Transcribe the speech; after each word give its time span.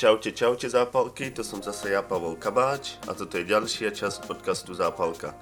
Čaute, 0.00 0.32
čaute 0.32 0.64
zápalky, 0.64 1.28
to 1.28 1.44
som 1.44 1.60
zase 1.60 1.92
ja, 1.92 2.00
Pavel 2.00 2.32
Kabáč 2.32 2.96
a 3.04 3.12
toto 3.12 3.36
je 3.36 3.44
ďalšia 3.44 3.92
časť 3.92 4.24
podcastu 4.24 4.72
Zápalka. 4.72 5.36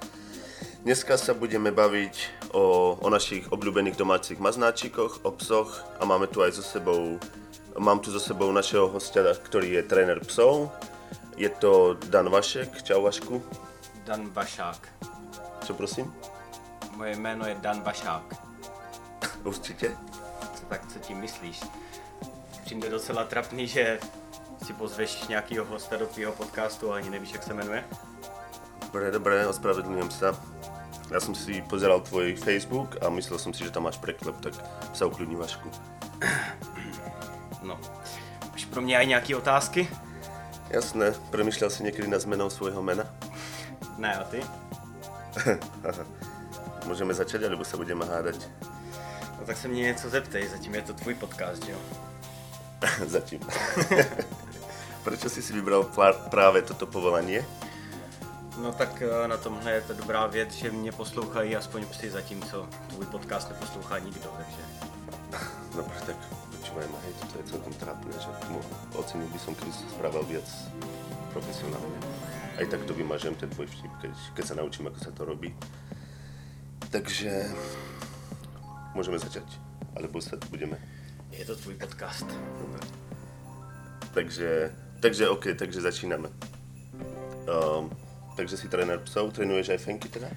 Dneska 0.83 1.15
sa 1.15 1.31
budeme 1.31 1.71
baviť 1.71 2.15
o, 2.51 2.99
o 2.99 3.07
našich 3.07 3.47
obľúbených 3.55 3.95
domácich 3.95 4.35
maznáčikoch, 4.35 5.23
o 5.23 5.31
psoch 5.39 5.79
a 5.95 6.03
máme 6.03 6.27
tu 6.27 6.43
aj 6.43 6.59
so 6.59 6.63
sebou, 6.75 7.15
mám 7.79 8.03
tu 8.03 8.11
so 8.11 8.19
sebou 8.19 8.51
našeho 8.51 8.91
hostia, 8.91 9.31
ktorý 9.31 9.79
je 9.79 9.87
tréner 9.87 10.19
psov. 10.27 10.67
Je 11.39 11.47
to 11.47 11.95
Dan 12.11 12.27
Vašek, 12.27 12.83
čau 12.83 13.07
Vašku. 13.07 13.39
Dan 14.03 14.27
Vašák. 14.35 15.07
Co 15.63 15.71
prosím? 15.71 16.11
Moje 16.99 17.15
jméno 17.15 17.47
je 17.47 17.55
Dan 17.63 17.79
Vašák. 17.79 18.27
Určitě. 19.47 19.95
Tak 20.67 20.83
co 20.91 20.99
tím 20.99 21.17
myslíš? 21.23 21.63
Přijde 22.65 22.89
docela 22.89 23.23
trapný, 23.23 23.67
že 23.67 23.99
si 24.65 24.73
pozveš 24.73 25.27
nějakýho 25.27 25.65
hosta 25.65 25.97
do 25.97 26.07
tvýho 26.07 26.31
podcastu 26.31 26.91
a 26.91 26.95
ani 26.95 27.09
nevíš, 27.09 27.33
jak 27.33 27.43
se 27.43 27.53
jmenuje? 27.53 27.83
Dobré, 28.81 29.11
dobré, 29.11 29.47
ospravedlňujem 29.47 30.11
sa. 30.11 30.33
Ja 31.09 31.17
som 31.17 31.33
si 31.33 31.61
pozeral 31.65 32.01
tvoj 32.05 32.37
Facebook 32.37 32.97
a 33.01 33.09
myslel 33.09 33.41
som 33.41 33.53
si, 33.53 33.65
že 33.65 33.73
tam 33.73 33.89
máš 33.89 33.97
preklep, 33.97 34.37
tak 34.41 34.53
sa 34.93 35.09
uklidni 35.09 35.33
Vašku. 35.37 35.69
No. 37.61 37.79
Máš 38.51 38.65
pro 38.65 38.81
mě 38.81 38.97
aj 38.97 39.05
nějaké 39.05 39.35
otázky? 39.35 39.89
Jasné, 40.69 41.13
premýšľal 41.33 41.69
si 41.69 41.81
niekedy 41.83 42.07
nad 42.07 42.21
zmenou 42.21 42.49
svojho 42.49 42.81
mena? 42.81 43.09
Ne, 43.97 44.13
a 44.13 44.23
ty? 44.23 44.41
Môžeme 46.89 47.13
začať, 47.13 47.49
alebo 47.49 47.65
sa 47.65 47.77
budeme 47.77 48.05
hádať? 48.05 48.45
No 49.39 49.45
tak 49.45 49.57
se 49.57 49.67
mě 49.67 49.81
něco 49.81 50.09
zeptej, 50.09 50.47
zatím 50.47 50.75
je 50.75 50.81
to 50.81 50.93
tvůj 50.93 51.13
podcast, 51.13 51.69
jo? 51.69 51.77
Zatím. 53.05 53.39
Prečo 55.03 55.31
si 55.31 55.41
si 55.41 55.55
vybral 55.55 55.87
práve 56.29 56.61
toto 56.61 56.85
povolanie? 56.87 57.45
No 58.59 58.75
tak 58.75 59.01
eh, 59.01 59.27
na 59.27 59.37
tomhle 59.37 59.71
je 59.71 59.81
to 59.81 59.93
dobrá 59.93 60.27
věc, 60.27 60.53
že 60.53 60.71
mě 60.71 60.91
poslouchají 60.91 61.55
aspoň 61.55 61.85
psy, 61.85 62.11
zatímco 62.11 62.67
tvůj 62.87 63.05
podcast 63.05 63.49
neposlouchá 63.49 63.99
nikdo, 63.99 64.29
takže... 64.37 64.61
Dobre, 65.75 65.95
tak 66.05 66.15
počúvajme, 66.59 66.97
hej, 67.05 67.13
toto 67.19 67.33
je 67.39 67.43
celkom 67.49 67.73
trápne, 67.73 68.11
že 68.13 68.29
mo- 68.51 68.65
ocenil 68.99 69.27
by 69.31 69.39
som, 69.39 69.55
keby 69.55 69.71
si 69.71 69.87
správal 69.89 70.21
viac 70.27 70.45
profesionálne. 71.31 71.97
Aj 72.59 72.65
tak 72.67 72.83
to 72.83 72.93
vymažem, 72.93 73.33
ten 73.33 73.49
tvoj 73.49 73.65
vtip, 73.71 73.93
keď, 74.03 74.13
keď 74.35 74.43
sa 74.45 74.57
naučím, 74.59 74.91
ako 74.91 74.99
sa 74.99 75.11
to 75.15 75.23
robí. 75.23 75.55
Takže 76.91 77.47
môžeme 78.91 79.21
začať. 79.21 79.45
Alebo 79.95 80.19
sa 80.19 80.35
budeme. 80.51 80.75
Je 81.31 81.45
to 81.45 81.55
tvůj 81.55 81.75
podcast. 81.79 82.27
Dobre. 82.59 82.81
Takže, 84.13 84.75
takže 84.99 85.29
OK, 85.29 85.45
takže 85.57 85.81
začíname. 85.81 86.29
Um, 87.49 87.89
takže 88.35 88.57
si 88.57 88.69
tréner 88.69 88.99
psov, 88.99 89.33
trénuješ 89.33 89.69
aj 89.69 89.77
fenky 89.77 90.09
teda? 90.09 90.27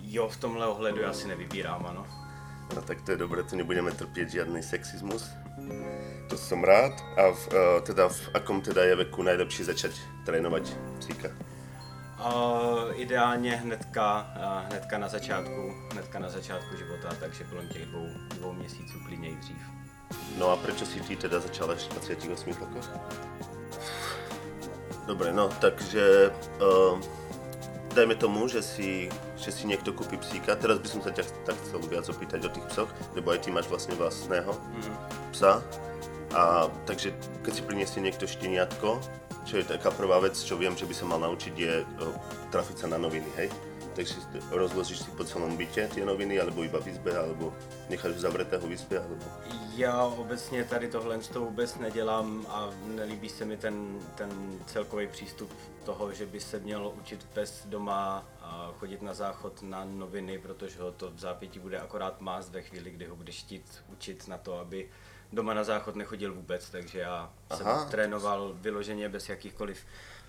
Jo, 0.00 0.28
v 0.28 0.36
tomhle 0.36 0.66
ohledu 0.66 1.00
já 1.00 1.12
si 1.12 1.28
nevybírám, 1.28 1.86
ano. 1.86 2.06
No 2.74 2.82
tak 2.82 3.02
to 3.02 3.10
je 3.10 3.16
dobré, 3.16 3.42
tu 3.42 3.56
nebudeme 3.56 3.92
trpieť 3.92 4.28
žiadny 4.30 4.62
sexizmus. 4.62 5.32
To 6.28 6.36
som 6.36 6.60
rád. 6.64 6.92
A 7.16 7.32
v, 7.32 7.42
uh, 7.48 7.80
teda 7.80 8.08
v 8.08 8.20
akom 8.34 8.60
teda 8.60 8.84
je 8.84 8.94
veku 8.96 9.22
najlepší 9.22 9.64
začať 9.64 9.92
trénovať 10.26 10.72
psíka? 11.00 11.28
Uh, 12.18 12.92
ideálně 13.00 13.56
hnedka, 13.56 14.34
uh, 14.36 14.68
hnedka 14.68 14.98
na 14.98 15.08
začátku, 15.08 15.74
hnedka 15.92 16.18
na 16.18 16.28
začátku 16.28 16.76
života, 16.76 17.08
takže 17.20 17.44
kolem 17.44 17.68
těch 17.68 17.86
dvou, 17.86 18.06
dvou 18.34 18.52
měsíců 18.52 19.00
klidně 19.06 19.30
dřív. 19.36 19.62
No 20.38 20.50
a 20.50 20.56
prečo 20.56 20.86
si 20.86 21.00
ty 21.00 21.16
teda 21.16 21.40
začal 21.40 21.70
až 21.70 21.82
v 21.82 21.88
28 21.88 22.52
rokoch? 22.60 22.90
Dobre, 25.08 25.32
no 25.32 25.48
takže 25.60 26.28
uh, 26.60 27.00
dajme 27.96 28.14
tomu, 28.20 28.44
že 28.44 28.60
si, 28.60 29.08
že 29.40 29.48
si 29.48 29.64
niekto 29.64 29.96
kúpi 29.96 30.20
psíka. 30.20 30.52
Teraz 30.52 30.78
by 30.84 30.88
som 30.88 31.00
sa 31.00 31.10
ťa 31.10 31.24
tak 31.48 31.56
chcel 31.64 31.80
viac 31.88 32.04
opýtať 32.04 32.44
o 32.44 32.52
tých 32.52 32.66
psoch, 32.68 32.90
lebo 33.16 33.32
aj 33.32 33.42
ty 33.42 33.48
máš 33.48 33.66
vlastne 33.72 33.96
vlastného 33.96 34.52
Mm. 34.52 34.94
psa. 35.32 35.64
A 36.36 36.68
takže 36.84 37.16
keď 37.40 37.52
si 37.56 37.62
priniesie 37.64 38.04
niekto 38.04 38.28
šteniatko, 38.28 39.00
čo 39.48 39.54
je 39.56 39.64
taká 39.64 39.88
prvá 39.88 40.20
vec, 40.20 40.36
čo 40.36 40.60
viem, 40.60 40.76
že 40.76 40.84
by 40.84 40.92
sa 40.92 41.08
mal 41.08 41.24
naučiť, 41.24 41.54
je 41.56 41.74
uh, 41.80 42.14
trafiť 42.52 42.84
sa 42.84 42.86
na 42.92 43.00
noviny, 43.00 43.32
hej? 43.40 43.48
Takže 43.98 44.14
rozložíš 44.54 45.02
si 45.02 45.10
po 45.10 45.26
celom 45.26 45.58
byte 45.58 45.90
tie 45.90 46.06
noviny, 46.06 46.38
alebo 46.38 46.62
iba 46.62 46.78
v 46.78 46.94
izbe, 46.94 47.18
alebo 47.18 47.50
necháš 47.90 48.22
zavretého 48.22 48.62
v 48.62 48.78
izbe, 48.78 48.94
alebo... 49.02 49.26
Já 49.74 50.04
obecně 50.04 50.64
tady 50.64 50.88
tohle 50.88 51.18
to 51.18 51.40
vůbec 51.40 51.78
nedělám 51.78 52.46
a 52.48 52.70
nelíbí 52.86 53.28
se 53.28 53.44
mi 53.44 53.56
ten, 53.56 53.98
ten 54.14 54.30
celkový 54.66 55.06
přístup 55.06 55.50
toho, 55.84 56.12
že 56.12 56.26
by 56.26 56.40
se 56.40 56.58
měl 56.58 56.92
učit 57.02 57.26
pes 57.34 57.62
doma 57.66 58.26
a 58.40 58.70
chodit 58.78 59.02
na 59.02 59.14
záchod 59.14 59.62
na 59.62 59.84
noviny, 59.84 60.38
protože 60.38 60.78
ho 60.82 60.92
to 60.92 61.10
v 61.10 61.18
zápětí 61.18 61.58
bude 61.58 61.80
akorát 61.80 62.20
mást 62.20 62.50
ve 62.50 62.62
chvíli, 62.62 62.90
kdy 62.90 63.06
ho 63.06 63.16
budeš 63.16 63.38
chtít 63.42 63.82
učit 63.92 64.28
na 64.28 64.38
to, 64.38 64.58
aby 64.58 64.88
doma 65.32 65.54
na 65.54 65.64
záchod 65.64 65.96
nechodil 65.96 66.34
vůbec, 66.34 66.70
takže 66.70 66.98
já 66.98 67.32
jsem 67.56 67.66
Aha. 67.66 67.84
trénoval 67.84 68.54
vyloženě 68.54 69.08
bez 69.08 69.28
jakýchkoliv 69.28 69.78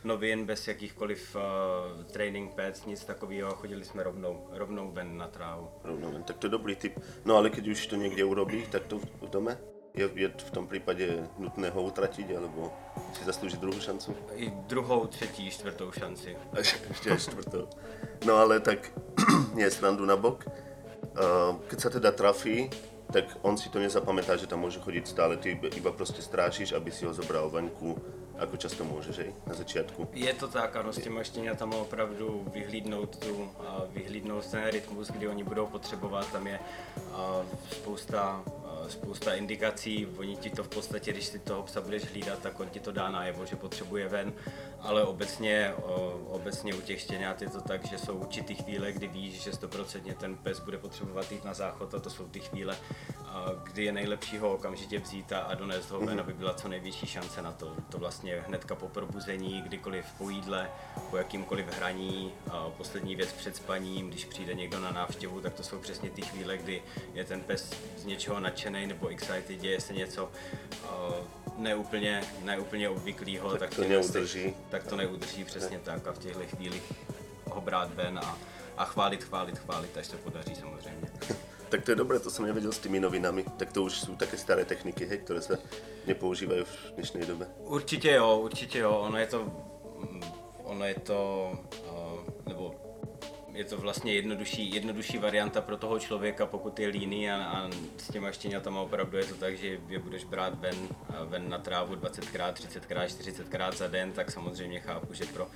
novin, 0.03 0.45
bez 0.45 0.67
jakýchkoliv 0.67 1.35
uh, 1.35 2.03
training 2.03 2.53
pads, 2.53 2.85
nic 2.85 3.05
takového, 3.05 3.55
chodili 3.55 3.85
jsme 3.85 4.03
rovnou, 4.03 4.47
rovnou 4.51 4.91
ven 4.91 5.17
na 5.17 5.27
trávu. 5.27 5.69
Rovno 5.83 6.11
len, 6.11 6.23
tak 6.23 6.37
to 6.37 6.47
je 6.47 6.51
dobrý 6.51 6.75
tip. 6.75 6.99
No 7.25 7.37
ale 7.37 7.49
keď 7.49 7.67
už 7.67 7.87
to 7.87 7.95
niekde 7.95 8.23
urobí, 8.23 8.65
tak 8.71 8.87
to 8.87 8.97
v 8.97 9.29
dome? 9.29 9.57
Je, 9.93 10.09
je 10.15 10.29
v 10.29 10.51
tom 10.51 10.67
prípade 10.67 11.27
nutné 11.37 11.69
ho 11.69 11.81
utratiť, 11.83 12.37
alebo 12.37 12.71
si 13.17 13.25
zaslúži 13.25 13.57
druhú 13.57 13.81
šancu? 13.81 14.15
I 14.37 14.53
druhou, 14.69 15.07
třetí, 15.07 15.51
čtvrtou 15.51 15.91
šanci. 15.91 16.37
Až 16.59 16.77
ešte 16.91 17.11
aj 17.11 17.19
štvrtou. 17.19 17.67
No 18.25 18.37
ale 18.37 18.59
tak, 18.59 18.93
nie 19.57 19.67
srandu 19.71 20.05
na 20.05 20.15
bok. 20.15 20.45
Uh, 21.17 21.57
keď 21.67 21.77
sa 21.79 21.89
teda 21.89 22.11
trafí, 22.13 22.69
tak 23.09 23.25
on 23.41 23.57
si 23.57 23.69
to 23.69 23.81
nezapamätá, 23.81 24.37
že 24.37 24.45
tam 24.45 24.61
môže 24.61 24.77
chodiť 24.79 25.05
stále. 25.05 25.37
Ty 25.37 25.57
iba- 25.57 25.91
proste 25.91 26.21
strášiš, 26.21 26.77
aby 26.77 26.91
si 26.93 27.05
ho 27.05 27.13
zobral 27.13 27.49
venku, 27.49 27.97
ako 28.39 28.55
často 28.55 28.87
môžeš, 28.87 29.15
hej, 29.19 29.31
na 29.43 29.53
začiatku. 29.53 30.15
Je 30.15 30.33
to 30.33 30.47
tak, 30.47 30.75
ano, 30.75 30.93
s 30.93 31.01
těma 31.01 31.23
štěňatama 31.23 31.75
opravdu 31.77 32.45
vyhlídnout, 32.53 33.17
tu, 33.17 33.49
vyhlídnout 33.91 34.47
ten 34.47 34.63
rytmus, 34.67 35.11
kdy 35.11 35.27
oni 35.27 35.43
budou 35.43 35.67
potřebovat, 35.67 36.31
tam 36.31 36.47
je 36.47 36.59
spousta, 37.71 38.43
spousta 38.87 39.33
indikací, 39.33 40.07
oni 40.17 40.35
ti 40.35 40.49
to 40.49 40.63
v 40.63 40.67
podstatě, 40.67 41.11
když 41.11 41.25
si 41.25 41.39
toho 41.39 41.63
psa 41.63 41.81
budeš 41.81 42.03
hlídat, 42.11 42.39
tak 42.39 42.59
on 42.59 42.69
ti 42.69 42.79
to 42.79 42.91
dá 42.91 43.11
najevo, 43.11 43.45
že 43.45 43.55
potřebuje 43.55 44.07
ven, 44.07 44.33
ale 44.81 45.03
obecně, 45.03 45.73
obecně 46.27 46.73
u 46.73 46.81
těch 46.81 47.01
štěňat 47.01 47.41
je 47.41 47.49
to 47.49 47.61
tak, 47.61 47.85
že 47.85 47.97
jsou 47.97 48.15
určitý 48.15 48.55
chvíle, 48.55 48.91
kdy 48.91 49.07
víš, 49.07 49.41
že 49.41 49.53
stoprocentně 49.53 50.13
ten 50.13 50.35
pes 50.35 50.59
bude 50.59 50.77
potřebovat 50.77 51.31
jít 51.31 51.45
na 51.45 51.53
záchod 51.53 51.93
a 51.93 51.99
to 51.99 52.09
jsou 52.09 52.27
ty 52.27 52.39
chvíle, 52.39 52.77
a, 53.25 53.45
kdy 53.63 53.85
je 53.85 53.91
nejlepší 53.91 54.37
ho 54.37 54.53
okamžitě 54.53 54.99
vzít 54.99 55.31
a, 55.31 55.39
a 55.39 55.55
donést 55.55 55.91
ho 55.91 55.99
ven, 55.99 56.19
aby 56.19 56.33
byla 56.33 56.53
co 56.53 56.67
největší 56.67 57.07
šance 57.07 57.41
na 57.41 57.51
to. 57.51 57.75
To 57.89 57.97
vlastně 57.97 58.43
hnedka 58.47 58.75
po 58.75 58.87
probuzení, 58.87 59.61
kdykoliv 59.61 60.05
po 60.17 60.29
jídle, 60.29 60.69
po 61.09 61.17
jakýmkoliv 61.17 61.77
hraní, 61.77 62.33
a 62.51 62.69
poslední 62.69 63.15
věc 63.15 63.33
před 63.33 63.55
spaním, 63.55 64.09
když 64.09 64.25
přijde 64.25 64.53
někdo 64.53 64.79
na 64.79 64.91
návštěvu, 64.91 65.41
tak 65.41 65.53
to 65.53 65.63
jsou 65.63 65.79
přesně 65.79 66.09
ty 66.09 66.21
chvíle, 66.21 66.57
kdy 66.57 66.83
je 67.13 67.23
ten 67.23 67.41
pes 67.41 67.73
z 67.97 68.05
něčeho 68.05 68.39
nadšený 68.39 68.87
nebo 68.87 69.07
excited, 69.07 69.61
děje 69.61 69.81
se 69.81 69.93
něco 69.93 70.31
neúplně, 71.59 72.21
neúplně 72.43 72.89
obvyklého, 72.89 73.49
Tak 73.51 73.59
tak, 73.59 73.75
to 73.75 73.81
neudrží. 73.83 74.43
těch- 74.43 74.53
tak 74.69 74.83
to 74.87 74.95
neudrží 74.95 75.43
přesně 75.43 75.79
tak 75.79 76.07
a 76.07 76.11
v 76.11 76.17
těchto 76.19 76.43
chvílích 76.55 76.83
ho 77.51 77.61
brát 77.61 77.93
ven 77.93 78.19
a, 78.19 78.37
a 78.77 78.85
chválit, 78.85 79.23
chválit, 79.23 79.59
chválit, 79.59 79.97
až 79.97 80.07
se 80.07 80.17
podaří 80.17 80.55
samozřejmě. 80.55 81.11
Tak 81.69 81.85
to 81.85 81.91
je 81.91 81.95
dobré, 82.01 82.17
to 82.19 82.33
som 82.33 82.45
nevedel 82.49 82.71
s 82.73 82.81
tými 82.81 82.97
novinami. 82.99 83.45
Tak 83.57 83.69
to 83.69 83.85
už 83.85 84.01
sú 84.01 84.17
také 84.17 84.41
staré 84.41 84.65
techniky, 84.65 85.05
hej, 85.05 85.21
ktoré 85.21 85.37
sa 85.37 85.61
nepoužívajú 86.09 86.65
v 86.65 86.75
dnešnej 86.97 87.29
dobe. 87.29 87.45
Určitě 87.61 88.11
jo, 88.17 88.39
určitě 88.41 88.79
jo, 88.79 88.89
ono 89.05 89.17
je 89.17 89.27
to, 89.27 89.39
mm, 90.01 90.23
ono 90.65 90.85
je 90.85 90.95
to, 91.05 91.19
uh, 91.85 92.49
nebo 92.49 92.73
je 93.53 93.63
to 93.63 93.77
vlastně 93.77 94.13
jednodušší, 94.13 94.73
jednodušší 94.73 95.17
varianta 95.17 95.61
pro 95.61 95.77
toho 95.77 95.99
člověka, 95.99 96.45
pokud 96.45 96.79
je 96.79 96.87
líný 96.87 97.31
a, 97.31 97.43
a 97.43 97.69
s 97.97 98.11
těma 98.11 98.31
štěňatama 98.31 98.81
opravdu 98.81 99.17
je 99.17 99.25
to 99.25 99.35
tak, 99.35 99.57
že 99.57 99.79
je 99.87 99.99
budeš 99.99 100.23
brát 100.23 100.59
ven, 100.59 100.75
ven 101.25 101.49
na 101.49 101.57
trávu 101.57 101.95
20krát, 101.95 102.53
30krát, 102.53 103.05
40krát 103.05 103.75
za 103.75 103.87
den, 103.87 104.11
tak 104.11 104.31
samozřejmě 104.31 104.79
chápu, 104.79 105.13
že 105.13 105.25
pro 105.25 105.47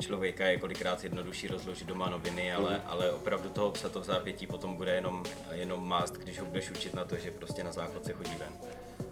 člověka 0.00 0.46
je 0.46 0.58
kolikrát 0.58 1.04
jednodušší 1.04 1.48
rozložit 1.48 1.86
doma 1.86 2.10
noviny, 2.10 2.52
ale, 2.52 2.82
ale 2.86 3.12
opravdu 3.12 3.48
toho 3.48 3.70
psa 3.70 3.88
to 3.88 4.00
v 4.00 4.04
zápětí 4.04 4.46
potom 4.46 4.76
bude 4.76 4.94
jenom, 4.94 5.24
jenom 5.52 5.88
mást, 5.88 6.12
když 6.12 6.40
ho 6.40 6.46
budeš 6.46 6.70
učit 6.70 6.94
na 6.94 7.04
to, 7.04 7.16
že 7.16 7.30
prostě 7.30 7.64
na 7.64 7.72
záchod 7.72 8.04
se 8.04 8.12
chodí 8.12 8.34
ven. 8.38 8.52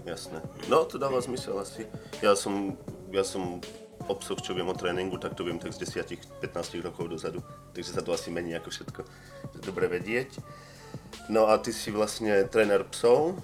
Jasné. 0.04 0.42
No, 0.68 0.84
to 0.84 0.98
dáva 0.98 1.20
zmysel 1.20 1.58
asi. 1.58 1.86
Ja 2.22 2.32
som, 2.36 2.76
ja 3.12 3.24
som 3.24 3.60
o 4.08 4.14
psoch, 4.16 4.40
čo 4.40 4.56
viem 4.56 4.68
o 4.68 4.76
tréningu, 4.76 5.20
tak 5.20 5.36
to 5.36 5.44
viem 5.44 5.60
tak 5.60 5.76
z 5.76 5.84
10-15 6.06 6.44
rokov 6.80 7.10
dozadu. 7.10 7.44
Takže 7.76 7.90
sa 7.92 8.00
to 8.00 8.14
asi 8.14 8.32
mení 8.32 8.56
ako 8.56 8.72
všetko. 8.72 9.00
Dobre 9.60 9.90
vedieť. 9.90 10.40
No 11.28 11.50
a 11.50 11.58
ty 11.60 11.74
si 11.74 11.92
vlastne 11.92 12.46
tréner 12.48 12.82
psov 12.88 13.36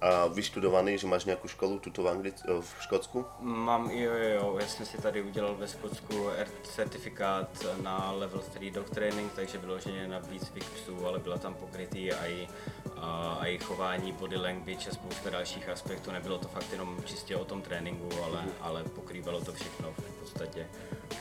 a 0.00 0.26
vyštudovaný, 0.26 0.98
že 0.98 1.06
máš 1.06 1.24
nějakou 1.24 1.48
školu 1.48 1.78
tuto 1.78 2.02
v, 2.02 2.06
Anglic- 2.06 2.44
eh, 2.48 2.62
v 2.62 2.76
Škotsku? 2.80 3.24
Mám, 3.40 3.90
jo, 3.90 4.12
jo, 4.12 4.28
jo, 4.34 4.56
já 4.60 4.66
jsem 4.66 4.86
si 4.86 4.98
tady 4.98 5.22
udělal 5.22 5.54
ve 5.54 5.68
Skotsku 5.68 6.28
R 6.28 6.48
certifikát 6.62 7.66
na 7.82 8.12
level 8.12 8.40
3 8.40 8.70
dog 8.70 8.90
training, 8.90 9.32
takže 9.32 9.58
vyloženě 9.58 10.08
na 10.08 10.18
výcvik 10.18 10.64
psů, 10.64 11.06
ale 11.06 11.18
byla 11.18 11.38
tam 11.38 11.54
pokrytý 11.54 12.10
i, 12.10 12.48
a, 12.96 13.38
a 13.40 13.46
i 13.46 13.58
chování, 13.58 14.12
body 14.12 14.36
language 14.36 14.90
a 14.90 14.94
spousta 14.94 15.30
dalších 15.30 15.68
aspektů. 15.68 16.10
Nebylo 16.10 16.38
to 16.38 16.48
fakt 16.48 16.72
jenom 16.72 17.02
čistě 17.04 17.36
o 17.36 17.44
tom 17.44 17.62
tréninku, 17.62 18.08
ale, 18.24 18.44
ale 18.60 18.84
pokrývalo 18.84 19.40
to 19.40 19.52
všechno 19.52 19.92
v 19.92 20.12
podstatě 20.20 20.66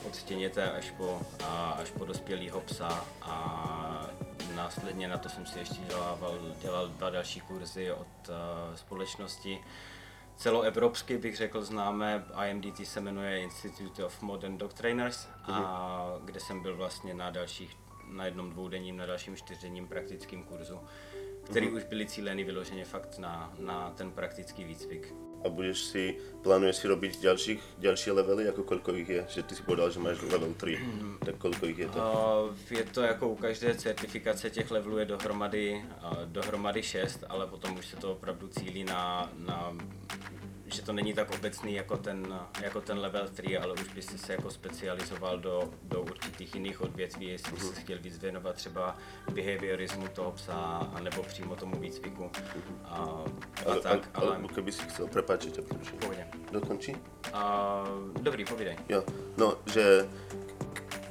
od 0.08 0.16
stěněte 0.16 0.72
až 0.72 0.92
po, 0.92 1.22
a, 1.44 1.72
až 1.72 1.92
po 1.92 2.06
dospělého 2.06 2.62
psa 2.62 3.06
a 3.22 4.10
následně 4.56 5.08
na 5.08 5.18
to 5.18 5.30
jsem 5.30 5.46
si 5.46 5.60
ještě 5.60 5.82
dělal, 5.88 6.40
dělal 6.62 6.88
dva 6.88 7.10
další 7.10 7.42
kurzy 7.42 7.92
od 7.92 8.08
uh, 8.30 8.76
společnosti. 8.76 9.60
Celoevropsky 10.38 11.18
bych 11.18 11.38
řekl 11.38 11.64
známé, 11.64 12.26
IMDT 12.50 12.88
se 12.88 13.02
jmenuje 13.02 13.40
Institute 13.40 14.06
of 14.06 14.22
Modern 14.22 14.58
Dog 14.58 14.74
Trainers, 14.74 15.28
a 15.44 16.20
kde 16.26 16.40
jsem 16.40 16.62
byl 16.62 16.76
vlastně 16.76 17.14
na 17.14 17.30
dalších, 17.30 17.78
na 18.12 18.26
jednom 18.26 18.50
dvoudenním, 18.50 18.98
na 18.98 19.06
dalším 19.06 19.36
čtyřdenním 19.36 19.88
praktickým 19.88 20.44
kurzu, 20.44 20.80
který 21.44 21.72
už 21.72 21.84
byly 21.84 22.06
cíleny 22.06 22.44
vyloženě 22.44 22.86
fakt 22.86 23.18
na, 23.18 23.54
na 23.60 23.90
ten 23.90 24.12
praktický 24.12 24.64
výcvik. 24.64 25.14
A 25.48 25.50
budeš 25.50 25.96
si, 25.96 26.20
plánuješ 26.44 26.76
si 26.76 26.86
robiť 26.92 27.14
ďalších, 27.24 27.62
ďalšie 27.80 28.12
levely, 28.12 28.44
jako 28.52 28.64
koľko 28.68 28.92
ich 29.00 29.10
je? 29.10 29.24
Že 29.40 29.44
ty 29.44 29.54
si 29.56 29.64
povedal, 29.64 29.88
že 29.92 30.04
máš 30.04 30.20
level 30.28 30.52
3, 30.60 31.24
tak 31.24 31.36
koľko 31.40 31.64
ich 31.72 31.80
je 31.80 31.88
to? 31.88 32.00
Uh, 32.04 32.52
je 32.72 32.84
to 32.84 33.02
jako 33.02 33.30
u 33.30 33.36
každé 33.36 33.76
certifikace 33.76 34.50
těch 34.50 34.72
levelů 34.72 34.98
je 34.98 35.06
dohromady, 35.06 35.86
uh, 36.04 36.26
dohromady 36.26 36.84
6, 36.84 37.24
ale 37.30 37.48
potom 37.48 37.78
už 37.78 37.88
se 37.88 37.96
to 37.96 38.12
opravdu 38.12 38.48
cílí 38.48 38.84
na, 38.84 39.32
na 39.38 39.72
že 40.68 40.82
to 40.82 40.94
není 40.94 41.14
tak 41.14 41.32
obecný 41.32 41.74
jako 41.74 41.98
ten, 41.98 42.40
jako 42.62 42.82
ten 42.82 43.00
level 43.00 43.28
3, 43.28 43.58
ale 43.58 43.74
už 43.74 43.94
bys 43.94 44.22
se 44.22 44.34
jako 44.34 44.52
specializoval 44.52 45.40
do, 45.40 45.70
do 45.84 46.02
určitých 46.02 46.56
jiných 46.56 46.82
odvětví, 46.82 47.28
jestli 47.28 47.52
bys 47.52 47.70
se 47.70 47.82
chtěl 47.82 47.98
víc 48.00 48.18
věnovat 48.18 48.56
třeba 48.56 48.98
behaviorismu 49.34 50.08
toho 50.08 50.32
psa, 50.32 50.90
anebo 50.94 51.24
přímo 51.24 51.56
tomu 51.56 51.80
výcviku 51.80 52.32
a, 52.86 52.96
a 52.96 53.24
ale, 53.66 53.82
tak, 53.82 54.10
ale, 54.14 54.28
ale... 54.28 54.36
ale 54.36 54.48
keby 54.48 54.72
si 54.72 54.84
chcel, 54.84 55.08
prepáč, 55.08 55.44
že. 55.44 55.62
Dokončí? 56.52 56.96
A, 57.34 57.84
dobrý, 58.22 58.46
povídej. 58.46 58.78
Jo, 58.90 59.04
no, 59.38 59.58
že 59.66 60.10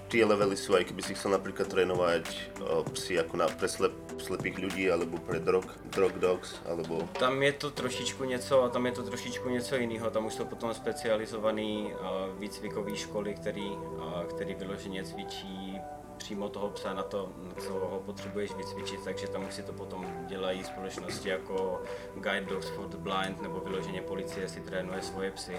tie 0.08 0.22
levely 0.24 0.56
sú, 0.56 0.74
aj 0.78 0.88
keby 0.88 1.02
si 1.02 1.14
chcel 1.14 1.34
napríklad 1.34 1.66
trénovať 1.66 2.24
o, 2.62 2.86
psy 2.94 3.18
ako 3.18 3.34
na, 3.36 3.46
pre 3.50 3.68
slep, 3.68 3.94
slepých 4.18 4.56
ľudí, 4.58 4.84
alebo 4.90 5.18
pre 5.18 5.42
drog, 5.42 5.66
drog 5.90 6.14
dogs, 6.18 6.58
alebo... 6.66 7.04
Tam 7.18 7.42
je 7.42 7.52
to 7.52 7.70
trošičku 7.70 8.24
něco 8.24 8.62
a 8.62 8.68
tam 8.68 8.86
je 8.86 8.92
to 8.92 9.02
trošičku 9.02 9.48
něco 9.48 9.76
jiného. 9.76 10.10
Tam 10.10 10.26
už 10.26 10.34
jsou 10.34 10.44
potom 10.44 10.74
specializované 10.74 11.62
uh, 11.62 11.90
výcvikové 12.38 12.96
školy, 12.96 13.34
který, 13.34 13.70
uh, 13.70 14.24
který 14.24 14.54
vyloženě 14.54 15.04
cvičí 15.04 15.80
přímo 16.16 16.48
toho 16.48 16.68
psa 16.70 16.94
na 16.94 17.02
to, 17.02 17.32
co 17.58 17.72
ho 17.72 18.02
potřebuješ 18.06 18.54
vycvičit, 18.54 19.00
takže 19.04 19.28
tam 19.28 19.46
už 19.48 19.54
si 19.54 19.62
to 19.62 19.72
potom 19.72 20.06
dělají 20.26 20.64
společnosti 20.64 21.28
jako 21.28 21.82
Guide 22.14 22.46
Dogs 22.50 22.68
for 22.68 22.88
the 22.88 22.96
Blind 22.96 23.42
nebo 23.42 23.60
vyloženě 23.60 24.02
policie 24.02 24.48
si 24.48 24.60
trénuje 24.60 25.02
svoje 25.02 25.30
psy. 25.30 25.56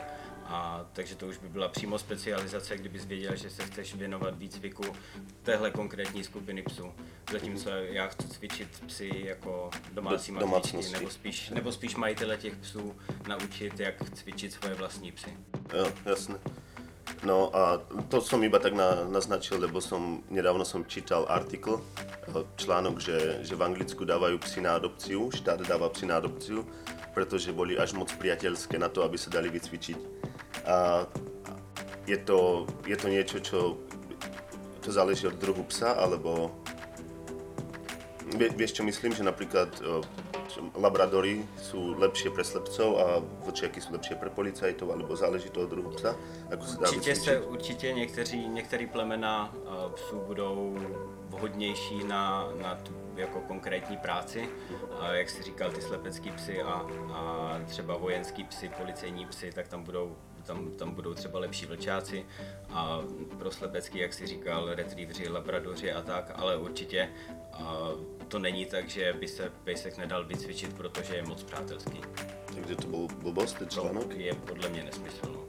A, 0.48 0.86
takže 0.94 1.16
to 1.16 1.28
už 1.28 1.38
by 1.38 1.50
byla 1.50 1.68
přímo 1.68 2.00
specializace, 2.00 2.78
kdybys 2.78 3.06
věděl, 3.06 3.36
že 3.36 3.50
se 3.50 3.64
chceš 3.66 3.96
věnovat 3.96 4.38
výcviku 4.38 4.84
téhle 5.44 5.72
konkrétní 5.72 6.24
skupiny 6.24 6.62
psů. 6.62 6.94
Zatímco 7.32 7.70
já 7.70 8.08
chci 8.08 8.28
cvičit 8.28 8.68
psy 8.88 9.12
jako 9.26 9.70
domácí 9.94 10.32
Do- 10.32 10.40
nebo 10.92 11.10
spíš, 11.10 11.50
nebo 11.50 11.72
spíš 11.72 11.96
majitele 11.96 12.38
těch 12.38 12.56
psů 12.56 12.96
naučit, 13.28 13.80
jak 13.80 14.10
cvičit 14.10 14.54
svoje 14.54 14.76
vlastní 14.76 15.12
psy. 15.12 15.38
Jo, 15.78 15.92
jasné. 16.06 16.40
No 17.24 17.50
a 17.56 17.81
to 18.12 18.21
som 18.21 18.44
iba 18.44 18.59
tak 18.59 18.77
na, 18.77 19.07
naznačil, 19.07 19.57
lebo 19.57 19.81
som, 19.81 20.21
nedávno 20.30 20.68
som 20.68 20.86
čítal 20.86 21.25
artikl, 21.25 21.80
eh, 21.80 22.44
článok, 22.59 23.00
že, 23.01 23.42
že 23.42 23.57
v 23.57 23.65
Anglicku 23.65 24.06
dávajú 24.06 24.38
psy 24.44 24.59
na 24.62 24.77
adopciu, 24.77 25.31
štát 25.33 25.63
dáva 25.65 25.89
psy 25.92 26.06
na 26.06 26.21
adopciu, 26.21 26.62
pretože 27.18 27.56
boli 27.56 27.80
až 27.80 27.98
moc 27.98 28.12
priateľské 28.13 28.77
na 28.77 28.92
to, 28.92 29.01
aby 29.01 29.18
sa 29.18 29.33
dali 29.33 29.50
vycvičiť. 29.50 30.00
A 30.68 31.07
je 32.06 32.18
to, 32.21 32.69
je 32.86 32.95
to 32.95 33.07
niečo, 33.09 33.38
čo 33.42 33.59
to 34.83 34.89
záleží 34.94 35.27
od 35.27 35.36
druhu 35.36 35.65
psa, 35.68 35.98
alebo 35.98 36.54
Vie, 38.27 38.51
vieš 38.51 38.75
čo 38.75 38.83
myslím, 38.83 39.15
že 39.15 39.24
napríklad 39.24 39.71
čo 39.80 40.04
labradory 40.76 41.44
sú 41.58 41.96
lepšie 41.98 42.32
pre 42.32 42.44
slepcov 42.44 42.90
a 43.00 43.06
vlčiaky 43.46 43.80
sú 43.82 43.94
lepšie 43.94 44.16
pre 44.16 44.30
policajtov, 44.30 44.92
alebo 44.92 45.16
záleží 45.16 45.50
to 45.50 45.64
od 45.66 45.70
druhu 45.70 45.92
psa, 45.96 46.16
ako 46.52 46.64
sa 46.66 46.76
dá 46.78 46.88
Určitě 46.90 47.16
se, 47.16 47.42
určitě 47.42 47.94
někteří, 47.94 48.48
některý 48.48 48.88
plemena 48.88 49.54
uh, 49.54 49.92
psů 49.92 50.20
budou 50.28 50.78
vhodnější 51.30 52.04
na, 52.04 52.50
na 52.62 52.76
tu 52.76 52.94
jako 53.16 53.42
konkrétní 53.42 53.98
práci, 53.98 54.50
a 55.00 55.12
jak 55.14 55.30
jsi 55.30 55.44
říkal, 55.44 55.72
ty 55.72 55.82
slepecký 55.82 56.32
psy 56.32 56.62
a, 56.62 56.86
a 57.14 57.60
třeba 57.66 57.98
vojenský 57.98 58.44
psy, 58.44 58.70
policejní 58.78 59.26
psy, 59.26 59.52
tak 59.56 59.68
tam 59.68 59.84
budou 59.84 60.16
tam, 60.48 60.72
tam 60.72 60.92
budou 60.92 61.14
třeba 61.14 61.40
lepší 61.40 61.66
vlčáci. 61.66 62.26
A 62.70 63.02
pro 63.38 63.52
slepecký, 63.52 64.00
jak 64.00 64.14
si 64.14 64.28
říkal, 64.28 64.76
retrievři, 64.76 65.30
labradoři 65.30 65.92
a 65.92 66.02
tak, 66.02 66.32
ale 66.36 66.58
určitě 66.58 67.10
a 67.59 67.92
to 68.27 68.39
není 68.39 68.65
tak, 68.65 68.89
že 68.89 69.13
by 69.13 69.27
se 69.27 69.51
pejsek 69.63 69.98
nedal 69.98 70.25
vycvičit, 70.25 70.74
protože 70.74 71.15
je 71.15 71.24
moc 71.24 71.44
přátelský. 71.44 72.01
Takže 72.56 72.75
to 72.75 72.88
bol 72.88 73.07
blbosť, 73.21 73.57
ten 73.57 73.68
To 73.68 73.74
článok. 73.74 74.13
je 74.15 74.33
podle 74.33 74.69
mě 74.69 74.83
nesmysl. 74.83 75.25
No. 75.33 75.42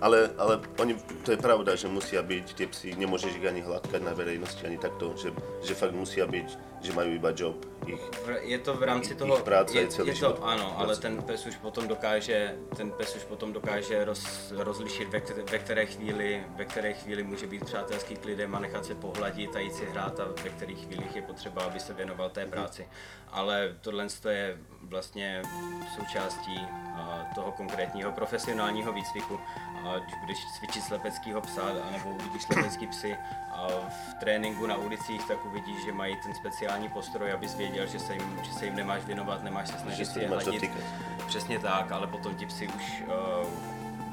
Ale, 0.00 0.30
ale 0.38 0.60
oni, 0.78 0.94
to 1.24 1.30
je 1.30 1.36
pravda, 1.36 1.74
že 1.74 1.88
musia 1.90 2.22
byť 2.22 2.54
tie 2.54 2.66
psy, 2.70 2.94
nemôžeš 2.94 3.34
ich 3.34 3.46
ani 3.46 3.66
hladkať 3.66 3.98
na 3.98 4.14
verejnosti, 4.14 4.62
ani 4.62 4.78
takto, 4.78 5.10
že, 5.18 5.34
že 5.58 5.74
fakt 5.74 5.90
musia 5.90 6.22
byť, 6.22 6.77
že 6.82 6.92
majú 6.92 7.10
iba 7.14 7.30
job 7.36 7.56
ich. 7.86 8.00
Je 8.42 8.58
to 8.58 8.74
v 8.76 8.82
rámci 8.82 9.12
Ich- 9.12 9.18
toho, 9.18 9.38
ich 9.38 9.42
práce 9.42 9.72
je, 9.74 9.80
je 9.82 9.88
celý 9.88 10.08
je 10.08 10.14
to, 10.14 10.18
život. 10.18 10.40
ano, 10.44 10.74
ale 10.78 10.96
ten 10.96 11.22
pes 11.22 11.46
už 11.46 11.56
potom 11.56 11.88
dokáže, 11.88 12.54
ten 12.76 12.90
pes 12.92 13.16
už 13.16 13.24
potom 13.24 13.52
dokáže 13.52 14.04
roz, 14.04 14.52
rozlišit, 14.56 15.08
ve, 15.08 15.20
které, 15.20 15.42
ve, 15.42 15.58
které 15.58 15.86
chvíli, 15.86 16.44
ve 16.56 16.64
které 16.64 16.92
chvíli 16.92 17.22
může 17.22 17.46
být 17.46 17.64
přátelský 17.64 18.16
k 18.16 18.24
lidem 18.24 18.54
a 18.54 18.58
nechat 18.60 18.84
se 18.84 18.94
pohladit 18.94 19.56
a 19.56 19.58
jít 19.58 19.74
si 19.74 19.86
hrát 19.86 20.20
a 20.20 20.24
ve 20.42 20.50
kterých 20.50 20.78
chvílích 20.84 21.16
je 21.16 21.22
potřeba, 21.22 21.62
aby 21.62 21.80
se 21.80 21.92
věnoval 21.94 22.30
té 22.30 22.46
práci. 22.46 22.88
Ale 23.32 23.74
tohle 23.80 24.06
je 24.30 24.56
vlastně 24.82 25.42
součástí 25.96 26.60
toho 27.34 27.52
konkrétního 27.52 28.12
profesionálního 28.12 28.92
výcviku. 28.92 29.40
A 29.84 29.98
když 29.98 30.14
budeš 30.20 30.38
cvičit 30.58 30.82
slepeckého 30.82 31.40
psa, 31.40 31.62
anebo 31.88 32.10
uvidíš 32.10 32.42
slepecký 32.42 32.86
psy 32.86 33.16
a 33.52 33.66
v 34.10 34.14
tréninku 34.20 34.66
na 34.66 34.76
ulicích, 34.76 35.24
tak 35.28 35.46
uvidíš, 35.46 35.84
že 35.84 35.92
mají 35.92 36.16
ten 36.22 36.34
speciální 36.34 36.67
postroj, 36.92 37.32
abys 37.32 37.54
věděl, 37.54 37.86
že 37.86 37.98
se 37.98 38.14
jim, 38.14 38.40
že 38.42 38.52
se 38.52 38.64
jim 38.64 38.76
nemáš 38.76 39.04
věnovat, 39.04 39.42
nemáš 39.42 39.68
se 39.68 39.74
Že 39.74 39.78
snažit 39.78 40.06
se 40.06 40.12
si 40.12 40.20
je 40.20 40.28
hladit. 40.28 40.70
Přesně 41.26 41.58
tak, 41.58 41.92
ale 41.92 42.06
potom 42.06 42.34
ti 42.34 42.46
psi 42.46 42.68
už 42.68 43.02
uh, 43.06 43.46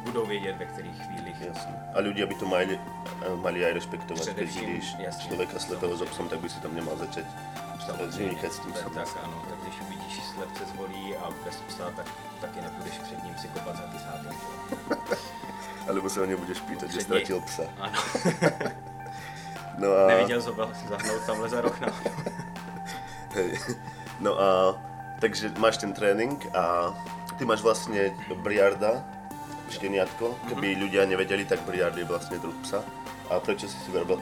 budou 0.06 0.26
vědět, 0.26 0.56
ve 0.58 0.66
kterých 0.66 0.96
chvílích. 1.02 1.42
Jasne. 1.42 1.74
A 1.94 2.00
ľudia 2.00 2.30
by 2.30 2.36
to 2.38 2.46
mali, 2.46 2.78
eh, 2.78 3.36
mali 3.42 3.66
aj 3.66 3.74
rešpektovať, 3.82 4.26
keď 4.26 4.36
Především, 4.36 4.66
vidíš 4.70 4.88
jasne. 5.00 5.24
človeka 5.28 5.58
slepého 5.60 5.94
s 5.98 6.02
obsom, 6.02 6.30
tak 6.30 6.40
by 6.40 6.50
si 6.50 6.60
tam 6.62 6.72
nemal 6.76 6.96
znikať 8.10 8.52
s 8.52 8.60
tým 8.60 8.74
tak, 8.74 8.82
psom. 8.82 8.94
tak 8.94 9.10
ano, 9.24 9.38
tak 9.50 9.58
když 9.62 9.76
uvidíš 9.82 10.16
slepce 10.34 10.64
zvolí 10.66 11.06
a 11.18 11.24
bez 11.46 11.58
psa, 11.68 11.86
tak 11.96 12.08
taky 12.42 12.62
nepůjdeš 12.62 12.98
před 12.98 13.24
ním 13.24 13.36
si 13.38 13.48
kopat 13.48 13.76
za 13.76 13.86
že 13.92 14.46
jo? 14.46 14.98
Alebo 15.90 16.10
sa 16.10 16.26
ho 16.26 16.26
nebudeš 16.26 16.66
pýtať, 16.66 16.90
že 16.90 16.98
Před 16.98 17.06
stratil 17.06 17.38
psa. 17.46 17.66
Ano, 17.78 18.00
No 19.78 19.88
a... 19.92 20.08
neviděl 20.08 20.42
zobel 20.42 20.70
zahnout 20.90 21.26
tamhle 21.26 21.50
za 21.50 21.62
roh. 21.62 21.82
No. 21.82 21.88
Hej. 23.36 23.60
No 24.20 24.42
a 24.42 24.76
takže 25.20 25.52
máš 25.60 25.78
ten 25.78 25.94
tréning 25.94 26.40
a 26.56 26.96
ty 27.38 27.46
máš 27.46 27.62
vlastne 27.62 28.16
Briarda, 28.40 29.04
šteniatko. 29.70 30.36
Keby 30.48 30.80
ľudia 30.80 31.04
nevedeli, 31.04 31.44
tak 31.44 31.66
Briard 31.68 31.98
je 31.98 32.08
vlastne 32.08 32.40
druh 32.40 32.56
psa. 32.64 32.84
A 33.28 33.42
prečo 33.42 33.66
si 33.68 33.76
si 33.82 33.90
vybral, 33.92 34.22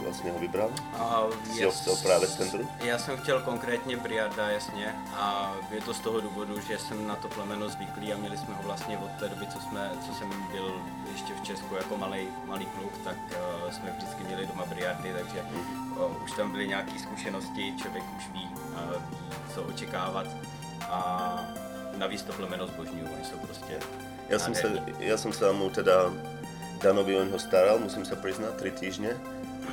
vlastne 0.00 0.30
ho 0.32 0.38
vybral? 0.38 0.70
A 0.98 1.28
Si 1.52 1.64
ho 1.64 1.70
chcel 1.70 1.96
právě 2.02 2.28
ten 2.28 2.50
druh? 2.50 2.68
Já 2.80 2.98
jsem 2.98 3.16
chtěl 3.16 3.40
konkrétně 3.40 3.96
Briarda, 3.96 4.48
jasně. 4.48 4.94
A 5.14 5.54
je 5.70 5.80
to 5.80 5.94
z 5.94 6.00
toho 6.00 6.20
důvodu, 6.20 6.60
že 6.60 6.78
jsem 6.78 7.06
na 7.06 7.16
to 7.16 7.28
plemeno 7.28 7.68
zvyklý 7.68 8.12
a 8.12 8.16
měli 8.16 8.36
jsme 8.36 8.54
ho 8.54 8.62
vlastně 8.62 8.98
od 8.98 9.10
té 9.10 9.28
doby, 9.28 9.46
co, 9.46 9.60
jsme, 9.60 9.90
co 10.06 10.14
jsem 10.14 10.28
byl 10.52 10.74
ještě 11.12 11.34
v 11.34 11.42
Česku 11.42 11.74
jako 11.74 11.96
malý, 11.96 12.28
malý 12.44 12.66
kluk, 12.66 12.92
tak 13.04 13.16
uh, 13.16 13.70
jsme 13.70 13.90
vždycky 13.90 14.24
měli 14.24 14.46
doma 14.46 14.64
Briardy, 14.66 15.12
takže 15.12 15.42
uh, 15.96 16.22
už 16.24 16.32
tam 16.32 16.52
byly 16.52 16.68
nějaké 16.68 16.98
zkušenosti, 16.98 17.74
člověk 17.82 18.04
už 18.18 18.28
ví, 18.32 18.48
uh, 18.54 18.92
ví, 19.10 19.36
co 19.54 19.62
očekávat. 19.62 20.26
A 20.88 21.00
navíc 21.96 22.22
to 22.22 22.32
plemeno 22.32 22.66
zbožňuju, 22.66 23.08
oni 23.14 23.24
jsou 23.24 23.38
prostě 23.38 23.78
som, 24.38 24.54
sa, 24.54 24.70
nádherní. 24.70 24.94
ja 25.02 25.16
som 25.18 25.32
sa 25.34 25.50
mu 25.50 25.66
teda, 25.74 26.14
Danovi 26.80 27.12
o 27.18 27.24
neho 27.26 27.36
staral, 27.36 27.82
musím 27.82 28.06
sa 28.06 28.14
priznať, 28.16 28.56
3 28.56 28.80
týždne. 28.80 29.10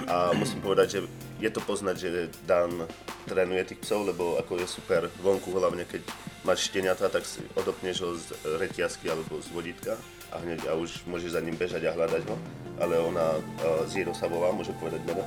A 0.06 0.38
musím 0.38 0.62
povedať, 0.62 0.88
že 0.90 1.00
je 1.42 1.50
to 1.50 1.62
poznať, 1.66 1.96
že 1.98 2.10
Dan 2.46 2.86
trénuje 3.26 3.74
tých 3.74 3.82
psov, 3.82 4.06
lebo 4.06 4.38
ako 4.38 4.62
je 4.62 4.68
super 4.70 5.10
vonku, 5.22 5.54
hlavne 5.54 5.86
keď 5.86 6.06
máš 6.46 6.70
štěňata, 6.70 7.10
tak 7.10 7.26
si 7.26 7.42
odopneš 7.58 7.98
ho 8.06 8.14
z 8.16 8.26
reťazky 8.62 9.10
alebo 9.10 9.42
z 9.42 9.50
vodítka 9.52 9.98
a 10.32 10.40
hneď 10.44 10.68
a 10.68 10.76
už 10.76 11.08
môžeš 11.08 11.36
za 11.36 11.42
ním 11.44 11.56
bežať 11.56 11.88
a 11.88 11.96
hľadať 11.96 12.24
ho, 12.28 12.36
ale 12.80 13.00
ona 13.00 13.40
Zero 13.88 14.12
sa 14.14 14.28
volá, 14.28 14.52
môže 14.52 14.76
povedať 14.80 15.02
meno. 15.08 15.24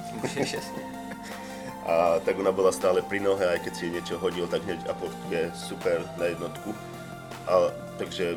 A 1.89 2.21
tak 2.23 2.37
ona 2.37 2.53
bola 2.53 2.71
stále 2.71 3.01
pri 3.01 3.25
nohe, 3.25 3.43
aj 3.43 3.65
keď 3.65 3.73
si 3.73 3.89
jej 3.89 3.95
niečo 3.97 4.21
hodil, 4.21 4.45
tak 4.47 4.63
hneď 4.69 4.85
aport 4.87 5.17
je 5.33 5.49
super 5.57 6.05
na 6.21 6.29
jednotku. 6.29 6.77
A, 7.49 7.73
takže, 7.97 8.37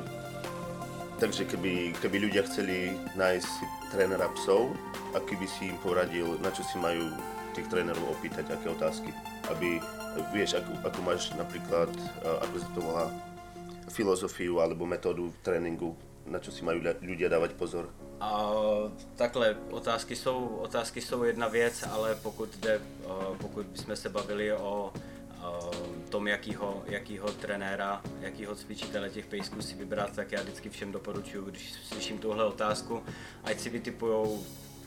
takže 1.20 1.44
keby, 1.52 1.94
keby 2.00 2.18
ľudia 2.24 2.48
chceli 2.48 2.96
nájsť 3.20 3.83
trénera 3.94 4.28
psov, 4.34 4.74
a 5.14 5.22
keby 5.22 5.46
si 5.46 5.70
im 5.70 5.78
poradil, 5.86 6.42
na 6.42 6.50
čo 6.50 6.66
si 6.66 6.82
majú 6.82 7.14
tých 7.54 7.70
trénerov 7.70 8.18
opýtať, 8.18 8.50
aké 8.50 8.74
otázky. 8.74 9.14
Aby, 9.54 9.78
vieš, 10.34 10.58
ako, 10.58 10.74
ako 10.82 11.00
máš 11.06 11.30
napríklad, 11.38 11.90
ako 12.26 12.56
sa 12.58 12.70
to 12.74 12.82
volá, 12.82 13.06
filozofiu 13.94 14.58
alebo 14.58 14.90
metódu 14.90 15.30
tréninku, 15.46 15.94
na 16.26 16.42
čo 16.42 16.50
si 16.50 16.66
majú 16.66 16.82
ľa- 16.82 16.98
ľudia 16.98 17.30
dávať 17.30 17.54
pozor. 17.54 17.86
A 18.24 18.50
takhle, 19.16 19.58
otázky 19.70 20.16
jsou, 20.16 20.48
otázky 20.66 21.02
jsou 21.02 21.24
jedna 21.24 21.48
věc, 21.48 21.84
ale 21.92 22.16
pokud 22.16 22.50
jde, 22.58 22.82
pokud 23.38 23.66
bychom 23.66 23.96
se 23.96 24.10
bavili 24.10 24.54
o 24.54 24.94
tom, 26.10 26.28
jakýho, 26.28 26.84
jakýho 26.86 27.32
trenéra, 27.32 28.02
jakýho 28.20 28.56
cvičitele 28.56 29.10
těch 29.10 29.26
pejsků 29.26 29.62
si 29.62 29.76
vybrat, 29.76 30.16
tak 30.16 30.32
já 30.32 30.42
vždycky 30.42 30.70
všem 30.70 30.92
doporučuji, 30.92 31.46
když 31.46 31.74
slyším 31.74 32.18
tuhle 32.18 32.46
otázku, 32.46 33.04
ať 33.44 33.60
si 33.60 33.70
vytipujou 33.70 34.44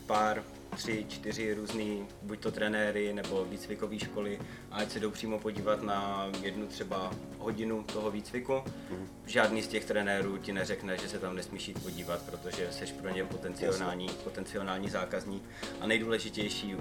pár, 0.07 0.43
tři, 0.77 1.07
čtyři 1.09 1.55
různý, 1.55 2.07
buď 2.23 2.41
to 2.41 2.51
trenéry 2.51 3.13
nebo 3.13 3.45
výcvikové 3.45 3.99
školy, 3.99 4.39
a 4.71 4.77
ať 4.77 4.91
se 4.91 5.01
jdou 5.01 5.11
přímo 5.11 5.39
podívat 5.39 5.83
na 5.83 6.31
jednu 6.43 6.67
třeba 6.67 7.13
hodinu 7.39 7.83
toho 7.83 8.11
výcviku. 8.11 8.63
Žádný 9.27 9.63
z 9.63 9.69
těch 9.69 9.85
trenérů 9.85 10.39
ti 10.39 10.53
neřekne, 10.53 10.99
že 10.99 11.09
se 11.09 11.19
tam 11.19 11.37
nesmíš 11.37 11.69
jít 11.69 11.83
podívat, 11.83 12.23
protože 12.23 12.73
jsi 12.73 12.87
pro 12.87 13.11
ně 13.11 13.25
potenciální, 13.25 14.09
potenciální 14.25 14.91
zákazník. 14.91 15.43
A 15.81 15.87
nejdůležitější 15.87 16.77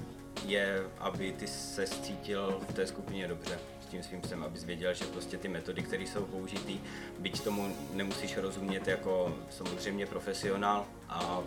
je, 0.46 0.84
aby 1.00 1.32
ty 1.32 1.48
se 1.48 1.88
cítil 1.88 2.62
v 2.70 2.74
té 2.74 2.88
skupině 2.88 3.28
dobře 3.28 3.60
s 3.82 3.86
tím 3.86 4.04
svým 4.04 4.22
psem, 4.22 4.44
abys 4.44 4.64
věděl, 4.64 4.94
že 4.94 5.06
prostě 5.06 5.38
ty 5.38 5.48
metody, 5.48 5.82
které 5.82 6.04
jsou 6.04 6.26
použitý, 6.26 6.80
byť 7.20 7.44
tomu 7.44 7.76
nemusíš 7.94 8.38
rozumět 8.38 8.88
jako 8.88 9.36
samozřejmě 9.50 10.06
profesionál 10.06 10.86
a 11.10 11.44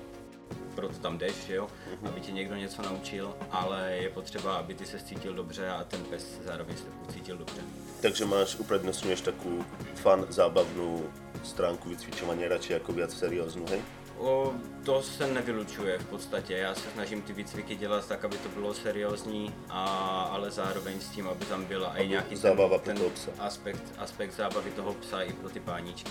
proto 0.74 0.94
tam 0.98 1.18
jdeš, 1.18 1.34
že 1.46 1.54
jo, 1.54 1.68
aby 2.08 2.20
ti 2.20 2.32
někdo 2.32 2.54
něco 2.54 2.82
naučil, 2.82 3.34
ale 3.50 3.92
je 3.92 4.08
potřeba, 4.08 4.56
aby 4.56 4.74
ty 4.74 4.86
se 4.86 4.98
cítil 4.98 5.34
dobře 5.34 5.70
a 5.70 5.84
ten 5.84 6.04
pes 6.04 6.40
zároveň 6.46 6.76
se 6.76 7.12
cítil 7.12 7.36
dobře. 7.36 7.60
Takže 8.00 8.24
máš, 8.30 8.54
uprednostňuješ 8.62 9.26
takú 9.26 9.66
fun, 9.98 10.22
zábavnú 10.30 11.02
stránku 11.42 11.90
vycvičovania 11.90 12.46
radšej 12.46 12.78
ako 12.78 12.90
viac 12.94 13.10
serióznu, 13.10 13.66
hej? 13.74 13.82
O, 14.18 14.54
to 14.84 15.02
se 15.02 15.26
nevylučuje 15.26 15.98
v 15.98 16.06
podstatě. 16.06 16.54
Já 16.56 16.74
se 16.74 16.90
snažím 16.94 17.22
ty 17.22 17.32
výcviky 17.32 17.76
dělat 17.76 18.08
tak, 18.08 18.24
aby 18.24 18.36
to 18.36 18.48
bylo 18.48 18.74
seriózní, 18.74 19.54
a, 19.68 19.84
ale 20.32 20.50
zároveň 20.50 21.00
s 21.00 21.08
tím, 21.08 21.28
aby 21.28 21.44
tam 21.44 21.64
byla 21.64 21.96
i 21.96 22.08
nějaký 22.08 22.36
zábava 22.36 22.78
ten, 22.78 22.96
pro 22.96 23.04
toho 23.04 23.10
psa. 23.10 23.30
aspekt, 23.38 23.82
aspekt 23.98 24.32
zábavy 24.32 24.70
toho 24.70 24.94
psa 24.94 25.22
i 25.22 25.32
pro 25.32 25.48
ty 25.50 25.60
páničky. 25.60 26.10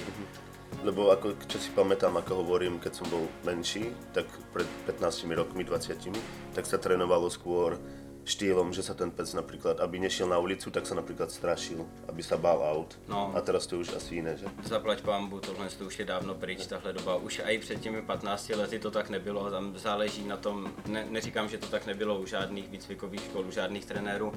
Lebo 0.85 1.09
ako, 1.09 1.35
čo 1.49 1.57
si 1.57 1.73
pamätám, 1.73 2.13
ako 2.21 2.45
hovorím, 2.45 2.77
keď 2.77 3.01
som 3.01 3.07
bol 3.09 3.25
menší, 3.43 3.91
tak 4.13 4.29
pred 4.53 4.67
15 4.85 5.25
rokmi, 5.33 5.65
20, 5.65 6.13
tak 6.53 6.63
sa 6.69 6.77
trénovalo 6.77 7.27
skôr 7.33 7.75
štýlom, 8.27 8.75
že 8.75 8.83
sa 8.83 8.91
ten 8.91 9.07
pec 9.07 9.31
napríklad, 9.31 9.79
aby 9.79 10.03
nešiel 10.03 10.27
na 10.27 10.35
ulicu, 10.35 10.67
tak 10.67 10.83
sa 10.83 10.99
napríklad 10.99 11.31
strašil, 11.31 11.87
aby 12.11 12.19
sa 12.19 12.35
bál 12.35 12.59
aut. 12.59 12.99
No. 13.07 13.31
A 13.31 13.39
teraz 13.39 13.63
to 13.63 13.79
je 13.79 13.87
už 13.87 13.95
asi 13.95 14.19
iné, 14.19 14.35
že? 14.35 14.45
Zaplať 14.67 15.01
pambu, 15.01 15.39
tohle 15.39 15.71
to 15.71 15.87
už 15.87 15.99
je 15.99 16.05
dávno 16.05 16.35
pryč, 16.35 16.67
tahle 16.67 16.93
doba. 16.93 17.15
Už 17.15 17.41
i 17.45 17.59
před 17.59 17.79
těmi 17.79 18.01
15 18.01 18.49
lety 18.49 18.79
to 18.79 18.91
tak 18.91 19.09
nebylo, 19.09 19.51
tam 19.51 19.77
záleží 19.77 20.27
na 20.27 20.37
tom, 20.37 20.73
ne, 20.85 21.07
neříkám, 21.09 21.49
že 21.49 21.57
to 21.57 21.67
tak 21.67 21.85
nebylo 21.85 22.19
u 22.19 22.25
žádných 22.25 22.69
výcvikových 22.69 23.21
škol, 23.21 23.47
u 23.47 23.51
žádných 23.51 23.85
trenérů, 23.85 24.33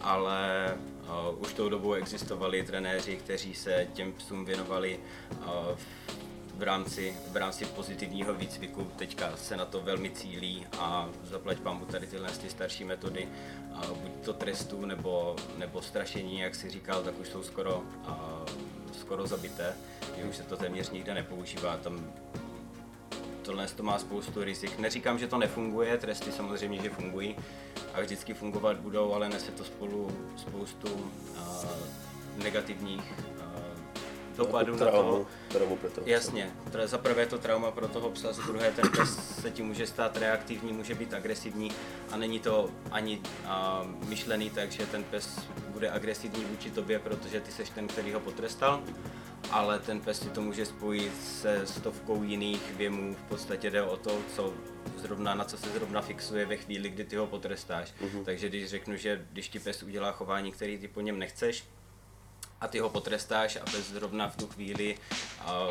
ale 0.00 0.72
uh, 1.02 1.42
už 1.42 1.52
tou 1.52 1.68
dobou 1.68 1.92
existovali 1.92 2.62
trenéři, 2.62 3.16
kteří 3.16 3.54
se 3.54 3.86
těm 3.92 4.12
psům 4.12 4.44
věnovali 4.44 5.00
uh, 5.30 5.76
v 6.56 6.62
rámci, 6.62 7.16
v 7.32 7.36
rámci 7.36 7.64
pozitivního 7.64 8.34
výcviku. 8.34 8.90
Teďka 8.96 9.36
se 9.36 9.56
na 9.56 9.64
to 9.64 9.80
velmi 9.80 10.10
cílí 10.10 10.66
a 10.78 11.08
zaplať 11.22 11.58
pambu 11.58 11.84
tady 11.84 12.06
tyhle 12.06 12.30
ty 12.30 12.50
starší 12.50 12.84
metody, 12.84 13.28
a 13.74 13.86
buď 13.86 14.12
to 14.24 14.32
trestu 14.32 14.86
nebo, 14.86 15.36
nebo 15.58 15.82
strašení, 15.82 16.40
jak 16.40 16.54
si 16.54 16.70
říkal, 16.70 17.02
tak 17.02 17.20
už 17.20 17.28
jsou 17.28 17.42
skoro, 17.42 17.82
a, 18.04 18.42
skoro 19.00 19.26
zabité, 19.26 19.74
že 20.18 20.24
už 20.24 20.36
se 20.36 20.42
to 20.42 20.56
téměř 20.56 20.90
nikde 20.90 21.14
nepoužívá, 21.14 21.76
tam 21.76 22.12
tohle 23.42 23.66
to 23.66 23.82
má 23.82 23.98
spoustu 23.98 24.44
rizik. 24.44 24.78
Neříkám, 24.78 25.18
že 25.18 25.26
to 25.26 25.38
nefunguje, 25.38 25.98
tresty 25.98 26.32
samozřejmě, 26.32 26.82
že 26.82 26.90
fungují 26.90 27.36
a 27.94 28.00
vždycky 28.00 28.34
fungovat 28.34 28.76
budou, 28.76 29.14
ale 29.14 29.28
nese 29.28 29.52
to 29.52 29.64
spolu 29.64 30.10
spoustu 30.36 31.12
a, 31.38 31.62
negativních 32.36 33.12
a, 34.34 34.44
dopadů 34.44 34.72
na 34.72 34.78
to. 34.78 35.26
traumu, 35.48 35.76
pre 35.76 35.90
toho. 35.90 36.06
Jasně, 36.06 36.52
za 36.84 36.98
prvé 36.98 37.26
to 37.26 37.38
trauma 37.38 37.70
pro 37.70 37.88
toho 37.88 38.10
psa, 38.10 38.32
za 38.32 38.42
druhé 38.42 38.70
ten 38.70 38.88
pes 38.96 39.40
se 39.40 39.50
ti 39.50 39.62
může 39.62 39.86
stát 39.86 40.16
reaktivní, 40.16 40.72
může 40.72 40.94
být 40.94 41.14
agresivní 41.14 41.72
a 42.10 42.16
není 42.16 42.40
to 42.40 42.70
ani 42.90 43.20
a, 43.46 43.86
myšlený 44.08 44.50
tak, 44.50 44.72
že 44.72 44.86
ten 44.86 45.04
pes 45.04 45.40
bude 45.68 45.90
agresivní 45.90 46.44
vůči 46.44 46.70
tobě, 46.70 46.98
protože 46.98 47.40
ty 47.40 47.52
seš 47.52 47.70
ten, 47.70 47.86
který 47.88 48.12
ho 48.12 48.20
potrestal, 48.20 48.82
ale 49.50 49.78
ten 49.78 50.00
pes 50.00 50.20
si 50.20 50.28
to 50.28 50.40
může 50.40 50.66
spojit 50.66 51.12
se 51.24 51.66
stovkou 51.66 52.22
jiných 52.22 52.74
věmů, 52.76 53.14
v 53.14 53.22
podstatě 53.28 53.70
jde 53.70 53.82
o 53.82 53.96
to, 53.96 54.18
co 54.36 54.52
zrovna, 54.96 55.34
na 55.34 55.44
co 55.44 55.56
se 55.58 55.70
zrovna 55.70 56.00
fixuje 56.02 56.46
ve 56.46 56.56
chvíli, 56.56 56.90
kdy 56.90 57.04
ty 57.04 57.16
ho 57.16 57.26
potrestáš. 57.26 57.94
Takže 58.24 58.48
když 58.48 58.70
řeknu, 58.70 58.96
že 58.96 59.26
když 59.32 59.48
ti 59.48 59.58
pes 59.58 59.82
udělá 59.82 60.12
chování, 60.12 60.52
který 60.52 60.78
ty 60.78 60.88
po 60.88 61.00
něm 61.00 61.18
nechceš, 61.18 61.64
a 62.60 62.68
ty 62.68 62.78
ho 62.78 62.88
potrestáš 62.88 63.56
a 63.56 63.64
pes 63.64 63.90
zrovna 63.90 64.28
v 64.28 64.36
tu 64.36 64.46
chvíli 64.46 64.98
a, 65.40 65.68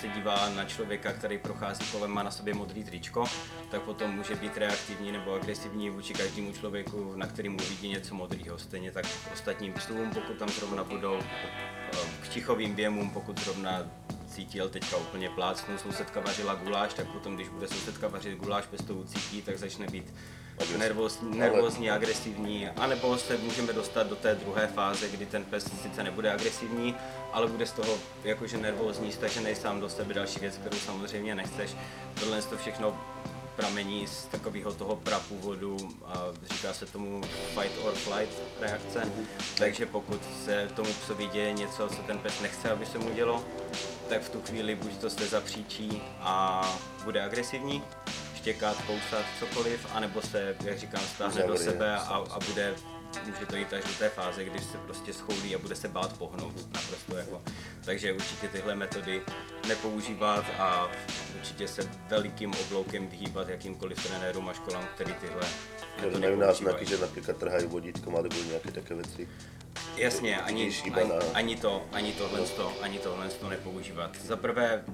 se 0.00 0.08
dívá 0.08 0.48
na 0.48 0.64
člověka, 0.64 1.12
který 1.12 1.38
prochází 1.38 1.84
kolem, 1.92 2.10
má 2.10 2.22
na 2.22 2.30
sobě 2.30 2.54
modrý 2.54 2.84
tričko, 2.84 3.24
tak 3.70 3.82
potom 3.82 4.10
může 4.10 4.34
být 4.34 4.56
reaktivní 4.56 5.12
nebo 5.12 5.34
agresivní 5.34 5.90
vůči 5.90 6.14
každému 6.14 6.52
člověku, 6.52 7.12
na 7.16 7.26
kterým 7.26 7.54
uvidí 7.54 7.88
něco 7.88 8.14
modrého. 8.14 8.58
Stejně 8.58 8.90
tak 8.90 9.06
k 9.06 9.32
ostatním 9.32 9.72
psům, 9.72 10.10
pokud 10.10 10.36
tam 10.38 10.48
zrovna 10.48 10.84
budou 10.84 11.18
a, 11.18 11.22
k 12.22 12.28
čichovým 12.32 12.74
věmům, 12.74 13.10
pokud 13.10 13.40
zrovna 13.40 13.82
cítil 14.28 14.68
teďka 14.68 14.96
úplně 14.96 15.30
plácnu, 15.30 15.78
sousedka 15.78 16.20
vařila 16.20 16.54
guláš, 16.54 16.94
tak 16.94 17.06
potom, 17.06 17.34
když 17.34 17.48
bude 17.48 17.68
sousedka 17.68 18.08
vařit 18.08 18.38
guláš, 18.38 18.66
pes 18.66 18.82
to 18.82 18.94
ucítí, 18.94 19.42
tak 19.42 19.58
začne 19.58 19.86
být 19.86 20.14
Nervózní, 20.78 21.38
nervózní, 21.38 21.90
agresivní, 21.90 22.68
anebo 22.68 23.18
se 23.18 23.36
můžeme 23.36 23.72
dostat 23.72 24.06
do 24.06 24.16
té 24.16 24.34
druhé 24.34 24.66
fáze, 24.66 25.08
kdy 25.08 25.26
ten 25.26 25.44
pes 25.44 25.64
sice 25.82 26.02
nebude 26.02 26.32
agresivní, 26.32 26.94
ale 27.32 27.46
bude 27.46 27.66
z 27.66 27.72
toho 27.72 27.98
jakože 28.24 28.58
nervózní, 28.58 29.12
stažený 29.12 29.54
sám 29.54 29.80
do 29.80 29.88
sebe, 29.88 30.14
další 30.14 30.40
věc, 30.40 30.56
kterou 30.56 30.76
samozřejmě 30.76 31.34
nechceš. 31.34 31.70
Tohle 32.20 32.42
to 32.42 32.56
všechno 32.56 33.00
pramení 33.56 34.06
z 34.06 34.24
takového 34.24 34.74
toho 34.74 34.96
prapůvodu 34.96 35.76
a 36.04 36.14
říká 36.54 36.74
se 36.74 36.86
tomu 36.86 37.22
fight 37.22 37.78
or 37.84 37.92
flight 37.92 38.42
reakce. 38.60 39.12
Takže 39.58 39.86
pokud 39.86 40.20
se 40.44 40.68
tomu 40.76 40.92
psovi 40.92 41.26
děje 41.26 41.52
něco, 41.52 41.88
co 41.88 42.02
ten 42.02 42.18
pes 42.18 42.40
nechce, 42.40 42.70
aby 42.70 42.86
se 42.86 42.98
mu 42.98 43.10
dělo, 43.14 43.44
tak 44.08 44.22
v 44.22 44.28
tu 44.28 44.42
chvíli 44.42 44.74
buď 44.74 44.96
to 44.96 45.10
se 45.10 45.26
zapříčí 45.26 46.02
a 46.20 46.62
bude 47.04 47.22
agresivní, 47.22 47.82
štěkat, 48.44 48.76
kousat, 48.84 49.24
cokoliv, 49.40 49.86
anebo 49.96 50.22
se, 50.22 50.56
jak 50.64 50.78
říkám, 50.78 51.00
stáhne 51.00 51.42
do 51.42 51.56
sebe 51.56 51.96
a, 51.96 52.14
a 52.28 52.38
bude, 52.44 52.74
může 53.26 53.46
to 53.46 53.56
jít 53.56 53.72
až 53.72 53.84
do 53.84 53.94
té 53.98 54.08
fáze, 54.08 54.44
kdy 54.44 54.58
se 54.58 54.78
prostě 54.78 55.12
schoulí 55.12 55.54
a 55.54 55.58
bude 55.58 55.76
se 55.76 55.88
bát 55.88 56.12
pohnout 56.18 56.52
naprosto 56.74 57.16
jako. 57.16 57.42
Takže 57.84 58.12
určitě 58.12 58.48
tyhle 58.48 58.74
metody 58.74 59.22
nepoužívat 59.68 60.44
a 60.58 60.88
určitě 61.36 61.68
se 61.68 61.90
velikým 62.08 62.52
obloukem 62.66 63.08
vyhýbat 63.08 63.48
jakýmkoliv 63.48 64.08
trenérům 64.08 64.48
a 64.48 64.52
školám, 64.52 64.84
který 64.94 65.12
tyhle 65.12 65.46
metody 66.02 66.26
majú 66.26 66.36
náznaky, 66.36 66.84
používají. 66.84 66.90
že 66.92 67.04
napríklad 67.06 67.36
trhajú 67.40 67.66
vodítkom 67.72 68.12
alebo 68.12 68.36
nejaké 68.44 68.70
také 68.76 68.92
veci. 68.94 69.24
Jasně, 69.96 70.36
ani, 70.40 70.68
ani, 70.84 71.12
ani 71.34 71.56
to, 71.56 71.82
ani 71.92 72.12
tohle, 72.12 72.40
to, 72.40 72.72
ani 72.82 72.98
tohle 72.98 73.28
to 73.28 73.48
nepoužívat. 73.48 74.10
Za 74.20 74.36
prvé, 74.36 74.84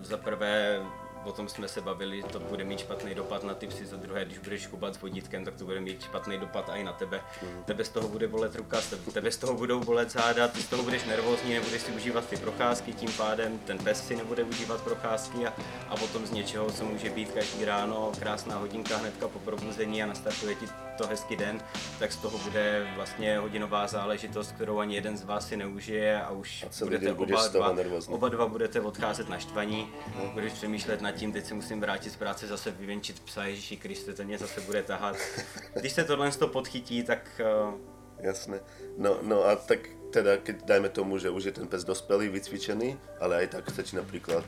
za 0.00 0.16
prvé, 0.16 0.80
o 1.26 1.32
tom 1.32 1.48
jsme 1.48 1.68
se 1.68 1.80
bavili, 1.80 2.22
to 2.22 2.40
bude 2.40 2.64
mít 2.64 2.80
špatný 2.80 3.14
dopad 3.14 3.44
na 3.44 3.54
ty 3.54 3.66
psy, 3.66 3.86
za 3.86 3.96
druhé, 3.96 4.24
když 4.24 4.38
budeš 4.38 4.66
kubat 4.66 4.94
s 4.94 5.00
vodítkem, 5.00 5.44
tak 5.44 5.54
to 5.54 5.64
bude 5.64 5.80
mít 5.80 6.02
špatný 6.02 6.38
dopad 6.38 6.70
i 6.74 6.84
na 6.84 6.92
tebe. 6.92 7.20
Tebe 7.64 7.84
z 7.84 7.88
toho 7.88 8.08
bude 8.08 8.28
bolet 8.28 8.54
ruka, 8.54 8.80
tebe, 8.90 9.12
tebe 9.12 9.30
z 9.30 9.36
toho 9.36 9.54
budou 9.54 9.80
bolet 9.80 10.10
záda, 10.10 10.48
ty 10.48 10.62
z 10.62 10.68
toho 10.68 10.82
budeš 10.82 11.04
nervózní, 11.04 11.54
nebudeš 11.54 11.82
si 11.82 11.92
užívat 11.92 12.28
ty 12.28 12.36
procházky, 12.36 12.92
tím 12.92 13.12
pádem 13.16 13.58
ten 13.58 13.78
pes 13.78 14.06
si 14.06 14.16
nebude 14.16 14.44
užívat 14.44 14.80
procházky 14.80 15.46
a, 15.46 15.54
a 15.88 15.96
potom 15.96 16.26
z 16.26 16.30
něčeho, 16.30 16.72
co 16.72 16.84
může 16.84 17.10
být 17.10 17.32
každý 17.32 17.64
ráno, 17.64 18.12
krásná 18.18 18.56
hodinka 18.56 18.96
hnedka 18.96 19.28
po 19.28 19.38
probuzení 19.38 20.02
a 20.02 20.06
nastartuje 20.06 20.54
ti 20.54 20.66
to 20.96 21.06
hezký 21.06 21.36
den, 21.36 21.60
tak 21.98 22.12
z 22.12 22.16
toho 22.16 22.38
bude 22.38 22.86
vlastně 22.96 23.38
hodinová 23.38 23.86
záležitost, 23.86 24.52
kterou 24.52 24.78
ani 24.78 24.94
jeden 24.94 25.16
z 25.16 25.24
vás 25.24 25.48
si 25.48 25.56
neužije 25.56 26.22
a 26.22 26.30
už 26.30 26.62
A 26.62 26.84
budete 26.84 27.12
oba, 27.12 27.48
dva, 27.48 28.00
oba 28.08 28.28
dva 28.28 28.46
budete 28.46 28.80
odcházet 28.80 29.28
naštvaní, 29.28 29.88
budeš 30.32 30.52
přemýšlet 30.52 31.00
nad 31.00 31.12
tím, 31.12 31.32
teď 31.32 31.44
se 31.44 31.54
musím 31.54 31.80
vrátit 31.80 32.10
z 32.10 32.16
práce, 32.16 32.46
zase 32.46 32.70
vyvenčit 32.70 33.20
psa, 33.20 33.44
Ježíši 33.44 33.76
Kriste, 33.76 34.12
ten 34.12 34.26
mě 34.26 34.38
zase 34.38 34.60
bude 34.60 34.82
tahat. 34.82 35.16
Když 35.80 35.92
se 35.92 36.04
tohle 36.04 36.32
z 36.32 36.36
toho 36.36 36.52
podchytí, 36.52 37.02
tak 37.02 37.40
uh, 37.68 37.74
Jasné. 38.20 38.60
No, 38.98 39.18
no 39.22 39.44
a 39.44 39.56
tak 39.56 39.78
teda, 40.10 40.36
keď 40.36 40.64
dajme 40.64 40.88
tomu, 40.88 41.18
že 41.18 41.30
už 41.30 41.44
je 41.44 41.52
ten 41.52 41.68
pes 41.68 41.84
dospelý, 41.84 42.28
vycvičený, 42.28 43.20
ale 43.20 43.44
aj 43.44 43.46
tak 43.46 43.68
chce 43.68 43.96
napríklad 43.96 44.44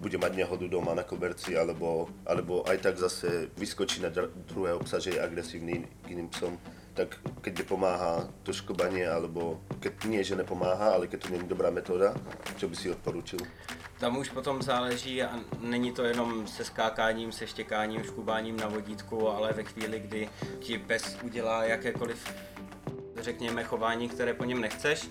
bude 0.00 0.18
mať 0.18 0.32
nehodu 0.34 0.68
doma 0.68 0.94
na 0.94 1.02
koberci, 1.02 1.56
alebo, 1.56 2.08
alebo 2.26 2.62
aj 2.68 2.78
tak 2.78 2.98
zase 2.98 3.50
vyskočí 3.56 4.02
na 4.02 4.08
dr- 4.08 4.30
druhého 4.46 4.78
psa, 4.84 4.98
že 4.98 5.16
je 5.16 5.22
agresívny 5.22 5.86
k 6.04 6.06
iným 6.10 6.28
psom, 6.28 6.58
tak 6.96 7.20
keď 7.44 7.58
nepomáha 7.58 8.24
to 8.42 8.56
škobanie, 8.56 9.04
alebo 9.04 9.60
keď 9.80 9.92
nie, 10.08 10.24
že 10.24 10.36
nepomáha, 10.36 10.96
ale 10.96 11.06
keď 11.06 11.28
to 11.28 11.32
není 11.32 11.44
dobrá 11.44 11.70
metóda, 11.70 12.16
čo 12.56 12.68
by 12.68 12.76
si 12.76 12.90
odporučil? 12.90 13.38
Tam 14.00 14.16
už 14.16 14.28
potom 14.28 14.62
záleží 14.62 15.22
a 15.22 15.40
není 15.60 15.92
to 15.92 16.04
jenom 16.04 16.46
se 16.46 16.64
skákáním, 16.64 17.32
se 17.32 17.46
štěkáním, 17.46 18.04
škubáním 18.04 18.56
na 18.56 18.68
vodítku, 18.68 19.28
ale 19.28 19.52
ve 19.52 19.64
chvíli, 19.64 20.00
kdy 20.00 20.28
ti 20.60 20.78
pes 20.78 21.16
udělá 21.22 21.64
jakékoliv, 21.64 22.34
řekněme, 23.20 23.64
chování, 23.64 24.08
které 24.08 24.34
po 24.34 24.44
něm 24.44 24.60
nechceš 24.60 25.10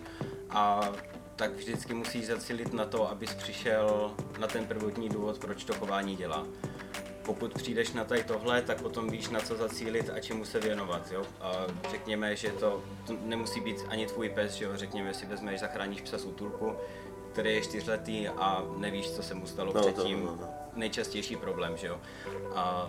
a 0.49 0.91
tak 1.35 1.51
vždycky 1.51 1.93
musíš 1.93 2.27
zacílit 2.27 2.73
na 2.73 2.85
to, 2.85 3.09
abys 3.09 3.33
přišel 3.33 4.13
na 4.39 4.47
ten 4.47 4.65
prvotní 4.65 5.09
důvod, 5.09 5.39
proč 5.39 5.63
to 5.63 5.73
chování 5.73 6.15
dělá. 6.15 6.45
Pokud 7.25 7.53
přijdeš 7.53 7.93
na 7.93 8.03
tady 8.03 8.23
tohle, 8.23 8.61
tak 8.61 8.81
potom 8.81 9.09
víš, 9.09 9.29
na 9.29 9.39
co 9.39 9.55
zacílit 9.55 10.09
a 10.09 10.19
čemu 10.19 10.45
se 10.45 10.59
věnovat. 10.59 11.11
Jo? 11.11 11.25
A 11.41 11.51
řekněme, 11.91 12.35
že 12.35 12.49
to, 12.49 12.83
to 13.07 13.13
nemusí 13.21 13.59
být 13.61 13.77
ani 13.87 14.05
tvůj 14.07 14.29
pes, 14.29 14.53
že 14.53 14.65
jo? 14.65 14.71
řekněme, 14.77 15.13
si 15.13 15.25
vezmeš, 15.25 15.59
zachráníš 15.59 16.01
psa 16.01 16.17
z 16.17 16.25
útulku, 16.25 16.73
který 17.33 17.53
je 17.55 17.61
čtyřletý 17.61 18.27
a 18.27 18.63
nevíš, 18.77 19.11
co 19.11 19.23
se 19.23 19.33
mu 19.33 19.45
stalo 19.47 19.73
No, 19.73 19.81
to- 19.81 19.91
předtím. 19.91 20.25
no, 20.25 20.37
no. 20.41 20.49
Nejčastější 20.75 21.35
problém, 21.35 21.77
že 21.77 21.87
jo. 21.87 21.99
A 22.55 22.87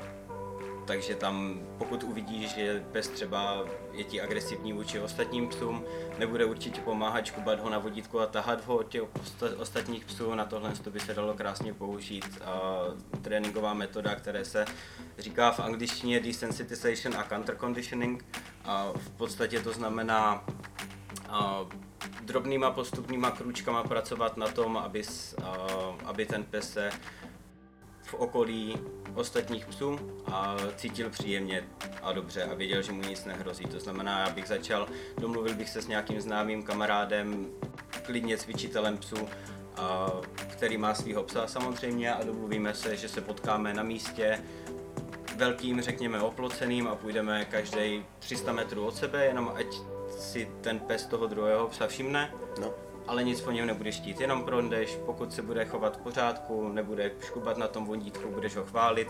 takže 0.87 1.15
tam, 1.15 1.61
pokud 1.79 2.03
uvidíš, 2.03 2.55
že 2.55 2.85
pes 2.93 3.09
třeba 3.09 3.65
je 3.93 4.05
ti 4.05 4.21
agresivní 4.21 4.73
vůči 4.73 5.01
ostatním 5.01 5.49
psům, 5.49 5.85
nebude 6.19 6.45
určitě 6.45 6.81
pomáhat 6.81 7.27
škubat 7.27 7.61
ho 7.61 7.71
na 7.71 7.79
vodítku 7.79 8.21
a 8.21 8.27
tahat 8.27 8.67
ho 8.67 8.77
od 8.77 8.89
těch 8.89 9.03
osta- 9.03 9.61
ostatních 9.61 10.05
psů. 10.05 10.35
Na 10.35 10.45
tohle 10.45 10.73
to 10.73 10.91
by 10.91 11.01
se 11.01 11.15
dalo 11.15 11.35
krásně 11.35 11.75
použít 11.75 12.43
a 12.45 12.81
tréninková 13.23 13.75
metoda, 13.75 14.15
které 14.15 14.45
se 14.45 14.65
říká 15.19 15.51
v 15.51 15.61
angličtině 15.61 16.21
desensitization 16.21 17.17
a 17.17 17.25
counterconditioning. 17.25 18.25
A 18.65 18.93
v 18.97 19.11
podstatě 19.11 19.61
to 19.61 19.73
znamená 19.73 20.45
a 21.29 21.67
drobnýma 22.23 22.71
postupnýma 22.71 23.31
krůčkama 23.31 23.83
pracovat 23.83 24.37
na 24.37 24.49
tom, 24.49 24.77
aby, 24.77 25.03
aby 26.05 26.27
ten 26.27 26.45
pes 26.45 26.73
se 26.73 26.91
v 28.07 28.15
okolí 28.15 28.79
ostatních 29.15 29.67
psů 29.67 29.99
a 30.27 30.57
cítil 30.77 31.11
příjemně 31.11 31.65
a 32.03 32.13
dobře 32.13 32.45
a 32.45 32.55
věděl, 32.55 32.83
že 32.83 32.93
mu 32.93 33.03
nic 33.03 33.25
nehrozí. 33.25 33.65
To 33.65 33.81
znamená, 33.81 34.21
já 34.21 34.31
bych 34.31 34.47
začal, 34.49 34.89
domluvil 35.19 35.55
bych 35.55 35.69
se 35.69 35.83
s 35.83 35.89
nějakým 35.89 36.21
známým 36.21 36.63
kamarádem, 36.63 37.47
klidně 38.03 38.39
cvičitelem 38.39 38.99
psů, 38.99 39.29
který 40.49 40.79
má 40.79 40.95
svého 40.95 41.23
psa 41.23 41.47
samozřejmě 41.47 42.15
a 42.15 42.25
domluvíme 42.25 42.75
se, 42.75 42.97
že 42.97 43.09
se 43.09 43.21
potkáme 43.21 43.75
na 43.75 43.83
místě, 43.83 44.39
velkým, 45.37 45.81
řekněme, 45.81 46.21
oploceným 46.21 46.89
a 46.89 46.95
půjdeme 46.95 47.45
každý 47.45 48.05
300 48.19 48.53
metrů 48.53 48.87
od 48.87 48.97
sebe, 48.97 49.25
jenom 49.25 49.53
ať 49.55 49.67
si 50.19 50.49
ten 50.61 50.79
pes 50.79 51.07
toho 51.07 51.27
druhého 51.27 51.69
psa 51.69 51.87
všimne, 51.87 52.33
No, 52.61 52.75
ale 53.07 53.25
nic 53.25 53.41
po 53.41 53.51
něm 53.51 53.67
nebudeš 53.67 53.97
chtít, 53.97 54.21
jenom 54.21 54.45
prondeš, 54.45 54.99
pokud 55.07 55.33
se 55.33 55.43
bude 55.43 55.65
chovat 55.65 55.97
v 55.97 56.01
pořádku, 56.01 56.69
nebude 56.69 57.13
škubat 57.21 57.57
na 57.57 57.69
tom 57.69 57.85
vodítku, 57.85 58.31
budeš 58.31 58.57
ho 58.57 58.65
chválit, 58.65 59.09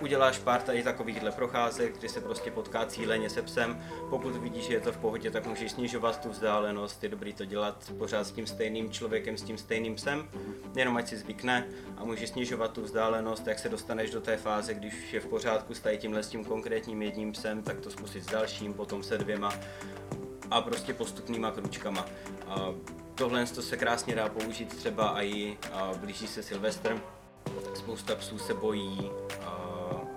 uděláš 0.00 0.38
pár 0.38 0.62
tady 0.62 0.82
takovýchhle 0.82 1.30
procházek, 1.30 1.98
kdy 1.98 2.08
se 2.08 2.20
prostě 2.20 2.50
potká 2.50 2.86
cíleně 2.86 3.30
se 3.30 3.42
psem. 3.42 3.82
Pokud 4.10 4.36
vidíš, 4.36 4.64
že 4.64 4.74
je 4.74 4.80
to 4.80 4.92
v 4.92 4.96
pohodě, 4.96 5.30
tak 5.30 5.46
můžeš 5.46 5.72
snižovat 5.72 6.20
tu 6.20 6.28
vzdálenost. 6.28 7.02
Je 7.02 7.08
dobrý 7.08 7.32
to 7.32 7.44
dělat 7.44 7.92
pořád 7.98 8.24
s 8.24 8.32
tím 8.32 8.46
stejným 8.46 8.90
člověkem, 8.90 9.36
s 9.36 9.42
tím 9.42 9.58
stejným 9.58 9.94
psem, 9.94 10.28
jenom 10.76 10.96
ať 10.96 11.08
si 11.08 11.16
zvykne 11.16 11.68
a 11.96 12.04
můžeš 12.04 12.30
snižovat 12.30 12.72
tu 12.72 12.82
vzdálenost. 12.82 13.46
Jak 13.46 13.58
se 13.58 13.68
dostaneš 13.68 14.10
do 14.10 14.20
té 14.20 14.36
fáze, 14.36 14.74
když 14.74 15.12
je 15.12 15.20
v 15.20 15.26
pořádku 15.26 15.74
s 15.74 15.82
tímhle 15.96 16.22
s 16.22 16.28
tím 16.28 16.44
konkrétním 16.44 17.02
jedním 17.02 17.32
psem, 17.32 17.62
tak 17.62 17.80
to 17.80 17.90
zkusit 17.90 18.24
s 18.24 18.26
dalším, 18.26 18.74
potom 18.74 19.02
se 19.02 19.18
dvěma 19.18 19.52
a 20.50 20.60
prostě 20.60 20.94
postupnýma 20.94 21.50
kručkama. 21.50 22.06
A 22.48 22.74
tohle 23.14 23.46
to 23.46 23.62
se 23.62 23.76
krásně 23.76 24.14
dá 24.14 24.28
použít 24.28 24.76
třeba 24.76 25.22
i 25.22 25.58
a 25.72 25.90
blíží 25.96 26.26
se 26.26 26.42
Silvestr. 26.42 27.00
Spousta 27.74 28.14
psů 28.14 28.38
se 28.38 28.54
bojí 28.54 29.10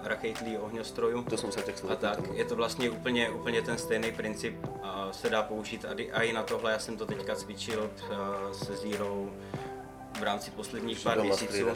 rachejtlí 0.04 0.58
ohňostrojů. 0.58 1.24
to 1.24 1.40
sa 1.40 1.64
ťa 1.64 1.72
chcel 1.72 1.90
A 1.92 1.96
tak, 1.96 2.20
je 2.36 2.46
to 2.46 2.56
vlastně 2.56 2.92
úplně, 2.92 3.30
úplně 3.30 3.62
ten 3.62 3.78
stejný 3.78 4.12
princip 4.12 4.56
a 4.84 5.10
se 5.12 5.30
dá 5.30 5.44
použít 5.44 5.86
a, 5.86 6.22
i 6.22 6.34
na 6.34 6.44
tohle. 6.44 6.72
Já 6.72 6.80
jsem 6.80 6.98
to 6.98 7.06
teďka 7.06 7.36
cvičil 7.36 7.90
se 8.52 8.76
Zírou 8.76 9.32
v 10.20 10.24
rámci 10.24 10.52
posledních 10.52 11.00
pár 11.00 11.18
doma 11.18 11.30
měsíců. 11.30 11.68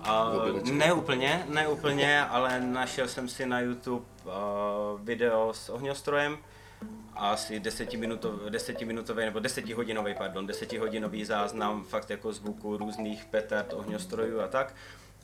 A, 0.00 0.32
ne 0.72 0.92
úplně, 0.92 1.44
ne 1.48 1.68
úplně, 1.68 2.24
ale 2.24 2.60
našel 2.60 3.08
jsem 3.08 3.28
si 3.28 3.46
na 3.46 3.60
YouTube 3.60 4.04
video 5.02 5.54
s 5.54 5.68
ohňostrojem 5.68 6.38
a 7.18 7.30
asi 7.30 7.60
desetiminutový, 7.60 8.50
desetiminutový 8.50 9.24
nebo 9.24 9.38
desetihodinový, 9.38 10.14
pardon, 10.18 10.46
desetihodinový 10.46 11.24
záznam 11.24 11.84
fakt 11.84 12.10
jako 12.10 12.32
zvuku 12.32 12.76
různých 12.76 13.24
petard, 13.24 13.72
ohňostrojů 13.72 14.40
a 14.40 14.48
tak. 14.48 14.74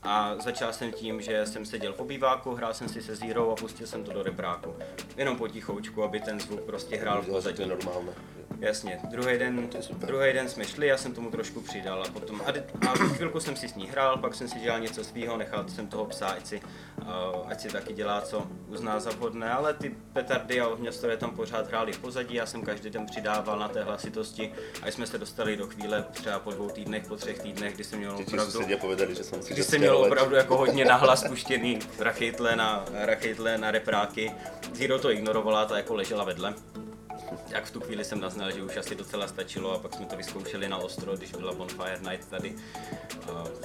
A 0.02 0.36
začal 0.36 0.72
jsem 0.72 0.92
tím, 0.92 1.20
že 1.20 1.46
jsem 1.46 1.66
seděl 1.66 1.92
v 1.92 2.00
obýváku, 2.00 2.54
hrál 2.54 2.74
jsem 2.74 2.88
si 2.88 3.02
se 3.02 3.16
zírou 3.16 3.50
a 3.50 3.54
pustil 3.54 3.86
jsem 3.86 4.04
to 4.04 4.12
do 4.12 4.22
repráku. 4.22 4.74
Jenom 5.16 5.36
potichoučku, 5.36 6.02
aby 6.02 6.20
ten 6.20 6.40
zvuk 6.40 6.60
prostě 6.60 6.96
hrál 6.96 7.22
v 7.22 7.24
že 7.24 7.30
to 7.30 7.36
pozadí. 7.36 7.62
je 7.62 7.68
normálne. 7.68 8.12
Jasně, 8.64 9.00
druhý 9.10 9.38
den, 9.38 9.68
druhý 9.92 10.32
den 10.32 10.48
jsme 10.48 10.64
šli, 10.64 10.86
já 10.86 10.96
jsem 10.96 11.14
tomu 11.14 11.30
trošku 11.30 11.60
přidal 11.60 12.02
a 12.02 12.08
potom, 12.12 12.42
a, 12.46 12.50
a 12.88 12.94
chvilku 12.94 13.40
jsem 13.40 13.56
si 13.56 13.68
s 13.68 13.74
ní 13.74 13.88
hrál, 13.88 14.18
pak 14.18 14.34
jsem 14.34 14.48
si 14.48 14.58
dělal 14.58 14.80
něco 14.80 15.04
svýho, 15.04 15.36
nechal 15.36 15.68
jsem 15.68 15.86
toho 15.86 16.04
psa, 16.04 16.26
ať 16.26 16.46
si, 16.46 16.60
uh, 17.00 17.50
ať 17.50 17.60
si 17.60 17.68
taky 17.68 17.92
dělá, 17.92 18.20
co 18.20 18.46
uzná 18.68 19.00
za 19.00 19.10
vhodné, 19.10 19.50
ale 19.50 19.74
ty 19.74 19.94
petardy 20.12 20.60
a 20.60 20.68
ohňostroje 20.68 21.16
tam 21.16 21.30
pořád 21.30 21.68
hráli 21.68 21.92
v 21.92 21.98
pozadí, 21.98 22.34
já 22.34 22.46
jsem 22.46 22.62
každý 22.62 22.90
den 22.90 23.06
přidával 23.06 23.58
na 23.58 23.68
té 23.68 23.82
hlasitosti, 23.82 24.52
až 24.82 24.94
jsme 24.94 25.06
se 25.06 25.18
dostali 25.18 25.56
do 25.56 25.66
chvíle 25.66 26.04
třeba 26.12 26.38
po 26.38 26.50
dvou 26.50 26.70
týdnech, 26.70 27.06
po 27.06 27.16
třech 27.16 27.42
týdnech, 27.42 27.74
kdy 27.74 27.84
jsem 27.84 27.98
měl 27.98 28.16
opravdu... 28.16 28.52
susedia 28.52 28.78
povedali, 28.78 29.14
že 29.14 29.24
si 29.24 29.36
Když 29.36 29.56
že 29.56 29.64
jsem 29.64 29.80
měl 29.80 29.96
opravdu 29.96 30.36
jako 30.36 30.56
hodně 30.56 30.84
nahlas 30.84 31.24
puštěný 31.28 31.78
rachejtle 31.98 32.56
na, 32.56 32.84
rachejtle 32.92 33.58
na 33.58 33.70
repráky, 33.70 34.32
Zero 34.72 34.98
to 34.98 35.10
ignorovala, 35.10 35.64
ta 35.64 35.76
jako 35.76 35.94
ležela 35.94 36.24
vedle. 36.24 36.54
Jak 37.48 37.64
v 37.64 37.70
tu 37.70 37.80
chvíli 37.80 38.04
jsem 38.04 38.20
naznal, 38.20 38.50
že 38.50 38.62
už 38.62 38.76
asi 38.76 38.94
docela 38.94 39.28
stačilo 39.28 39.72
a 39.72 39.78
pak 39.78 39.94
jsme 39.94 40.06
to 40.06 40.16
vyzkoušeli 40.16 40.68
na 40.68 40.76
ostro, 40.76 41.16
když 41.16 41.30
byla 41.30 41.54
Bonfire 41.54 41.98
Night 42.10 42.28
tady, 42.28 42.54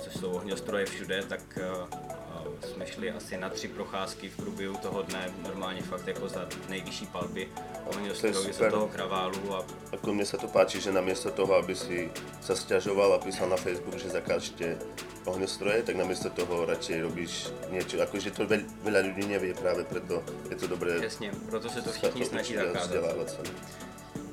což 0.03 0.13
jsou 0.13 0.31
ohňostroje 0.31 0.85
všude, 0.85 1.23
tak 1.23 1.59
jsme 2.71 2.85
šli 2.85 3.12
asi 3.12 3.38
na 3.38 3.49
tři 3.49 3.67
procházky 3.67 4.29
v 4.29 4.35
průběhu 4.35 4.77
toho 4.77 5.01
dne, 5.01 5.33
normálně 5.43 5.81
fakt 5.81 6.07
jako 6.07 6.29
za 6.29 6.47
nejvyšší 6.69 7.05
palby 7.05 7.47
ohňostrojů 7.85 8.33
za 8.33 8.53
super. 8.53 8.71
toho 8.71 8.88
kraválu 8.88 9.55
a 9.55 9.65
Ako 9.89 10.13
mne 10.13 10.21
sa 10.21 10.38
to 10.38 10.45
páči, 10.45 10.77
že 10.77 10.93
namiesto 10.93 11.33
toho, 11.33 11.57
aby 11.57 11.73
si 11.73 12.13
sa 12.45 12.53
sťažoval 12.53 13.17
a 13.17 13.23
písal 13.23 13.49
na 13.49 13.57
Facebook, 13.57 13.97
že 13.97 14.13
zakážte 14.13 14.77
ohňostroje, 15.25 15.81
tak 15.81 15.97
namiesto 15.97 16.29
toho 16.29 16.69
radšej 16.69 16.97
robíš 17.09 17.49
niečo. 17.73 17.97
Akože 17.97 18.29
to 18.31 18.45
veľ, 18.45 18.62
veľa 18.85 19.01
ľudí 19.09 19.25
nevie 19.25 19.53
práve 19.57 19.81
preto, 19.89 20.21
je 20.49 20.55
to 20.55 20.67
dobré 20.69 21.01
jasně, 21.01 21.31
proto 21.49 21.69
se 21.69 21.81
to 21.81 21.91
všichni 21.91 22.25
snaží 22.25 22.55
zakázat. 22.55 23.39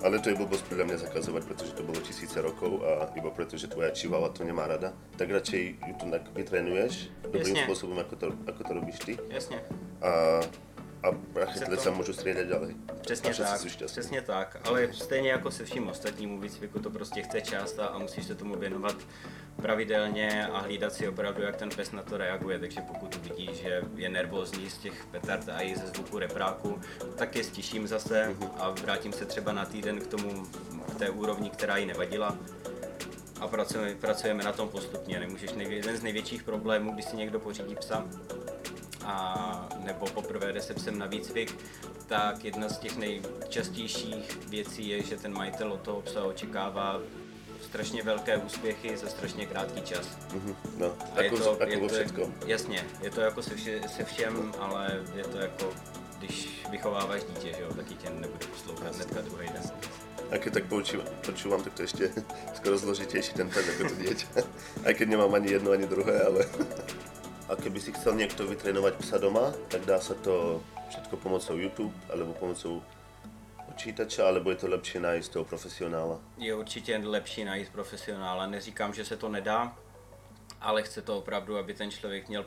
Ale 0.07 0.23
to 0.23 0.31
je 0.31 0.39
blbosť 0.39 0.71
podľa 0.71 0.87
mňa 0.87 0.99
zakazovať, 1.03 1.43
pretože 1.51 1.75
to 1.75 1.83
bolo 1.83 1.99
tisíce 1.99 2.39
rokov 2.39 2.79
a 2.87 3.11
iba 3.19 3.27
preto, 3.35 3.59
že 3.59 3.67
tvoja 3.67 3.91
čivava 3.91 4.31
to 4.31 4.47
nemá 4.47 4.63
rada, 4.71 4.95
tak 5.19 5.35
radšej 5.35 5.83
ju 5.83 5.95
to 5.99 6.07
vytrénuješ 6.31 7.11
dobrým 7.27 7.43
Jasne. 7.43 7.67
spôsobom, 7.67 7.99
ako 7.99 8.15
to, 8.15 8.27
ako 8.47 8.61
to 8.63 8.73
robíš 8.79 8.99
ty. 9.03 9.19
Jasně. 9.27 9.59
A, 9.99 10.41
a 11.07 11.11
brachytle 11.13 11.77
to- 11.77 11.83
sa 11.83 11.91
môžu 11.91 12.13
striedať 12.13 12.47
ďalej. 12.47 12.75
Přesně 13.01 13.35
tak, 13.35 13.61
přesně 13.87 14.21
tak, 14.23 14.57
ale 14.65 14.89
stejně 14.93 15.31
jako 15.31 15.51
se 15.51 15.65
vším 15.65 15.89
ostatním 15.89 16.41
výcviku 16.41 16.79
to 16.79 16.91
prostě 16.91 17.23
chce 17.23 17.41
čas 17.41 17.79
a, 17.79 17.87
a 17.87 17.99
musíš 17.99 18.27
se 18.27 18.35
tomu 18.35 18.57
věnovat 18.57 18.97
pravidelně 19.63 20.47
a 20.47 20.59
hlídat 20.59 20.93
si 20.93 21.09
opravdu, 21.09 21.43
jak 21.43 21.57
ten 21.57 21.69
pes 21.71 21.93
na 21.93 22.03
to 22.03 22.17
reaguje, 22.17 22.59
takže 22.59 22.81
pokud 22.81 23.17
uvidíš, 23.17 23.51
že 23.57 23.83
je 23.97 24.09
nervózní 24.09 24.71
z 24.71 24.79
těch 24.79 25.07
petard 25.11 25.49
a 25.49 25.63
i 25.63 25.77
ze 25.77 25.87
zvuku 25.87 26.19
repráku, 26.19 26.81
tak 27.17 27.37
je 27.37 27.45
stiším 27.45 27.87
zase 27.87 28.35
a 28.59 28.71
vrátím 28.71 29.13
se 29.13 29.25
třeba 29.25 29.53
na 29.53 29.65
týden 29.65 30.01
k 30.01 30.07
tomu, 30.07 30.47
k 30.95 30.99
té 30.99 31.11
úrovni, 31.11 31.51
která 31.51 31.77
jí 31.77 31.87
nevadila. 31.87 32.37
A 33.41 33.49
pracujeme, 33.49 33.95
pracujeme 33.95 34.45
na 34.45 34.53
tom 34.53 34.69
postupně. 34.69 35.21
Nemůžeš 35.21 35.53
nejvě, 35.53 35.77
jeden 35.77 35.97
z 35.97 36.03
největších 36.03 36.43
problémů, 36.43 36.93
když 36.93 37.05
si 37.05 37.17
někdo 37.17 37.41
pořídí 37.41 37.77
psa, 37.77 38.05
a 39.07 39.69
nebo 39.79 40.07
poprvé 40.07 40.53
jde 40.53 40.63
se 40.63 40.75
psem 40.75 40.99
na 40.99 41.07
výcvik, 41.07 41.55
tak 42.07 42.45
jedna 42.45 42.69
z 42.69 42.79
těch 42.79 42.97
nejčastějších 42.97 44.39
věcí 44.49 44.89
je, 44.89 45.03
že 45.03 45.17
ten 45.17 45.33
majitel 45.33 45.73
od 45.73 45.81
toho 45.81 46.01
psa 46.01 46.25
očekává 46.25 47.01
strašně 47.63 48.03
velké 48.03 48.37
úspěchy 48.37 48.97
za 48.97 49.09
strašně 49.09 49.47
krátký 49.47 49.83
čas. 49.83 50.19
Mhm, 50.33 50.57
no, 50.79 50.95
A 51.17 51.21
je 51.21 51.25
jako, 51.25 51.39
to, 51.39 51.57
jako 51.61 51.73
je 51.73 51.79
to, 51.79 51.89
všetkom. 51.95 52.35
Jasně, 52.47 52.85
je 53.03 53.11
to 53.11 53.21
jako 53.21 53.43
se, 53.43 53.55
vše, 53.55 53.81
se 53.89 54.05
všem, 54.05 54.53
ale 54.59 55.03
je 55.15 55.25
to 55.25 55.39
jako, 55.39 55.73
když 56.19 56.67
vychováváš 56.71 57.23
dítě, 57.23 57.55
že 57.57 57.63
jo, 57.63 57.75
taky 57.75 57.95
tě 57.95 58.11
nebude 58.11 58.47
poslouchat 58.47 58.95
hnedka 58.95 59.21
druhý 59.21 59.49
den. 59.49 59.63
A 60.31 60.39
keď 60.43 60.53
tak 60.59 60.65
počúvam, 61.23 61.63
tak 61.63 61.79
to 61.79 61.83
je 61.83 61.87
ešte 61.87 62.05
skoro 62.59 62.75
zložitejší 62.75 63.39
ten 63.39 63.47
pes 63.47 63.63
ako 63.63 63.83
to 63.87 63.95
dieťa. 63.95 64.29
Aj 64.87 64.93
keď 64.95 65.07
nemám 65.15 65.31
ani 65.39 65.55
jedno, 65.55 65.71
ani 65.71 65.87
druhé, 65.87 66.19
ale... 66.19 66.43
A 67.49 67.55
keby 67.55 67.79
si 67.81 67.95
chcel 67.95 68.19
niekto 68.19 68.43
vytrénovať 68.43 68.99
psa 68.99 69.23
doma, 69.23 69.55
tak 69.71 69.87
dá 69.87 70.03
sa 70.03 70.19
to 70.19 70.59
všetko 70.91 71.15
pomocou 71.17 71.55
YouTube, 71.55 71.95
alebo 72.11 72.35
pomocou 72.35 72.83
počítača, 73.71 74.27
alebo 74.27 74.51
je 74.51 74.57
to 74.57 74.67
lepšie 74.67 74.99
nájsť 74.99 75.29
toho 75.33 75.45
profesionála? 75.45 76.19
Je 76.39 76.55
určitě 76.55 76.99
lepší 76.99 77.45
najít 77.45 77.69
profesionála. 77.71 78.47
Neříkám, 78.47 78.95
že 78.95 79.05
se 79.05 79.17
to 79.17 79.29
nedá, 79.29 79.77
ale 80.61 80.83
chce 80.83 81.03
to 81.03 81.19
opravdu, 81.19 81.59
aby 81.59 81.75
ten 81.75 81.91
člověk 81.91 82.29
měl 82.29 82.45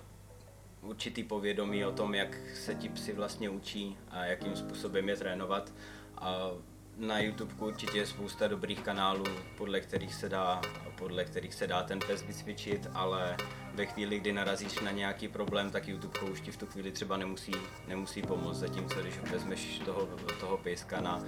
určitý 0.82 1.24
povědomí 1.24 1.86
o 1.86 1.92
tom, 1.92 2.16
jak 2.16 2.38
se 2.56 2.76
ti 2.76 2.90
psi 2.90 3.14
vlastně 3.14 3.50
učí 3.50 3.98
a 4.12 4.26
jakým 4.26 4.56
způsobem 4.56 5.10
je 5.10 5.16
trénovat. 5.16 5.74
A 6.18 6.52
na 7.00 7.20
YouTube 7.20 7.54
určitě 7.60 7.98
je 7.98 8.06
spousta 8.06 8.48
dobrých 8.48 8.80
kanálů, 8.80 9.24
podle 9.58 9.80
kterých 9.80 10.16
se 10.16 10.30
dá, 10.30 10.62
podle 10.98 11.26
kterých 11.26 11.54
se 11.54 11.68
dá 11.68 11.84
ten 11.84 12.00
pes 12.00 12.24
vycvičit, 12.24 12.88
ale 12.94 13.38
ve 13.74 13.86
chvíli, 13.86 14.20
kdy 14.20 14.34
narazíš 14.34 14.80
na 14.80 14.92
nějaký 14.92 15.28
problém, 15.28 15.72
tak 15.72 15.88
YouTube 15.88 16.20
už 16.22 16.42
ti 16.42 16.52
v 16.52 16.58
tu 16.58 16.66
chvíli 16.66 16.92
třeba 16.92 17.18
nemusí, 17.18 17.52
nemusí 17.88 18.22
pomoct, 18.22 18.58
zatímco 18.58 19.02
když 19.02 19.18
vezmeš 19.32 19.80
toho, 19.80 20.10
toho 20.40 20.58
pejska 20.58 21.02
na 21.02 21.24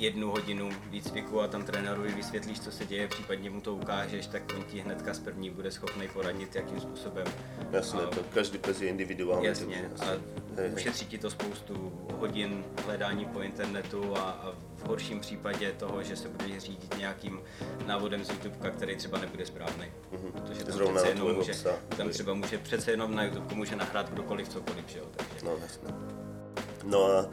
jednu 0.00 0.30
hodinu 0.30 0.68
výcviku 0.90 1.40
a 1.40 1.48
tam 1.48 1.62
trenérovi 1.64 2.12
vysvětlíš, 2.12 2.60
co 2.60 2.72
se 2.72 2.86
děje, 2.86 3.08
případně 3.08 3.50
mu 3.50 3.60
to 3.60 3.74
ukážeš, 3.74 4.26
tak 4.26 4.42
on 4.56 4.62
ti 4.64 4.80
hnedka 4.80 5.14
z 5.14 5.18
první 5.18 5.50
bude 5.50 5.70
schopný 5.70 6.08
poradit, 6.08 6.54
jakým 6.56 6.80
způsobem. 6.80 7.26
Jasné, 7.70 8.00
A- 8.02 8.06
to 8.06 8.20
každý 8.34 8.58
pes 8.58 8.80
je 8.80 8.88
individuální. 8.88 9.46
Jasně, 9.46 9.90
a 10.00 10.04
hej, 10.56 10.70
ušetří 10.74 11.06
ti 11.06 11.18
to 11.18 11.30
spoustu 11.30 11.92
hodin 12.18 12.64
hledání 12.86 13.24
po 13.24 13.40
internetu 13.40 14.16
a, 14.16 14.20
a 14.20 14.52
v 14.76 14.88
horším 14.88 15.20
případě 15.20 15.72
toho, 15.72 16.02
že 16.02 16.16
se 16.16 16.28
budeš 16.28 16.58
řídit 16.62 16.98
nějakým 16.98 17.40
návodem 17.86 18.24
z 18.24 18.30
YouTube, 18.30 18.70
který 18.70 18.96
třeba 18.96 19.18
nebude 19.18 19.46
správný. 19.46 19.84
Protože 20.32 20.64
tam 20.64 20.72
Zrovna 20.72 20.94
přece 21.02 21.08
jenom 21.08 21.34
může, 21.36 21.52
psa. 21.52 21.70
tam 21.96 22.08
třeba 22.08 22.34
může 22.34 22.58
přece 22.58 22.90
jenom 22.90 23.14
na 23.14 23.24
YouTube 23.24 23.54
může 23.54 23.76
nahrát 23.76 24.10
kdokoliv 24.10 24.48
cokoliv, 24.48 24.84
že 24.88 24.98
jo? 24.98 25.04
Takže. 25.16 25.46
No, 25.46 25.56
jasné. 25.62 25.90
No 26.84 27.04
a 27.06 27.26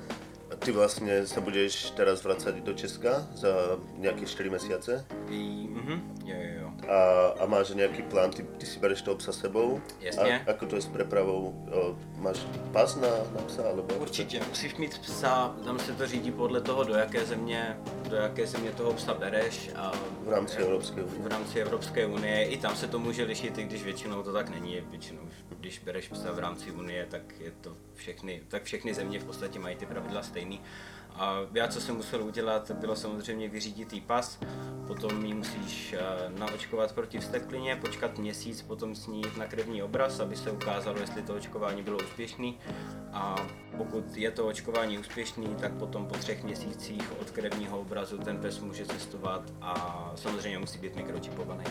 ty 0.60 0.74
vlastne 0.74 1.24
sa 1.30 1.40
budeš 1.40 1.94
teraz 1.94 2.22
vracať 2.26 2.66
do 2.66 2.74
Česka 2.74 3.26
za 3.38 3.78
nejaké 4.02 4.26
4 4.26 4.50
mesiace 4.50 4.94
I, 5.30 5.70
mhm, 5.70 5.96
jo, 6.26 6.36
jo, 6.36 6.52
jo. 6.57 6.57
A, 6.86 7.34
a 7.40 7.46
máš 7.46 7.74
nejaký 7.74 8.06
plán, 8.06 8.30
ty, 8.32 8.44
ty 8.58 8.66
si 8.66 8.80
bereš 8.80 9.02
toho 9.02 9.18
psa 9.18 9.32
sebou? 9.34 9.82
Jasně. 10.02 10.44
A 10.48 10.52
ako 10.52 10.66
to 10.66 10.76
je 10.76 10.82
s 10.82 10.90
prepravou? 10.94 11.56
O, 11.72 11.96
máš 12.22 12.38
pas 12.72 12.96
na, 12.96 13.08
na 13.08 13.42
psa? 13.48 13.64
Alebo 13.64 13.94
Určitě, 13.96 14.40
musíš 14.50 14.76
mít 14.76 14.98
psa, 14.98 15.56
tam 15.66 15.80
se 15.80 15.94
to 15.94 16.08
řídí 16.08 16.32
podle 16.32 16.62
toho, 16.62 16.84
do 16.84 16.94
jaké 16.94 17.26
země, 17.26 17.78
do 18.10 18.16
jaké 18.16 18.48
země 18.48 18.72
toho 18.72 18.94
psa 18.94 19.14
bereš 19.14 19.70
a 19.76 19.92
V 20.24 20.30
rámci 20.30 20.58
Európskej 20.58 21.04
v 21.04 21.14
únie. 21.14 21.30
rámci 21.30 21.60
Evropské 21.60 22.06
unie. 22.06 22.46
I 22.46 22.58
tam 22.58 22.76
se 22.76 22.88
to 22.88 23.00
může 23.00 23.24
lišit, 23.24 23.58
i 23.58 23.64
když 23.64 23.84
většinou 23.84 24.24
to 24.24 24.34
tak 24.34 24.50
není. 24.50 24.82
Většinou, 24.92 25.22
když 25.60 25.80
bereš 25.80 26.08
psa 26.08 26.32
v 26.32 26.40
rámci 26.40 26.72
unie, 26.72 27.08
tak 27.10 27.22
je 27.40 27.52
to 27.62 27.74
všechny, 27.96 28.42
tak 28.48 28.64
všechny 28.64 28.94
země 28.94 29.20
v 29.20 29.24
podstatě 29.26 29.60
mají 29.60 29.76
ty 29.76 29.86
pravidla 29.86 30.24
stejný. 30.24 30.62
A 31.18 31.40
já, 31.54 31.68
co 31.68 31.82
jsem 31.82 31.96
musel 31.96 32.24
udělat, 32.24 32.72
bylo 32.72 32.96
samozřejmě 32.96 33.50
vyřídit 33.50 33.94
jí 33.94 34.02
pas, 34.02 34.40
potom 34.88 35.26
ji 35.26 35.34
musíš 35.34 35.94
eh, 35.94 36.00
naočkovat 36.40 36.92
proti 36.92 37.20
vsteklině, 37.20 37.76
počkat 37.76 38.18
měsíc, 38.18 38.62
potom 38.62 38.96
s 38.96 39.08
ní 39.08 39.18
jít 39.18 39.38
na 39.38 39.46
krevní 39.46 39.84
obraz, 39.84 40.20
aby 40.20 40.36
se 40.36 40.52
ukázalo, 40.52 41.00
jestli 41.00 41.22
to 41.22 41.36
očkování 41.36 41.84
bylo 41.84 41.98
úspěšný. 41.98 42.60
A 43.14 43.36
pokud 43.78 44.18
je 44.18 44.32
to 44.32 44.48
očkování 44.48 45.00
úspěšný, 45.00 45.48
tak 45.62 45.74
potom 45.74 46.08
po 46.08 46.16
třech 46.16 46.44
měsících 46.44 47.12
od 47.22 47.32
krevního 47.32 47.80
obrazu 47.80 48.18
ten 48.18 48.38
pes 48.38 48.60
může 48.60 48.86
cestovat 48.86 49.42
a 49.62 49.74
samozřejmě 50.16 50.60
musí 50.60 50.80
být 50.80 50.96
mikročipovaný. 50.96 51.64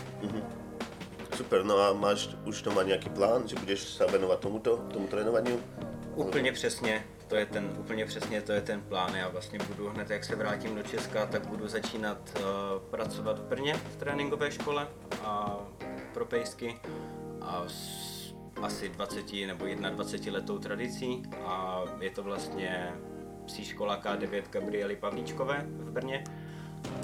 Super, 1.36 1.64
no 1.64 1.78
a 1.78 1.92
máš 1.92 2.32
už 2.48 2.62
doma 2.62 2.80
nejaký 2.80 3.12
plán, 3.12 3.44
že 3.44 3.60
budeš 3.60 4.00
sa 4.00 4.08
venovať 4.08 4.38
tomuto, 4.40 4.80
tomu 4.88 5.04
trénovaniu? 5.04 5.60
Úplně 6.16 6.52
přesně, 6.52 7.04
to 7.28 7.36
je 7.36 7.46
ten, 7.46 7.70
úplně 7.78 8.06
přesně 8.06 8.42
to 8.42 8.52
je 8.52 8.60
ten 8.60 8.82
plán. 8.82 9.14
Já 9.14 9.28
vlastně 9.28 9.58
budu 9.68 9.88
hned, 9.88 10.10
jak 10.10 10.24
se 10.24 10.36
vrátím 10.36 10.76
do 10.76 10.82
Česka, 10.82 11.26
tak 11.26 11.46
budu 11.46 11.68
začínat 11.68 12.18
uh, 12.38 12.44
pracovat 12.90 13.38
v 13.38 13.42
Brně 13.42 13.74
v 13.74 13.96
tréninkové 13.96 14.50
škole 14.50 14.88
a 15.24 15.56
pro 16.14 16.24
pejsky 16.24 16.80
a 17.40 17.64
s 17.66 18.16
asi 18.62 18.88
20 18.88 19.32
nebo 19.46 19.66
21 19.90 20.38
letou 20.38 20.58
tradicí 20.58 21.22
a 21.46 21.82
je 22.00 22.10
to 22.10 22.22
vlastně 22.22 22.92
psí 23.46 23.64
škola 23.64 24.02
K9 24.02 24.42
Gabriely 24.50 24.96
Pavlíčkové 24.96 25.66
v 25.68 25.90
Brně. 25.90 26.24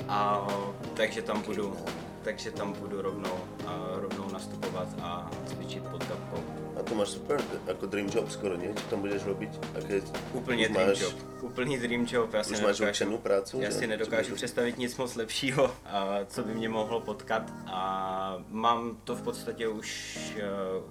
A 0.09 0.49
takže 0.95 1.23
tam 1.23 1.43
budu, 1.43 1.77
takže 2.23 2.51
tam 2.51 2.73
budu 2.73 3.03
rovnou, 3.03 3.39
a 3.67 3.87
rovnou 3.95 4.33
nastupovat 4.33 4.89
a 5.03 5.31
cvičit 5.47 5.83
pod 5.83 6.05
kapkou. 6.05 6.62
A 6.83 6.85
to 6.85 6.95
máš 6.99 7.09
super, 7.14 7.38
ako 7.71 7.87
dream 7.87 8.11
job 8.11 8.27
skoro, 8.27 8.59
nie? 8.59 8.75
Čo 8.75 8.85
tam 8.90 9.07
budeš 9.07 9.23
robiť? 9.23 9.51
Aké, 9.79 10.03
Úplně 10.35 10.68
dream 10.68 10.88
máš, 10.88 10.99
job. 11.01 11.14
Úplný 11.42 11.79
dream 11.79 12.07
job. 12.11 12.35
Já 12.35 12.42
si 12.45 12.55
Už 12.55 12.61
máš 12.61 12.79
nedokážu- 12.81 12.88
určenou 12.90 13.18
prácu, 13.18 13.61
Já 13.61 13.71
že? 13.71 13.77
si 13.79 13.87
nedokážu 13.87 14.29
Že- 14.29 14.35
představit 14.35 14.79
nic 14.79 14.97
moc 14.97 15.14
lepšího, 15.16 15.77
a 15.87 16.18
co 16.27 16.42
by 16.42 16.55
mě 16.55 16.68
mohlo 16.68 17.01
potkat. 17.01 17.42
A 17.66 18.42
mám 18.49 18.97
to 19.05 19.14
v 19.14 19.23
podstatě 19.23 19.68
už, 19.68 20.18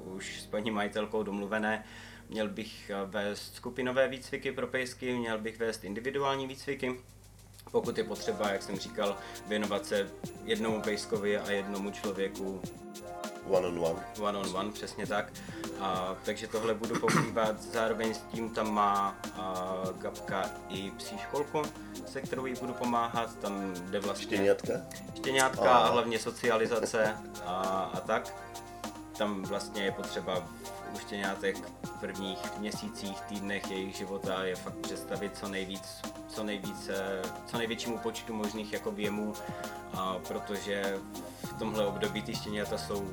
uh, 0.08 0.16
už 0.16 0.42
s 0.42 0.46
paní 0.46 0.72
majitelkou 0.72 1.24
domluvené. 1.24 1.84
Měl 2.30 2.48
bych 2.48 2.90
eh, 2.90 2.96
vést 3.06 3.56
skupinové 3.56 4.08
výcviky 4.08 4.52
pro 4.52 4.68
pejsky, 4.68 5.14
měl 5.14 5.38
bych 5.38 5.60
vést 5.60 5.84
individuální 5.84 6.48
výcviky. 6.48 7.00
Pokud 7.72 7.98
je 7.98 8.04
potřeba, 8.04 8.50
jak 8.50 8.64
jsem 8.64 8.78
říkal, 8.80 9.18
věnovat 9.48 9.86
se 9.86 10.08
jednomu 10.46 10.82
pejskovi 10.82 11.38
a 11.38 11.52
jednomu 11.52 11.92
člověku 11.92 12.62
one 13.48 13.68
on 13.68 13.80
one. 13.80 14.00
One 14.20 14.38
on 14.38 14.56
one, 14.56 14.72
přesně 14.72 15.08
tak. 15.08 15.34
A, 15.80 16.16
takže 16.26 16.48
tohle 16.48 16.74
budu 16.74 17.00
pokrývat, 17.00 17.62
zároveň 17.62 18.14
s 18.14 18.18
tím 18.18 18.50
tam 18.50 18.74
má 18.74 19.16
a, 19.36 19.66
Gabka 19.98 20.50
i 20.70 20.92
psí 20.98 21.18
školku, 21.18 21.62
se 22.08 22.22
kterou 22.22 22.46
jí 22.46 22.56
budu 22.60 22.74
pomáhat, 22.74 23.36
tam 23.36 23.74
jde 23.76 24.00
vlastně 24.00 24.28
Šteniatka? 24.28 24.74
štěňátka 25.16 25.70
A. 25.70 25.78
a 25.78 25.92
hlavně 25.92 26.20
socializace 26.20 27.18
a, 27.46 27.52
a 27.94 28.00
tak. 28.00 28.34
Tam 29.18 29.44
vlastně 29.44 29.84
je 29.84 29.92
potřeba 29.92 30.48
u 30.94 31.00
štěňátek 31.00 31.58
v 31.84 32.00
prvních 32.00 32.58
měsících, 32.58 33.22
týdnech 33.22 33.72
jejich 33.72 33.96
života 33.96 34.44
je 34.44 34.56
fakt 34.56 34.78
představit 34.78 35.38
co 35.38 35.48
nejvíc, 35.48 36.02
co 36.28 36.44
nejvíce, 36.44 37.22
co 37.46 37.58
největšímu 37.58 37.98
počtu 37.98 38.34
možných 38.34 38.74
jako 38.74 38.92
věmů, 38.92 39.34
a 39.94 40.18
protože 40.28 40.98
v 41.44 41.54
tomhle 41.60 41.86
období 41.86 42.22
ty 42.22 42.36
štěňata 42.36 42.78
jsou 42.78 43.10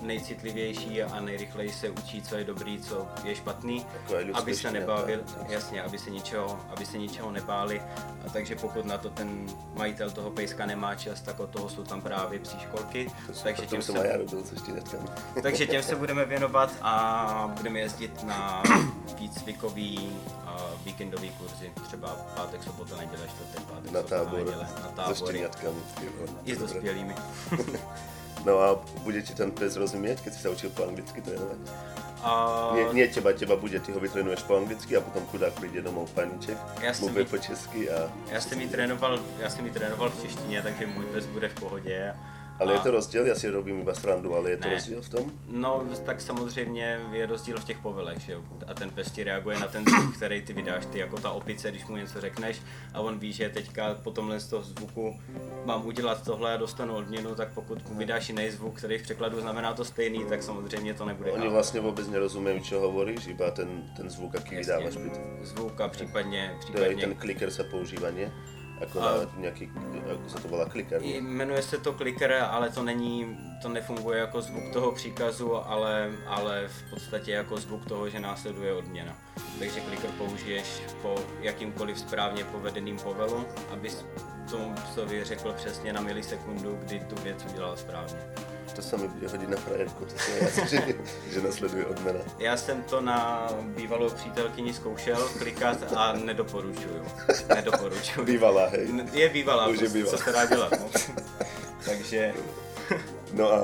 nejcitlivější 0.00 1.02
a 1.02 1.20
nejrychleji 1.20 1.72
se 1.72 1.90
učí, 1.90 2.22
co 2.22 2.36
je 2.36 2.44
dobrý, 2.44 2.80
co 2.80 3.08
je 3.24 3.34
špatný, 3.34 3.86
aby 4.32 4.56
se 4.56 4.70
nebavil, 4.70 5.24
jasně, 5.48 5.82
aby 5.82 5.98
se 5.98 6.10
ničeho, 6.10 6.60
aby 6.68 6.86
se 6.86 6.98
ničeho 6.98 7.30
nebáli. 7.30 7.82
A 8.26 8.30
takže 8.32 8.56
pokud 8.56 8.84
na 8.84 8.98
to 8.98 9.10
ten 9.10 9.46
majitel 9.74 10.10
toho 10.10 10.30
pejska 10.30 10.66
nemá 10.66 10.94
čas, 10.94 11.20
tak 11.20 11.40
od 11.40 11.50
toho 11.50 11.68
jsou 11.68 11.84
tam 11.84 12.00
právě 12.00 12.38
psí 12.38 12.58
školky. 12.60 13.10
Takže 13.42 13.66
těm, 13.66 13.82
se, 13.82 14.16
robil 14.16 14.44
takže 15.42 15.66
těm 15.66 15.82
se 15.82 15.96
budeme 15.96 16.24
věnovat 16.24 16.70
a 16.82 17.13
budeme 17.56 17.78
jezdit 17.80 18.22
na 18.22 18.62
výcvikový 19.18 20.10
a 20.46 20.56
víkendový 20.84 21.30
kurzy, 21.30 21.72
třeba 21.82 22.08
pátek, 22.36 22.62
sobota, 22.62 22.96
neděle, 22.96 23.28
čtvrtek, 23.28 23.62
pátek, 23.68 23.92
Na 23.92 24.00
sobota, 24.00 24.24
tábor 24.24 24.38
neděle, 24.38 24.68
na 24.82 24.90
so 24.90 24.96
tábory. 24.96 25.38
ty 26.00 26.08
vole. 26.18 26.40
I 26.44 26.54
s 26.54 26.58
dospělými. 26.58 27.14
No 28.44 28.58
a 28.60 28.76
bude 29.00 29.22
ti 29.22 29.34
ten 29.34 29.50
pes 29.50 29.78
keď 30.20 30.32
si 30.34 30.40
sa 30.42 30.50
učil 30.52 30.68
po 30.76 30.84
anglicky 30.84 31.22
trénovať? 31.24 31.56
A 32.20 32.30
Nie, 32.76 32.84
nie 32.92 33.06
teba, 33.08 33.32
teba 33.32 33.56
bude, 33.56 33.80
ty 33.80 33.92
ho 33.92 34.00
vytrénuješ 34.00 34.42
po 34.44 34.56
anglicky 34.56 34.96
a 34.96 35.00
potom 35.00 35.24
chudák 35.32 35.52
príde 35.56 35.80
domov 35.80 36.10
paníček, 36.12 36.56
mluví 37.00 37.24
ví- 37.24 37.30
po 37.30 37.38
česky 37.38 37.88
a... 37.90 38.08
já 38.32 38.40
jsem 38.40 38.60
ji 38.60 38.68
trénoval, 38.68 39.18
já 39.38 39.50
jsem 39.50 39.64
ji 39.64 39.72
trénoval 39.72 40.10
v 40.10 40.22
češtině, 40.22 40.62
takže 40.62 40.86
můj 40.86 41.04
pes 41.04 41.26
bude 41.26 41.48
v 41.48 41.54
pohodě. 41.54 42.14
Ale 42.60 42.72
a... 42.72 42.74
je 42.78 42.80
to 42.86 42.90
rozdiel, 42.90 43.26
ja 43.26 43.34
si 43.34 43.50
robím 43.50 43.82
iba 43.82 43.94
srandu, 43.94 44.30
ale 44.34 44.54
je 44.54 44.58
to 44.62 44.68
Ne. 44.68 44.74
rozdiel 44.78 45.00
v 45.02 45.08
tom? 45.08 45.24
No, 45.50 45.82
tak 46.06 46.20
samozřejmě 46.20 47.00
je 47.12 47.26
rozdíl 47.26 47.58
v 47.58 47.64
těch 47.64 47.78
povelech, 47.78 48.18
že 48.18 48.32
jo? 48.32 48.40
A 48.66 48.74
ten 48.74 48.90
pes 48.90 49.10
ti 49.10 49.24
reaguje 49.24 49.58
na 49.58 49.66
ten 49.66 49.84
zvuk, 49.84 50.16
který 50.16 50.42
ty 50.42 50.52
vydáš, 50.52 50.86
ty 50.86 50.98
jako 50.98 51.18
ta 51.20 51.30
opice, 51.30 51.70
když 51.70 51.86
mu 51.86 51.96
něco 51.96 52.20
řekneš 52.20 52.62
a 52.94 53.00
on 53.00 53.18
ví, 53.18 53.32
že 53.32 53.48
teďka 53.48 53.94
po 53.94 54.10
tomhle 54.10 54.40
z 54.40 54.46
toho 54.46 54.62
zvuku 54.62 55.20
mám 55.64 55.86
udělat 55.86 56.24
tohle 56.24 56.54
a 56.54 56.56
dostanu 56.56 56.96
odměnu, 56.96 57.34
tak 57.34 57.48
pokud 57.54 57.88
mu 57.90 57.98
vydáš 57.98 58.28
jiný 58.28 58.50
zvuk, 58.50 58.78
který 58.78 58.98
v 58.98 59.02
překladu 59.02 59.40
znamená 59.40 59.74
to 59.74 59.84
stejný, 59.84 60.24
tak 60.24 60.42
samozřejmě 60.42 60.94
to 60.94 61.04
nebude. 61.04 61.30
Oni 61.30 61.40
chápat. 61.40 61.52
vlastně 61.52 61.80
vůbec 61.80 62.08
nerozumí, 62.08 62.60
čo 62.62 62.80
hovoríš, 62.80 63.26
iba 63.26 63.50
ten, 63.50 63.82
ten 63.96 64.10
zvuk, 64.10 64.34
aký 64.36 64.54
Jasně. 64.54 64.74
vydáváš. 64.76 64.94
Zvuk 65.42 65.80
a 65.80 65.88
případně, 65.88 66.48
To 66.48 66.54
je 66.54 66.58
případně 66.72 67.02
ten 67.02 67.14
kliker 67.14 67.50
sa 67.50 67.64
používa, 67.64 68.10
nie? 68.10 68.30
Ako 68.82 69.00
A- 69.00 69.14
na 69.14 69.30
nějaký, 69.36 69.70
ako 70.12 70.28
sa 70.28 70.38
to 70.42 70.48
volá 70.48 70.66
kliker, 70.66 71.02
nie? 71.02 71.16
Jmenuje 71.20 71.62
se 71.62 71.78
to 71.78 71.92
clicker, 71.92 72.32
ale 72.32 72.70
to 72.70 72.82
není, 72.82 73.38
to 73.62 73.68
nefunguje 73.68 74.18
jako 74.18 74.42
zvuk 74.42 74.72
toho 74.72 74.92
příkazu, 74.92 75.56
ale, 75.56 76.10
ale 76.26 76.68
v 76.68 76.90
podstatě 76.90 77.32
jako 77.32 77.56
zvuk 77.56 77.86
toho, 77.86 78.08
že 78.10 78.20
následuje 78.20 78.72
odměna. 78.72 79.16
Takže 79.58 79.80
clicker 79.80 80.10
použiješ 80.18 80.82
po 81.02 81.14
jakýmkoliv 81.40 81.98
správně 81.98 82.44
povedeným 82.44 82.98
povelu, 82.98 83.44
abys 83.72 84.04
tomu 84.50 84.74
psovi 84.74 85.24
řekl 85.24 85.52
přesně 85.52 85.92
na 85.92 86.00
milisekundu, 86.00 86.78
kdy 86.82 87.00
tu 87.00 87.14
věc 87.22 87.44
udělal 87.50 87.76
správně. 87.76 88.18
To 88.76 88.82
sa 88.82 88.96
mi 88.98 89.06
bude 89.08 89.28
hodiť 89.30 89.48
na 89.48 89.56
frajerku, 89.56 90.02
to 90.04 90.14
som 90.18 90.34
asi, 90.42 90.60
že, 91.32 91.38
nasleduje 91.42 91.86
odmena. 91.86 92.18
Já 92.38 92.56
jsem 92.56 92.82
to 92.82 93.00
na 93.00 93.48
bývalou 93.78 94.10
přítelkyni 94.10 94.74
zkoušel 94.74 95.28
klikat 95.38 95.78
a 95.96 96.12
nedoporučuju. 96.12 97.04
Nedoporučuju. 97.54 98.26
Bývalá, 98.26 98.66
hej. 98.66 98.88
Je 99.12 99.28
bývalá, 99.28 99.66
Už 99.66 99.80
je 99.80 99.88
to- 99.88 99.94
bývalá. 99.94 100.18
co 100.18 100.24
se 100.24 100.32
dá 100.32 100.44
dělat. 100.46 100.72
No. 100.80 100.86
Takže 101.84 102.34
No 103.32 103.52
a 103.52 103.58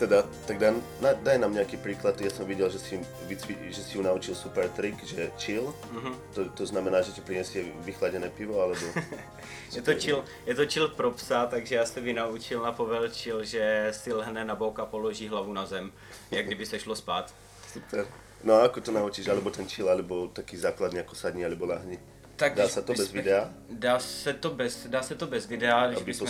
teda, 0.00 0.24
tak 0.48 0.56
daj, 0.56 0.72
na, 1.04 1.12
daj 1.12 1.36
nám 1.36 1.52
nejaký 1.52 1.76
príklad, 1.76 2.16
ja 2.16 2.32
som 2.32 2.48
videl, 2.48 2.72
že 2.72 2.80
si, 2.80 2.96
vycvi, 3.28 3.68
že 3.68 3.84
si 3.84 4.00
ju 4.00 4.02
naučil 4.02 4.32
super 4.32 4.72
trik, 4.72 4.96
že 5.04 5.28
chill, 5.36 5.68
Mhm. 5.92 6.10
to, 6.32 6.40
to 6.56 6.64
znamená, 6.64 7.04
že 7.04 7.12
ti 7.12 7.20
prinesie 7.20 7.68
vychladené 7.84 8.32
pivo, 8.32 8.56
alebo... 8.64 8.80
Je 9.76 9.78
to, 9.82 9.94
chill, 9.94 10.24
je 10.46 10.54
to 10.54 10.66
chill 10.66 10.88
pro 10.88 11.10
psa, 11.14 11.46
takže 11.46 11.74
já 11.74 11.86
jsem 11.86 12.06
ji 12.06 12.12
naučil 12.14 12.62
na 12.62 12.72
povel 12.72 13.06
chill, 13.12 13.44
že 13.44 13.88
si 13.94 14.12
lhne 14.12 14.44
na 14.44 14.54
bok 14.54 14.78
a 14.78 14.86
položí 14.86 15.28
hlavu 15.28 15.52
na 15.52 15.66
zem, 15.66 15.92
jak 16.30 16.46
kdyby 16.46 16.66
se 16.66 16.78
šlo 16.80 16.96
spát. 16.96 17.34
Super. 17.72 18.06
No 18.44 18.54
a 18.54 18.64
ako 18.66 18.80
to 18.80 18.90
naučíš, 18.92 19.28
alebo 19.28 19.50
ten 19.50 19.68
chill, 19.68 19.86
alebo 19.88 20.26
taký 20.32 20.56
základný 20.56 21.00
ako 21.06 21.14
sadni, 21.14 21.44
alebo 21.44 21.66
lahni. 21.70 21.98
Tak 22.40 22.54
Dá 22.54 22.68
se 22.68 22.82
to 22.82 22.92
bez 22.92 23.12
videa? 23.12 23.50
Dá 23.70 23.98
se 23.98 24.34
to 24.34 24.50
bez, 24.50 24.86
dá 24.86 25.02
se 25.02 25.14
to 25.14 25.26
bez 25.26 25.46
videa, 25.46 25.86
když 25.86 25.96
Aby 25.96 26.04
bychom, 26.04 26.28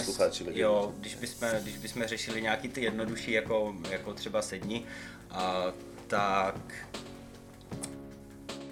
jo, 0.51 0.95
když 0.99 1.15
bychom, 1.15 1.49
když 1.63 1.77
bychom 1.77 2.05
řešili 2.05 2.43
nějaký 2.43 2.69
ty 2.69 2.83
jednodušší, 2.83 3.33
jako, 3.33 3.75
jako 3.91 4.15
třeba 4.15 4.43
sedni, 4.43 4.85
a, 5.31 5.65
tak 6.07 6.57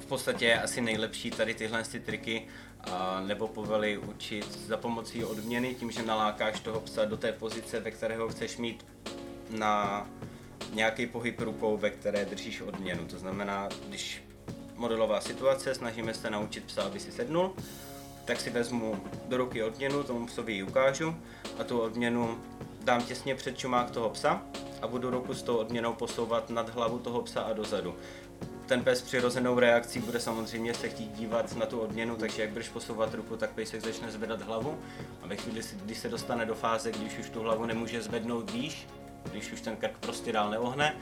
v 0.00 0.06
podstatě 0.06 0.44
je 0.44 0.62
asi 0.62 0.80
nejlepší 0.80 1.30
tady 1.30 1.54
tyhle 1.54 1.82
ty 1.82 2.00
triky 2.00 2.46
a, 2.80 3.20
nebo 3.26 3.48
povely 3.48 3.98
učit 3.98 4.58
za 4.66 4.76
pomocí 4.76 5.24
odměny, 5.24 5.74
tím, 5.74 5.90
že 5.90 6.02
nalákáš 6.02 6.60
toho 6.60 6.80
psa 6.80 7.04
do 7.04 7.16
té 7.16 7.32
pozice, 7.32 7.80
ve 7.80 7.90
které 7.90 8.16
ho 8.16 8.28
chceš 8.28 8.56
mít 8.56 8.86
na 9.50 10.06
nějaký 10.72 11.06
pohyb 11.06 11.40
rukou, 11.40 11.76
ve 11.76 11.90
které 11.90 12.24
držíš 12.24 12.60
odměnu. 12.60 13.06
To 13.06 13.18
znamená, 13.18 13.68
když 13.88 14.22
modelová 14.78 15.20
situace, 15.20 15.74
snažíme 15.74 16.14
se 16.14 16.30
naučit 16.30 16.64
psa, 16.64 16.82
aby 16.82 17.00
si 17.00 17.12
sednul, 17.12 17.52
tak 18.24 18.40
si 18.40 18.50
vezmu 18.50 18.96
do 19.28 19.36
ruky 19.36 19.62
odměnu, 19.62 20.02
tomu 20.02 20.26
psovi 20.26 20.52
ji 20.52 20.62
ukážu 20.62 21.14
a 21.58 21.64
tu 21.64 21.80
odměnu 21.80 22.38
dám 22.84 23.02
těsně 23.02 23.34
před 23.34 23.58
čumák 23.58 23.90
toho 23.90 24.10
psa 24.10 24.42
a 24.82 24.86
budu 24.86 25.10
ruku 25.10 25.34
s 25.34 25.42
tou 25.42 25.56
odměnou 25.56 25.92
posouvat 25.92 26.50
nad 26.50 26.68
hlavu 26.68 26.98
toho 26.98 27.22
psa 27.22 27.40
a 27.40 27.52
dozadu. 27.52 27.94
Ten 28.66 28.84
pes 28.84 29.02
přirozenou 29.02 29.58
reakcí 29.58 29.98
bude 30.00 30.20
samozřejmě 30.20 30.74
se 30.74 30.88
chtít 30.88 31.12
dívat 31.12 31.56
na 31.56 31.66
tu 31.66 31.80
odměnu, 31.80 32.16
takže 32.16 32.42
jak 32.42 32.50
budeš 32.50 32.68
posouvat 32.68 33.14
ruku, 33.14 33.36
tak 33.36 33.50
pejsek 33.50 33.80
začne 33.84 34.10
zvedat 34.10 34.42
hlavu 34.42 34.78
a 35.22 35.26
ve 35.26 35.36
chvíli, 35.36 35.62
si- 35.62 35.76
kdy 35.76 35.94
se 35.94 36.08
dostane 36.08 36.46
do 36.46 36.54
fáze, 36.54 36.92
když 36.92 37.18
už 37.18 37.30
tu 37.30 37.40
hlavu 37.40 37.66
nemůže 37.66 38.02
zvednout 38.02 38.50
výš, 38.50 38.86
když 39.30 39.52
už 39.52 39.60
ten 39.60 39.76
krk 39.76 39.98
prostě 40.00 40.32
dál 40.32 40.50
neohne, 40.50 40.96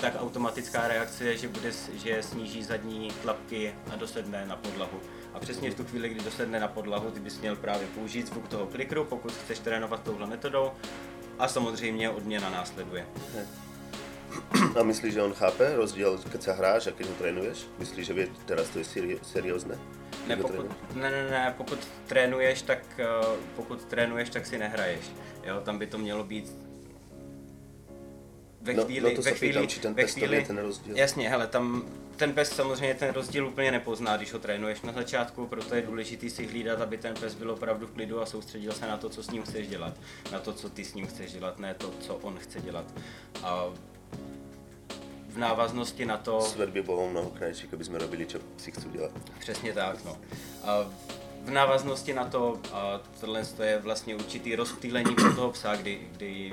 tak 0.00 0.16
automatická 0.20 0.88
reakce 0.88 1.24
je, 1.24 1.36
že, 1.36 1.48
bude, 1.48 1.72
že 1.94 2.22
sníží 2.22 2.64
zadní 2.64 3.10
tlapky 3.22 3.74
a 3.92 3.96
dosedne 3.96 4.46
na 4.46 4.56
podlahu. 4.56 5.00
A 5.34 5.38
přesně 5.40 5.70
v 5.70 5.74
tu 5.74 5.84
chvíli, 5.84 6.08
kdy 6.08 6.24
dosedne 6.24 6.60
na 6.60 6.68
podlahu, 6.68 7.10
ty 7.10 7.20
bys 7.20 7.40
měl 7.40 7.56
právě 7.56 7.86
použít 7.94 8.26
zvuk 8.26 8.48
toho 8.48 8.66
klikru, 8.66 9.04
pokud 9.04 9.32
chceš 9.32 9.58
trénovat 9.58 10.02
touhle 10.02 10.26
metodou. 10.26 10.72
A 11.38 11.48
samozřejmě 11.48 12.10
odměna 12.10 12.50
následuje. 12.50 13.06
A 14.78 14.82
myslíš, 14.82 15.14
že 15.14 15.22
on 15.22 15.34
chápe 15.34 15.74
rozdiel, 15.74 16.14
keď 16.30 16.40
sa 16.42 16.54
hráš 16.54 16.86
a 16.86 16.94
keď 16.94 17.10
ho 17.10 17.14
trénuješ? 17.18 17.66
Myslíš, 17.82 18.06
že 18.06 18.14
vie, 18.14 18.26
teraz 18.46 18.70
to 18.70 18.78
je 18.78 18.86
seri- 18.86 19.18
seriózne? 19.26 19.74
Ne, 20.30 20.36
pokud, 20.36 20.70
ne, 20.94 21.10
ne, 21.10 21.22
ne, 21.30 21.54
pokud 21.58 21.78
trénuješ, 22.06 22.62
tak 22.62 22.86
eh, 22.98 23.06
pokud 23.56 23.84
trénuješ, 23.90 24.30
tak 24.30 24.46
si 24.46 24.58
nehraješ. 24.58 25.04
Jo, 25.42 25.60
tam 25.66 25.78
by 25.78 25.86
to 25.86 25.98
mělo 25.98 26.24
být 26.24 26.69
ve 28.60 28.74
No- 28.74 28.84
chvíli, 28.84 29.10
no 29.10 29.16
to 29.16 29.22
ve 29.22 29.32
chvíli, 29.32 29.52
pýtám, 29.52 29.68
či 29.68 29.80
ten 29.80 29.94
ve 29.94 30.02
pes 30.02 30.14
ví, 30.14 30.44
ten 30.46 30.58
rozdíl. 30.58 30.96
Jasně, 30.96 31.28
hele, 31.28 31.46
tam 31.46 31.82
ten 32.16 32.32
pes 32.32 32.48
samozřejmě 32.48 32.94
ten 32.94 33.14
rozdíl 33.14 33.46
úplně 33.46 33.72
nepozná, 33.72 34.16
když 34.16 34.32
ho 34.32 34.38
trénuješ 34.38 34.80
na 34.82 34.92
začátku, 34.92 35.46
proto 35.46 35.74
je 35.74 35.82
důležité 35.82 36.30
si 36.30 36.46
hlídat, 36.46 36.80
aby 36.80 36.98
ten 36.98 37.14
pes 37.14 37.34
byl 37.34 37.50
opravdu 37.50 37.86
v 37.86 37.90
klidu 37.90 38.20
a 38.22 38.26
soustředil 38.26 38.72
se 38.72 38.86
na 38.86 38.96
to, 38.96 39.08
co 39.08 39.22
s 39.22 39.30
ním 39.30 39.42
chceš 39.42 39.68
dělat, 39.68 39.94
na 40.32 40.38
to, 40.38 40.52
co 40.52 40.68
ty 40.68 40.84
s 40.84 40.94
ním 40.94 41.06
chceš 41.06 41.32
dělat, 41.32 41.58
ne 41.58 41.74
to, 41.74 41.90
co 42.00 42.16
on 42.16 42.38
chce 42.38 42.60
dělat. 42.60 42.84
A 43.42 43.64
v 45.28 45.38
návaznosti 45.38 46.04
na 46.04 46.16
to... 46.16 46.40
Svet 46.40 46.70
by 46.70 46.82
bol 46.82 47.06
mnoho 47.10 47.30
krajší, 47.30 47.70
keby 47.70 47.84
sme 47.86 48.02
robili, 48.02 48.26
čo 48.26 48.42
si 48.58 48.74
chcú 48.74 48.90
dělat. 48.90 49.14
Přesně 49.38 49.72
tak, 49.72 50.04
no. 50.04 50.18
A 50.66 50.90
v 51.46 51.50
návaznosti 51.50 52.12
na 52.14 52.24
to, 52.24 52.58
a 52.72 53.00
tohle 53.20 53.42
je 53.62 53.78
vlastně 53.78 54.14
určitý 54.14 54.56
rozptýlení 54.56 55.14
pro 55.14 55.34
toho 55.34 55.50
psa, 55.50 55.76
kdy, 55.76 56.00
kdy 56.12 56.52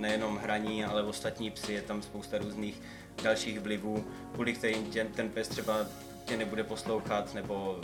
nejenom 0.00 0.36
hraní, 0.36 0.84
ale 0.84 1.02
ostatní 1.02 1.50
psy, 1.50 1.72
je 1.72 1.82
tam 1.82 2.02
spousta 2.02 2.38
různých 2.38 2.82
dalších 3.22 3.60
vlivů, 3.60 4.04
kvůli 4.34 4.52
kterým 4.52 4.90
tě, 4.90 5.04
ten 5.04 5.28
pes 5.28 5.48
třeba 5.48 5.86
tě 6.24 6.36
nebude 6.36 6.64
poslouchat 6.64 7.34
nebo 7.34 7.80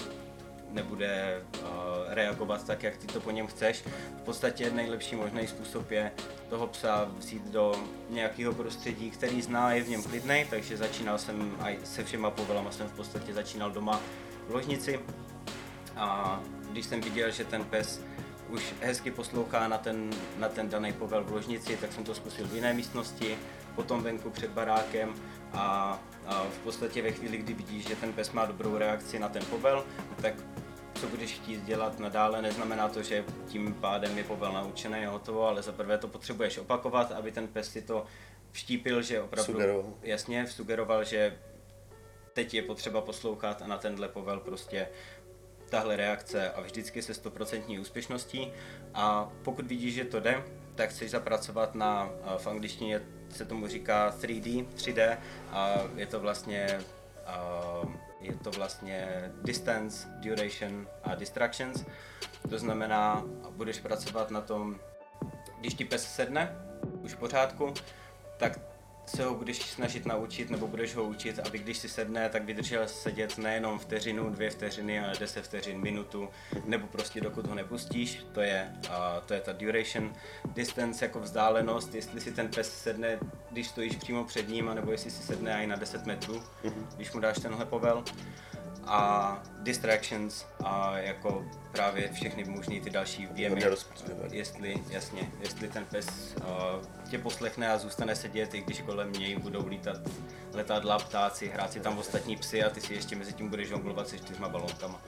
nebude 0.71 1.43
uh, 1.63 1.69
reagovat 2.07 2.67
tak, 2.67 2.83
jak 2.83 2.97
ty 2.97 3.07
to 3.07 3.21
po 3.21 3.31
něm 3.31 3.47
chceš. 3.47 3.85
V 4.19 4.23
podstatě 4.23 4.71
nejlepší 4.71 5.17
možný 5.17 5.47
způsob 5.47 5.91
je 5.91 6.13
toho 6.49 6.67
psa 6.67 7.09
vzít 7.19 7.43
do 7.43 7.75
nějakého 8.11 8.55
prostředí, 8.55 9.11
který 9.11 9.43
zná, 9.43 9.73
je 9.73 9.83
v 9.83 9.89
něm 9.89 10.03
klidný, 10.03 10.45
takže 10.51 10.77
začínal 10.77 11.19
jsem 11.19 11.57
aj 11.61 11.79
se 11.85 12.05
všema 12.05 12.31
povelama 12.31 12.71
jsem 12.71 12.89
v 12.89 12.97
podstatě 12.97 13.35
začínal 13.35 13.71
doma 13.71 14.01
v 14.49 14.55
ložnici 14.55 15.01
a 15.97 16.41
když 16.71 16.87
jsem 16.87 17.01
viděl, 17.01 17.31
že 17.31 17.45
ten 17.45 17.65
pes 17.65 18.01
už 18.49 18.75
hezky 18.81 19.11
poslouchá 19.11 19.69
na 19.69 19.79
ten, 19.79 20.11
na 20.37 20.49
ten 20.49 20.69
daný 20.69 20.93
povel 20.93 21.25
v 21.25 21.33
ložnici, 21.33 21.77
tak 21.77 21.93
jsem 21.93 22.05
to 22.05 22.15
zkusil 22.15 22.47
v 22.47 22.55
jiné 22.55 22.75
místnosti, 22.75 23.39
potom 23.75 24.03
venku 24.03 24.31
před 24.31 24.51
barákem 24.51 25.15
a, 25.53 25.99
a 26.27 26.45
v 26.45 26.59
podstatě 26.59 27.03
ve 27.03 27.13
chvíli, 27.13 27.39
kdy 27.39 27.55
vidíš, 27.55 27.89
že 27.89 27.97
ten 27.97 28.13
pes 28.13 28.33
má 28.33 28.47
dobrou 28.47 28.79
reakci 28.79 29.19
na 29.19 29.29
ten 29.29 29.45
povel, 29.45 29.85
tak 30.23 30.35
co 30.95 31.07
budeš 31.07 31.33
chtít 31.33 31.65
dělat 31.65 31.99
nadále, 31.99 32.43
neznamená 32.43 32.89
to, 32.89 33.03
že 33.03 33.25
tím 33.49 33.75
pádem 33.75 34.19
je 34.19 34.25
povel 34.25 34.53
naučený 34.53 35.07
a 35.07 35.11
hotovo, 35.11 35.47
ale 35.47 35.63
za 35.63 35.73
prvé 35.73 35.99
to 35.99 36.09
potřebuješ 36.09 36.59
opakovat, 36.59 37.13
aby 37.13 37.33
ten 37.33 37.49
pes 37.49 37.73
si 37.73 37.83
to 37.83 38.05
vštípil, 38.53 39.03
že 39.03 39.21
opravdu 39.21 39.53
Sugeroval. 39.53 39.93
jasně 40.03 40.47
sugeroval, 40.47 41.05
že 41.05 41.39
teď 42.33 42.55
je 42.55 42.63
potřeba 42.63 43.01
poslouchat 43.01 43.63
a 43.63 43.67
na 43.67 43.79
tenhle 43.79 44.09
povel 44.09 44.41
prostě 44.41 44.89
tahle 45.71 45.97
reakce 45.97 46.51
a 46.51 46.61
vždycky 46.61 47.03
se 47.03 47.15
stoprocentní 47.15 47.79
úspěšností 47.79 48.53
a 48.95 49.33
pokud 49.43 49.67
vidíš, 49.67 49.95
že 49.95 50.05
to 50.05 50.21
jde, 50.21 50.43
tak 50.75 50.91
chceš 50.91 51.11
zapracovat 51.11 51.75
na, 51.75 52.11
v 52.39 52.47
angličtině 52.47 53.03
se 53.31 53.45
tomu 53.45 53.67
říká 53.67 54.15
3D, 54.21 54.67
3D 54.77 55.19
a 55.51 55.79
je 55.97 56.07
to 56.07 56.21
vlastně 56.21 56.79
je 58.21 58.35
to 58.35 58.51
vlastně 58.51 59.31
distance, 59.43 60.09
duration 60.21 60.89
a 61.05 61.15
distractions. 61.15 61.85
To 62.51 62.59
znamená, 62.59 63.25
budeš 63.51 63.81
pracovat 63.81 64.31
na 64.31 64.41
tom, 64.41 64.81
když 65.61 65.75
ti 65.75 65.85
pes 65.85 66.15
sedne, 66.15 66.57
už 67.03 67.15
v 67.15 67.17
pořádku, 67.17 67.75
tak 68.37 68.59
se 69.07 69.25
ho 69.25 69.35
budeš 69.35 69.63
snažit 69.63 70.07
naučit, 70.07 70.51
nebo 70.51 70.67
budeš 70.67 70.95
ho 70.95 71.05
učit, 71.05 71.39
aby 71.39 71.59
když 71.59 71.79
si 71.79 71.89
sedne, 71.89 72.29
tak 72.29 72.45
vydržel 72.45 72.89
sedět 72.89 73.39
nejenom 73.39 73.79
vteřinu, 73.79 74.31
dvě 74.31 74.51
vteřiny, 74.51 75.01
ale 75.01 75.13
10 75.21 75.45
vteřin, 75.45 75.81
minutu, 75.81 76.29
nebo 76.65 76.87
prostě 76.87 77.21
dokud 77.21 77.47
ho 77.47 77.55
nepustíš, 77.55 78.27
to 78.33 78.41
je, 78.41 78.73
a 78.91 79.21
to 79.21 79.35
je 79.35 79.41
ta 79.41 79.53
duration. 79.53 80.13
Distance 80.55 81.05
jako 81.05 81.21
vzdálenost, 81.21 81.95
jestli 81.95 82.21
si 82.21 82.33
ten 82.33 82.49
pes 82.49 82.83
sedne, 82.83 83.19
když 83.51 83.69
stojíš 83.69 83.97
přímo 83.97 84.25
před 84.25 84.49
ním, 84.49 84.71
nebo 84.75 84.93
jestli 84.93 85.11
si 85.11 85.23
sedne 85.23 85.65
i 85.65 85.67
na 85.67 85.77
10 85.77 86.07
metrů, 86.07 86.43
když 86.97 87.13
mu 87.13 87.21
dáš 87.21 87.37
tenhle 87.39 87.65
povel 87.65 88.05
a 88.87 89.43
distractions 89.63 90.47
a 90.65 90.99
jako 90.99 91.45
právě 91.73 92.13
všechny 92.13 92.45
možný 92.45 92.81
ty 92.81 92.91
další 92.91 93.27
věmy. 93.27 93.63
Jestli, 94.31 94.83
jasně, 94.91 95.31
jestli 95.41 95.69
ten 95.69 95.85
pes 95.85 96.07
uh, 96.37 97.09
tě 97.11 97.19
poslechne 97.19 97.73
a 97.73 97.79
zůstane 97.79 98.17
sedět, 98.17 98.55
i 98.55 98.61
když 98.61 98.81
kolem 98.81 99.13
něj 99.13 99.37
budou 99.37 99.67
lítat 99.67 99.97
letadla, 100.55 100.99
ptáci, 100.99 101.49
hrát 101.49 101.73
si 101.73 101.81
tam 101.81 101.99
ostatní 101.99 102.37
psy 102.37 102.65
a 102.65 102.71
ty 102.71 102.81
si 102.81 102.95
ještě 102.95 103.17
mezi 103.17 103.33
tím 103.33 103.49
budeš 103.49 103.69
žonglovat 103.69 104.09
se 104.09 104.19
čtyřma 104.19 104.49
balónkama. 104.49 105.01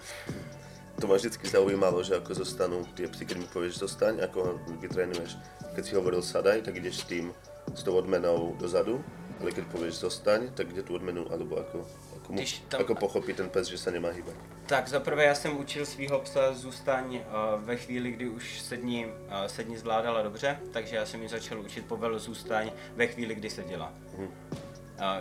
to 0.99 1.07
ma 1.07 1.15
vždycky 1.15 1.47
zaujímalo, 1.47 2.03
že 2.03 2.19
ako 2.19 2.35
zostanú 2.35 2.83
tie 2.99 3.07
psy, 3.07 3.23
keď 3.23 3.37
mi 3.39 3.47
povieš 3.47 3.87
zostaň, 3.87 4.19
ako 4.19 4.39
ho 4.43 4.53
vytrénuješ. 4.83 5.39
Keď 5.79 5.83
si 5.87 5.93
hovoril 5.95 6.27
sadaj, 6.27 6.67
tak 6.67 6.75
ideš 6.75 7.07
s 7.07 7.09
tým, 7.09 7.31
s 7.71 7.87
tou 7.87 7.95
odmenou 7.95 8.59
dozadu, 8.59 8.99
ale 9.39 9.55
keď 9.55 9.71
povieš 9.71 10.03
zostaň, 10.03 10.51
tak 10.59 10.75
kde 10.75 10.83
tu 10.83 10.99
odmenu, 10.99 11.23
alebo 11.31 11.63
ako, 11.63 11.87
ako, 11.87 11.87
mu, 11.87 12.08
Když 12.29 12.63
tam- 12.69 12.81
ako 12.81 12.95
pochopí 12.95 13.33
ten 13.33 13.49
pes, 13.49 13.69
že 13.69 13.79
sa 13.79 13.91
nemá 13.91 14.11
hýbať. 14.13 14.35
Tak 14.67 14.89
zaprvé 14.89 15.25
já 15.25 15.35
jsem 15.35 15.57
učil 15.57 15.87
svého 15.87 16.21
psa 16.21 16.53
zůstaň 16.55 17.17
uh, 17.17 17.65
ve 17.65 17.77
chvíli, 17.77 18.13
kdy 18.13 18.29
už 18.29 18.61
sedni, 18.61 19.07
uh, 19.07 19.47
sedni 19.47 19.79
zvládala 19.79 20.23
dobře, 20.23 20.61
takže 20.73 20.97
já 20.97 21.07
jsem 21.07 21.23
ji 21.23 21.29
začal 21.29 21.61
učit 21.61 21.87
povel 21.87 22.19
zůstaň 22.19 22.71
ve 22.97 23.07
chvíli, 23.07 23.35
kdy 23.35 23.51
se 23.51 23.65
dělá. 23.65 23.93
Uh, 24.19 24.25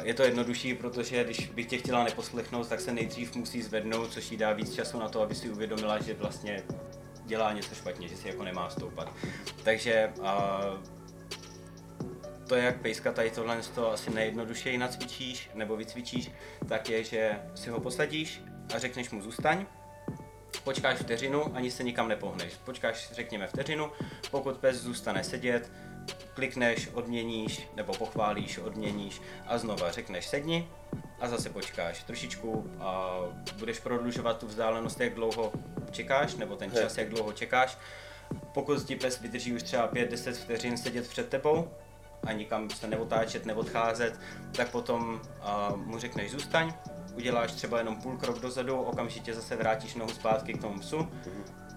je 0.04 0.14
to 0.14 0.24
jednodušší, 0.24 0.74
protože 0.74 1.24
když 1.24 1.48
bych 1.48 1.66
tě 1.66 1.78
chtěla 1.78 2.04
neposlechnout, 2.04 2.68
tak 2.68 2.80
se 2.80 2.92
nejdřív 2.94 3.36
musí 3.36 3.62
zvednout, 3.62 4.12
což 4.12 4.32
jí 4.32 4.38
dá 4.38 4.54
víc 4.54 4.76
času 4.76 5.00
na 5.00 5.10
to, 5.10 5.22
aby 5.22 5.36
si 5.36 5.50
uvědomila, 5.50 6.00
že 6.00 6.14
vlastně 6.14 6.64
dělá 7.26 7.54
něco 7.54 7.76
špatně, 7.76 8.08
že 8.08 8.18
si 8.18 8.28
jako 8.28 8.44
nemá 8.44 8.70
stoupat. 8.70 9.14
Takže 9.64 10.14
uh, 10.20 10.97
to, 12.48 12.56
jak 12.56 12.82
pejska 12.82 13.12
tady 13.12 13.32
tohle 13.32 13.62
to 13.76 13.92
asi 13.92 14.10
nejjednodušeji 14.10 14.78
nacvičíš 14.78 15.50
nebo 15.54 15.78
vycvičíš, 15.78 16.32
tak 16.70 16.90
je, 16.90 17.04
že 17.04 17.40
si 17.56 17.70
ho 17.70 17.80
posadíš 17.80 18.42
a 18.76 18.80
řekneš 18.80 19.10
mu 19.10 19.22
zůstaň, 19.22 19.66
počkáš 20.64 21.00
vteřinu, 21.00 21.56
ani 21.56 21.72
se 21.72 21.84
nikam 21.84 22.08
nepohneš. 22.08 22.54
Počkáš, 22.66 23.12
řekněme, 23.12 23.48
vteřinu, 23.48 23.92
pokud 24.32 24.58
pes 24.58 24.78
zůstane 24.82 25.24
sedět, 25.24 25.72
klikneš, 26.34 26.90
odměníš, 26.94 27.68
nebo 27.76 27.94
pochválíš, 27.94 28.58
odměníš 28.58 29.22
a 29.48 29.58
znova 29.58 29.92
řekneš 29.92 30.28
sedni 30.28 30.70
a 31.20 31.28
zase 31.28 31.50
počkáš 31.50 32.04
trošičku 32.04 32.72
a 32.80 33.20
budeš 33.58 33.80
prodlužovat 33.80 34.40
tu 34.40 34.48
vzdálenost, 34.48 35.00
jak 35.00 35.14
dlouho 35.14 35.52
čekáš, 35.92 36.36
nebo 36.36 36.56
ten 36.56 36.72
čas, 36.72 36.98
jak 36.98 37.10
dlouho 37.10 37.34
čekáš. 37.34 37.78
Pokud 38.54 38.84
ti 38.84 38.96
pes 38.96 39.20
vydrží 39.20 39.54
už 39.54 39.64
třeba 39.64 39.92
5-10 39.92 40.34
vteřin 40.34 40.78
sedět 40.78 41.10
před 41.10 41.30
tebou 41.30 41.72
a 42.24 42.32
nikam 42.32 42.70
se 42.70 42.88
neotáčet, 42.88 43.46
neodcházet, 43.46 44.20
tak 44.52 44.72
potom 44.72 45.22
a, 45.42 45.74
mu 45.76 46.00
řekneš 46.00 46.32
zůstaň, 46.32 46.74
uděláš 47.16 47.52
třeba 47.52 47.78
jenom 47.78 47.96
půl 47.96 48.18
krok 48.18 48.40
dozadu, 48.40 48.82
okamžitě 48.82 49.34
zase 49.34 49.56
vrátíš 49.56 49.96
nohu 49.96 50.12
zpátky 50.12 50.54
k 50.54 50.62
tomu 50.62 50.80
psu, 50.80 51.08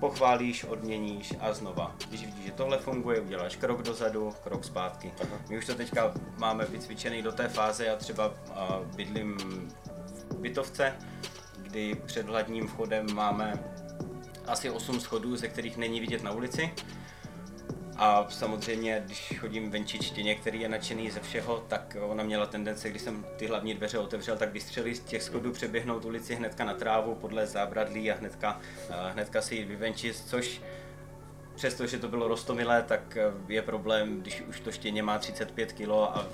pochválíš, 0.00 0.64
odměníš 0.64 1.34
a 1.40 1.52
znova. 1.52 1.96
Když 2.08 2.26
vidíš, 2.26 2.44
že 2.44 2.52
tohle 2.52 2.78
funguje, 2.78 3.20
uděláš 3.20 3.56
krok 3.56 3.82
dozadu, 3.82 4.32
krok 4.44 4.64
zpátky. 4.64 5.12
My 5.48 5.58
už 5.58 5.66
to 5.66 5.74
teďka 5.74 6.14
máme 6.38 6.64
vycvičený 6.64 7.22
do 7.22 7.32
té 7.32 7.48
fáze, 7.48 7.84
já 7.84 7.96
třeba 7.96 8.34
a, 8.54 8.80
bydlím 8.96 9.36
v 10.30 10.36
bytovce, 10.36 10.96
kdy 11.56 11.94
před 11.94 12.26
hladním 12.26 12.68
vchodem 12.68 13.06
máme 13.14 13.64
asi 14.46 14.70
8 14.70 15.00
schodů, 15.00 15.36
ze 15.36 15.48
kterých 15.48 15.76
není 15.76 16.00
vidět 16.00 16.22
na 16.22 16.32
ulici. 16.32 16.70
A 17.96 18.26
samozřejmě, 18.28 19.02
když 19.06 19.38
chodím 19.40 19.70
venčičtěně, 19.70 20.34
který 20.34 20.60
je 20.60 20.68
nadšený 20.68 21.10
ze 21.10 21.20
všeho, 21.20 21.64
tak 21.68 21.96
ona 22.00 22.24
měla 22.24 22.46
tendence, 22.46 22.90
když 22.90 23.02
jsem 23.02 23.26
ty 23.36 23.46
hlavní 23.46 23.74
dveře 23.74 23.98
otevřel, 23.98 24.36
tak 24.36 24.52
vystřelit 24.52 24.96
z 24.96 25.00
těch 25.00 25.22
schodů, 25.22 25.52
přeběhnout 25.52 26.04
ulici 26.04 26.34
hnedka 26.34 26.64
na 26.64 26.74
trávu 26.74 27.14
podle 27.14 27.46
zábradlí 27.46 28.10
a 28.10 28.16
hnedka, 28.16 28.60
hnedka 29.12 29.42
si 29.42 29.54
jít 29.54 29.64
vyvenčit, 29.64 30.16
což 30.16 30.60
přestože 31.54 31.98
to 31.98 32.08
bylo 32.08 32.28
rostomilé, 32.28 32.82
tak 32.82 33.18
je 33.48 33.62
problém, 33.62 34.20
když 34.20 34.42
už 34.48 34.60
to 34.60 34.72
štěně 34.72 35.02
má 35.02 35.18
35 35.18 35.72
kg 35.72 35.88
a 35.90 36.26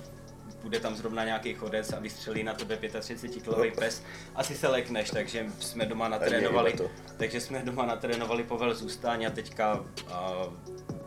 bude 0.62 0.80
tam 0.80 0.96
zrovna 0.96 1.24
nějaký 1.24 1.54
chodec 1.54 1.92
a 1.92 1.98
vystřelí 1.98 2.42
na 2.42 2.54
tebe 2.54 2.78
35 3.00 3.42
kilový 3.42 3.70
pes, 3.70 4.02
asi 4.34 4.54
se 4.54 4.68
lekneš, 4.68 5.10
takže 5.10 5.46
jsme 5.60 5.86
doma 5.86 6.08
natrénovali, 6.08 6.74
takže 7.16 7.40
jsme 7.40 7.62
doma 7.62 7.86
natrénovali 7.86 8.42
povel 8.42 8.74
zůstání 8.74 9.26
a 9.26 9.30
teďka 9.30 9.84
a, 10.10 10.32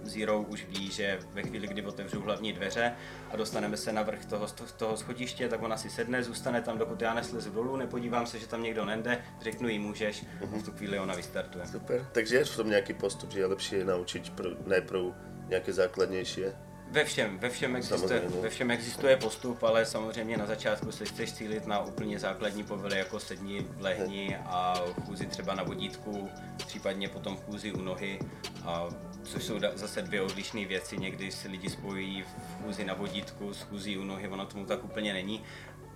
Zero 0.09 0.41
už 0.41 0.65
ví, 0.65 0.91
že 0.91 1.19
ve 1.33 1.43
chvíli, 1.43 1.67
kdy 1.67 1.85
otevřu 1.85 2.21
hlavní 2.21 2.53
dveře 2.53 2.93
a 3.31 3.35
dostaneme 3.35 3.77
se 3.77 3.93
na 3.93 4.03
vrch 4.03 4.25
toho, 4.25 4.47
toho 4.77 4.97
schodiště, 4.97 5.49
tak 5.49 5.61
ona 5.61 5.77
si 5.77 5.89
sedne, 5.89 6.23
zůstane 6.23 6.61
tam, 6.61 6.77
dokud 6.77 7.01
já 7.01 7.13
neslezu 7.13 7.49
dolů, 7.49 7.75
nepodívám 7.75 8.25
se, 8.25 8.39
že 8.39 8.47
tam 8.47 8.63
někdo 8.63 8.85
nende, 8.85 9.23
řeknu 9.41 9.69
jí 9.69 9.79
můžeš, 9.79 10.25
v 10.41 10.63
tu 10.63 10.71
chvíli 10.71 10.99
ona 10.99 11.15
vystartuje. 11.15 11.65
Super. 11.65 12.07
Takže 12.11 12.35
je 12.37 12.45
v 12.45 12.55
tom 12.55 12.69
nejaký 12.69 12.93
postup, 12.97 13.31
že 13.31 13.39
je 13.39 13.51
lepšie 13.51 13.79
naučiť 13.85 14.23
prv, 14.33 14.51
najprv 14.65 15.01
nejaké 15.49 15.71
základnejšie 15.73 16.68
Ve 16.91 17.05
všem, 17.05 17.39
ve 17.39 17.49
všem, 17.49 17.75
existuje, 17.75 18.19
Samozřejmě. 18.19 18.41
ve 18.41 18.49
všem 18.49 18.71
existuje 18.71 19.17
postup, 19.17 19.63
ale 19.63 19.85
samozřejmě 19.85 20.37
na 20.37 20.45
začátku 20.45 20.91
se 20.91 21.05
chceš 21.05 21.33
cílit 21.33 21.67
na 21.67 21.83
úplně 21.83 22.19
základní 22.19 22.63
povely 22.63 22.97
jako 22.97 23.19
sedni, 23.19 23.67
lehni 23.79 24.37
a 24.45 24.81
chůzi 25.05 25.25
třeba 25.25 25.55
na 25.55 25.63
vodítku, 25.63 26.29
případně 26.57 27.09
potom 27.09 27.37
chůzi 27.37 27.71
u 27.71 27.81
nohy, 27.81 28.19
a, 28.65 28.89
což 29.23 29.43
jsou 29.43 29.59
zase 29.75 30.01
dvě 30.01 30.21
odlišné 30.21 30.65
věci. 30.65 30.97
Někdy 30.97 31.31
si 31.31 31.47
lidi 31.47 31.69
spojují 31.69 32.23
v 32.23 32.63
chůzi 32.63 32.85
na 32.85 32.93
vodítku 32.93 33.53
s 33.53 33.61
chůzí 33.61 33.97
u 33.97 34.03
nohy, 34.03 34.27
ono 34.27 34.45
tomu 34.45 34.65
tak 34.65 34.83
úplně 34.83 35.13
není. 35.13 35.43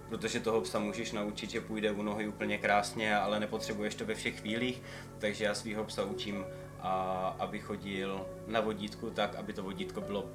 Protože 0.10 0.40
toho 0.40 0.62
psa 0.62 0.80
můžeš 0.80 1.12
naučit, 1.12 1.50
že 1.50 1.62
půjde 1.62 1.92
u 1.92 2.02
nohy 2.02 2.28
úplně 2.28 2.58
krásně, 2.58 3.18
ale 3.18 3.40
nepotřebuješ 3.40 3.96
to 3.96 4.06
ve 4.06 4.16
všech 4.16 4.40
chvílích, 4.40 4.82
takže 5.20 5.46
já 5.46 5.56
svého 5.56 5.84
psa 5.84 6.04
učím, 6.04 6.46
a, 6.80 7.36
aby 7.40 7.60
chodil 7.60 8.26
na 8.48 8.62
vodítku 8.62 9.10
tak, 9.10 9.36
aby 9.36 9.54
to 9.54 9.64
vodítko 9.64 10.02
bylo 10.02 10.30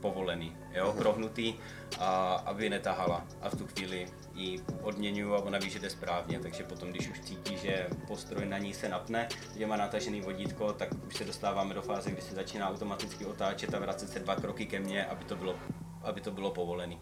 povolený, 0.00 0.56
jo, 0.74 0.94
prohnutý, 0.98 1.54
a 1.98 2.34
aby 2.34 2.70
netahala. 2.70 3.24
A 3.40 3.48
v 3.48 3.54
tu 3.54 3.66
chvíli 3.66 4.08
ji 4.34 4.60
odměňuju 4.82 5.34
a 5.34 5.38
ona 5.38 5.58
ví, 5.58 5.70
že 5.70 5.78
jde 5.78 5.90
správně, 5.90 6.40
takže 6.40 6.64
potom, 6.64 6.90
když 6.90 7.08
už 7.08 7.20
cítí, 7.20 7.56
že 7.56 7.86
postroj 8.06 8.46
na 8.46 8.58
ní 8.58 8.74
se 8.74 8.88
napne, 8.88 9.28
že 9.58 9.66
má 9.66 9.76
natažený 9.76 10.20
vodítko, 10.20 10.72
tak 10.72 10.88
už 11.06 11.16
se 11.16 11.24
dostáváme 11.24 11.74
do 11.74 11.82
fáze, 11.82 12.10
kdy 12.10 12.22
se 12.22 12.34
začíná 12.34 12.70
automaticky 12.70 13.24
otáčet 13.24 13.74
a 13.74 13.78
vracet 13.78 14.10
se 14.10 14.18
dva 14.18 14.34
kroky 14.36 14.66
ke 14.66 14.80
mně, 14.80 15.04
aby 15.04 15.24
to 15.24 15.36
bylo, 15.36 15.54
aby 16.02 16.20
to 16.20 16.30
bylo 16.30 16.50
povolený. 16.50 16.98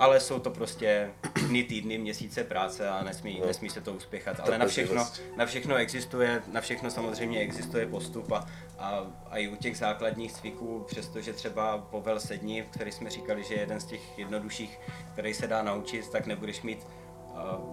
Ale 0.00 0.20
jsou 0.20 0.38
to 0.38 0.50
prostě 0.50 1.10
dny, 1.48 1.64
týdny, 1.64 1.98
měsíce 1.98 2.44
práce 2.44 2.88
a 2.88 3.02
nesmí, 3.04 3.38
No. 3.40 3.46
nesmí 3.46 3.70
se 3.70 3.80
to 3.80 3.92
uspěchat. 3.92 4.40
Ale 4.40 4.58
na 4.58 4.66
všechno, 4.66 5.06
na 5.36 5.46
všechno 5.46 5.74
existuje, 5.76 6.42
na 6.52 6.60
všechno 6.60 6.90
samozřejmě 6.90 7.38
existuje 7.40 7.86
postup 7.86 8.32
a, 8.32 8.46
a, 8.78 9.06
a 9.30 9.36
i 9.38 9.48
u 9.48 9.56
těch 9.56 9.76
základních 9.76 10.32
cviků, 10.32 10.84
přestože 10.88 11.32
třeba 11.32 11.78
povel 11.78 12.20
sedni, 12.20 12.64
který 12.70 12.92
jsme 12.92 13.10
říkali, 13.10 13.44
že 13.44 13.54
je 13.54 13.60
jeden 13.60 13.80
z 13.80 13.84
těch 13.84 14.18
jednodušších, 14.18 14.78
který 15.12 15.34
se 15.34 15.46
dá 15.46 15.62
naučit, 15.62 16.08
tak 16.08 16.26
nebudeš 16.26 16.62
mít 16.62 16.86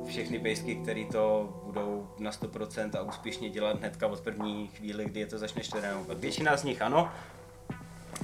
všechny 0.07 0.39
pejsky, 0.39 0.75
které 0.75 1.05
to 1.11 1.53
budou 1.63 2.07
na 2.19 2.31
100% 2.31 2.89
a 2.97 3.01
úspěšně 3.01 3.49
dělat 3.49 3.79
hnedka 3.79 4.07
od 4.07 4.21
první 4.21 4.67
chvíli, 4.67 5.05
kdy 5.05 5.19
je 5.19 5.25
to 5.25 5.37
začneš 5.37 5.67
trénovat. 5.67 6.17
Většina 6.17 6.57
z 6.57 6.63
nich 6.63 6.81
ano, 6.81 7.11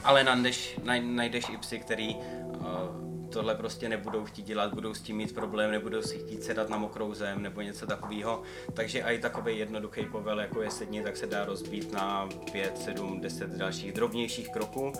ale 0.03 0.23
najdeš, 0.23 0.79
naj- 0.83 1.15
najdeš 1.15 1.49
i 1.49 1.57
psy, 1.57 1.79
který 1.79 2.15
uh, 2.15 3.22
tohle 3.33 3.55
prostě 3.55 3.89
nebudou 3.89 4.25
chtít 4.25 4.45
dělat, 4.45 4.73
budou 4.73 4.93
s 4.93 5.01
tím 5.01 5.17
mít 5.17 5.35
problém, 5.35 5.71
nebudou 5.71 6.01
si 6.01 6.19
chtít 6.19 6.43
sedat 6.43 6.69
na 6.69 6.77
mokrou 6.77 7.13
zem 7.13 7.41
nebo 7.41 7.61
něco 7.61 7.87
takového. 7.87 8.41
Takže 8.73 8.99
i 8.99 9.19
takový 9.19 9.57
jednoduchý 9.57 10.05
povel, 10.05 10.39
jako 10.39 10.61
je 10.61 10.71
sedni, 10.71 11.03
tak 11.03 11.17
se 11.17 11.27
dá 11.27 11.45
rozbít 11.45 11.93
na 11.93 12.29
5, 12.51 12.77
7, 12.77 13.21
10 13.21 13.49
dalších 13.49 13.91
drobnějších 13.91 14.49
kroků, 14.49 14.93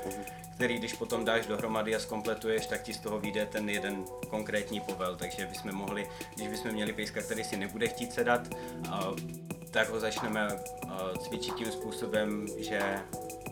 který 0.55 0.79
když 0.79 0.93
potom 0.93 1.25
dáš 1.25 1.45
dohromady 1.45 1.95
a 1.95 1.99
zkompletuješ, 1.99 2.65
tak 2.65 2.81
ti 2.81 2.93
z 2.93 2.99
toho 2.99 3.19
vyjde 3.19 3.45
ten 3.45 3.69
jeden 3.69 4.05
konkrétní 4.29 4.79
povel. 4.79 5.15
Takže 5.15 5.45
bychom 5.45 5.75
mohli, 5.75 6.07
když 6.35 6.47
bychom 6.47 6.71
měli 6.71 6.93
pejska, 6.93 7.21
který 7.21 7.43
si 7.43 7.57
nebude 7.57 7.87
chtít 7.87 8.13
sedat, 8.13 8.41
tak 9.71 9.89
ho 9.89 9.99
začneme 9.99 10.47
cvičit 11.19 11.55
tím 11.55 11.71
způsobem, 11.71 12.45
že 12.57 12.99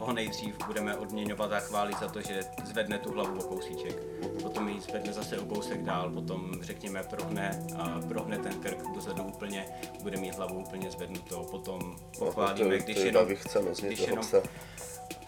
ho 0.01 0.13
nejdřív 0.13 0.55
budeme 0.67 0.95
odměňovat 0.95 1.51
a 1.51 1.59
chválit 1.59 1.99
za 1.99 2.07
to, 2.07 2.21
že 2.21 2.39
zvedne 2.65 2.97
tu 2.97 3.11
hlavu 3.11 3.39
o 3.39 3.43
kousíček. 3.43 3.95
Potom 4.43 4.67
ji 4.69 4.81
zvedne 4.81 5.13
zase 5.13 5.39
o 5.39 5.45
kousek 5.45 5.83
dál, 5.83 6.09
potom 6.09 6.51
řekněme 6.61 7.03
prohne, 7.03 7.65
a 7.77 7.99
prohne 8.07 8.37
ten 8.37 8.53
krk 8.53 8.77
dozadu 8.95 9.23
úplně, 9.23 9.65
bude 10.03 10.17
mít 10.17 10.35
hlavu 10.35 10.59
úplně 10.59 10.91
zvednutou, 10.91 11.43
potom 11.51 11.95
pochválíme, 12.19 12.77
to, 12.77 12.83
když 12.83 12.97
jenom, 12.97 13.25
když 13.87 13.99
jenom. 13.99 14.25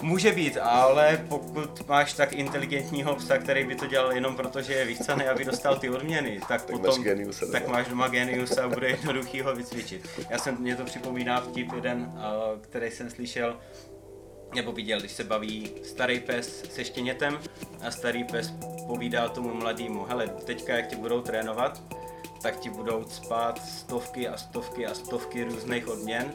Může 0.02 0.32
být, 0.32 0.58
ale 0.58 1.26
pokud 1.30 1.88
máš 1.88 2.14
tak 2.14 2.34
inteligentního 2.34 3.16
psa, 3.16 3.38
který 3.38 3.64
by 3.64 3.76
to 3.76 3.86
dělal 3.88 4.12
jenom 4.12 4.36
proto, 4.36 4.62
že 4.62 4.74
je 4.74 4.86
vychcený, 4.86 5.26
aby 5.26 5.46
dostal 5.46 5.76
ty 5.80 5.90
odměny, 5.90 6.40
tak, 6.48 6.48
Tak 6.48 6.70
máš 6.72 6.82
potom 6.82 7.04
geniusa 7.04 7.46
tak 7.52 7.64
doma. 7.64 7.74
máš 7.74 7.88
doma 7.88 8.08
geniusa 8.08 8.64
a 8.64 8.68
bude 8.68 8.90
jednoduchý 8.90 9.42
ho 9.42 9.56
vycvičit. 9.56 10.10
Já 10.30 10.38
jsem, 10.38 10.58
mě 10.60 10.76
to 10.76 10.84
připomíná 10.86 11.42
vtip 11.42 11.74
jeden, 11.76 12.14
a, 12.18 12.34
který 12.62 12.92
jsem 12.92 13.10
slyšel, 13.10 13.58
nebo 14.56 14.72
viděl, 14.72 15.00
když 15.00 15.12
se 15.12 15.24
baví 15.24 15.72
starý 15.84 16.20
pes 16.20 16.64
se 16.70 16.86
štěnětem 16.86 17.40
a 17.82 17.92
starý 17.92 18.24
pes 18.24 18.54
povídá 18.88 19.30
tomu 19.30 19.54
mladému, 19.54 20.06
hele, 20.06 20.28
teďka 20.28 20.76
jak 20.76 20.88
tě 20.88 20.96
budou 20.96 21.22
trénovat, 21.22 21.82
tak 22.42 22.60
ti 22.60 22.70
budou 22.70 23.04
spát 23.08 23.64
stovky 23.66 24.28
a 24.28 24.38
stovky 24.38 24.86
a 24.86 24.94
stovky 24.94 25.44
různých 25.44 25.88
odměn, 25.88 26.34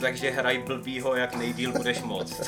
takže 0.00 0.30
hraj 0.30 0.58
blbýho, 0.58 1.14
jak 1.14 1.34
nejdíl 1.36 1.72
budeš 1.72 2.02
moc. 2.02 2.28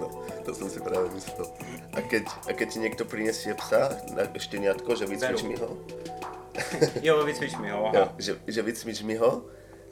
No, 0.00 0.06
to 0.46 0.54
som 0.54 0.70
si 0.70 0.80
práve 0.80 1.12
myslel. 1.12 1.44
A 1.92 2.00
keď, 2.00 2.24
a 2.48 2.56
keď 2.56 2.66
ti 2.72 2.78
niekto 2.80 3.04
prinesie 3.04 3.52
psa, 3.52 4.00
na 4.16 4.24
šteniatko, 4.32 4.96
že 4.96 5.04
vycvič 5.04 5.42
mi 5.44 5.60
ho, 5.60 5.76
Jo, 7.02 7.20
vycvič 7.26 7.52
mi 7.60 7.68
ho, 7.68 7.90
jo, 7.92 8.00
aha. 8.00 8.14
že, 8.16 8.40
že 8.48 8.60
vycvič 8.62 9.02
mi 9.04 9.20
ho, 9.20 9.44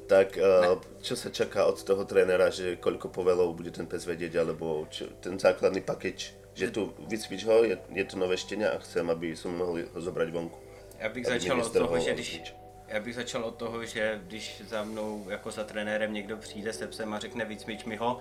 Tak 0.08 0.40
uh, 0.40 0.80
čo 1.04 1.12
sa 1.12 1.28
čaká 1.28 1.68
od 1.68 1.84
toho 1.84 2.08
trénera, 2.08 2.48
že 2.48 2.80
koľko 2.80 3.12
povelov 3.12 3.52
bude 3.52 3.68
ten 3.68 3.84
pes 3.84 4.08
vedieť, 4.08 4.40
alebo 4.40 4.88
čo, 4.88 5.04
ten 5.20 5.36
základný 5.36 5.84
package, 5.84 6.32
že 6.56 6.72
tu 6.72 6.96
vycvič 6.96 7.44
ho, 7.44 7.60
je, 7.60 7.76
je 7.92 8.04
to 8.08 8.16
nové 8.16 8.40
štenia 8.40 8.72
a 8.72 8.80
chcem, 8.80 9.04
aby 9.04 9.36
som 9.36 9.52
mohli 9.52 9.84
ho 9.84 10.00
zobrať 10.00 10.28
vonku. 10.32 10.58
Já 10.98 11.08
bych 11.08 11.26
začal 11.26 11.60
od 11.60 11.72
toho, 11.72 11.88
ho 11.88 12.00
že 12.00 12.14
když, 12.14 12.54
já 12.88 13.00
bych 13.00 13.14
začal 13.14 13.44
od 13.44 13.54
toho, 13.54 13.84
že 13.84 14.20
když 14.26 14.62
za 14.68 14.84
mnou 14.84 15.26
jako 15.28 15.50
za 15.50 15.64
trenérem 15.64 16.12
někdo 16.12 16.36
přijde 16.36 16.72
se 16.72 16.86
psem 16.86 17.14
a 17.14 17.18
řekne 17.18 17.44
vycvič 17.44 17.84
mi 17.84 17.96
ho, 17.96 18.18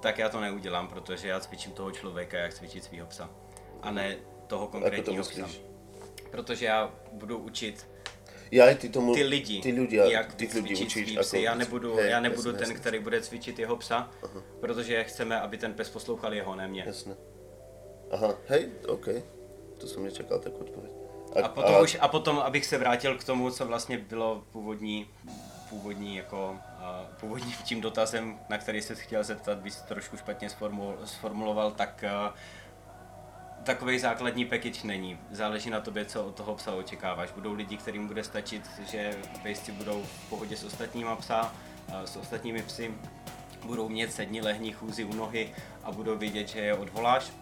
tak 0.00 0.18
já 0.18 0.28
to 0.28 0.40
neudělám, 0.40 0.88
protože 0.88 1.28
já 1.28 1.40
cvičím 1.40 1.72
toho 1.72 1.90
člověka, 1.90 2.38
jak 2.38 2.54
cvičit 2.54 2.84
svého 2.84 3.06
psa. 3.06 3.30
A 3.82 3.90
ne 3.90 4.16
toho 4.46 4.66
konkrétního 4.66 5.24
psa. 5.24 5.48
Protože 6.30 6.66
já 6.66 6.92
budu 7.12 7.38
učit 7.38 7.86
Aj 8.52 8.74
ty 8.74 8.88
tomu, 8.88 9.14
ty 9.14 9.22
lidi, 9.22 9.60
ty 9.60 9.72
ľudia, 9.72 10.08
jak 10.08 10.34
tých 10.34 10.54
ľudí 10.54 10.72
vycvičit 10.74 11.04
učíš. 11.04 11.18
psy. 11.20 11.42
Já 11.42 11.54
nebudu, 11.54 11.96
hej, 11.96 12.10
já 12.10 12.20
nebudu 12.20 12.48
jasné, 12.48 12.58
ten, 12.58 12.68
jasné, 12.68 12.80
který 12.80 12.98
bude 12.98 13.20
cvičit 13.20 13.58
jeho 13.58 13.76
psa, 13.76 14.10
protože 14.60 15.04
chceme, 15.04 15.40
aby 15.40 15.58
ten 15.58 15.74
pes 15.74 15.90
poslouchal 15.90 16.34
jeho, 16.34 16.56
ne 16.56 16.68
mě. 16.68 16.84
Jasné. 16.86 17.16
Aha, 18.10 18.34
hej, 18.48 18.68
OK. 18.88 19.08
To 19.78 19.86
som 19.86 20.02
nečakal 20.02 20.42
takú 20.42 20.66
odpoveď. 20.66 20.90
A 21.38 21.48
potom, 21.48 21.74
už, 21.82 21.96
a 22.00 22.08
potom, 22.08 22.38
abych 22.38 22.66
se 22.66 22.78
vrátil 22.78 23.18
k 23.18 23.24
tomu, 23.24 23.50
co 23.50 23.66
vlastně 23.66 23.98
bylo 23.98 24.42
původní, 24.52 25.06
původní 25.68 26.16
jako, 26.16 26.58
uh, 26.80 27.06
původním 27.20 27.52
tím 27.64 27.80
dotazem, 27.80 28.38
na 28.48 28.58
který 28.58 28.82
se 28.82 28.94
chtěl 28.94 29.24
zeptat, 29.24 29.58
bys 29.58 29.76
trošku 29.76 30.16
špatně 30.16 30.50
sformul, 30.50 30.98
sformuloval, 31.04 31.70
tak 31.70 32.04
uh, 32.04 32.34
takový 33.64 33.98
základní 33.98 34.44
package 34.44 34.86
není. 34.86 35.18
Záleží 35.30 35.70
na 35.70 35.80
tobě, 35.80 36.04
co 36.04 36.24
od 36.24 36.34
toho 36.34 36.54
psa 36.54 36.74
očekáváš. 36.74 37.32
Budou 37.32 37.52
lidi, 37.52 37.76
kterým 37.76 38.06
bude 38.06 38.24
stačit, 38.24 38.70
že 38.90 39.16
pejsci 39.42 39.72
budou 39.72 40.02
v 40.02 40.28
pohodě 40.28 40.56
s 40.56 40.64
ostatníma 40.64 41.16
psa, 41.16 41.52
s 42.04 42.16
ostatními 42.16 42.62
psy, 42.62 42.94
budou 43.64 43.88
mít 43.88 44.12
sedni, 44.12 44.40
lehní, 44.40 44.72
chůzi 44.72 45.04
u 45.04 45.14
nohy 45.14 45.52
a 45.84 45.92
budou 45.92 46.16
vědět, 46.16 46.48
že 46.48 46.60
je 46.60 46.74
odvoláš. 46.74 47.32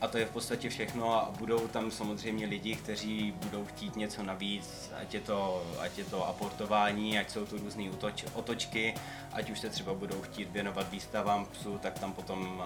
A 0.00 0.08
to 0.08 0.18
je 0.18 0.26
v 0.26 0.30
podstatě 0.30 0.68
všechno 0.68 1.14
a 1.14 1.30
budou 1.38 1.68
tam 1.68 1.90
samozřejmě 1.90 2.46
lidi, 2.46 2.74
kteří 2.74 3.32
budou 3.32 3.64
chtít 3.64 3.96
něco 3.96 4.22
navíc, 4.22 4.90
ať 5.00 5.14
je 5.14 5.20
to, 5.20 5.66
ať 5.78 5.98
je 5.98 6.04
to 6.04 6.28
aportování, 6.28 7.18
ať 7.18 7.30
jsou 7.30 7.46
to 7.46 7.56
různé 7.56 7.90
otoč, 7.90 8.24
otočky, 8.34 8.94
ať 9.32 9.50
už 9.50 9.60
se 9.60 9.70
třeba 9.70 9.94
budou 9.94 10.22
chtít 10.22 10.50
věnovat 10.50 10.90
výstavám 10.90 11.46
psu, 11.46 11.78
tak 11.78 11.98
tam 11.98 12.12
potom, 12.12 12.62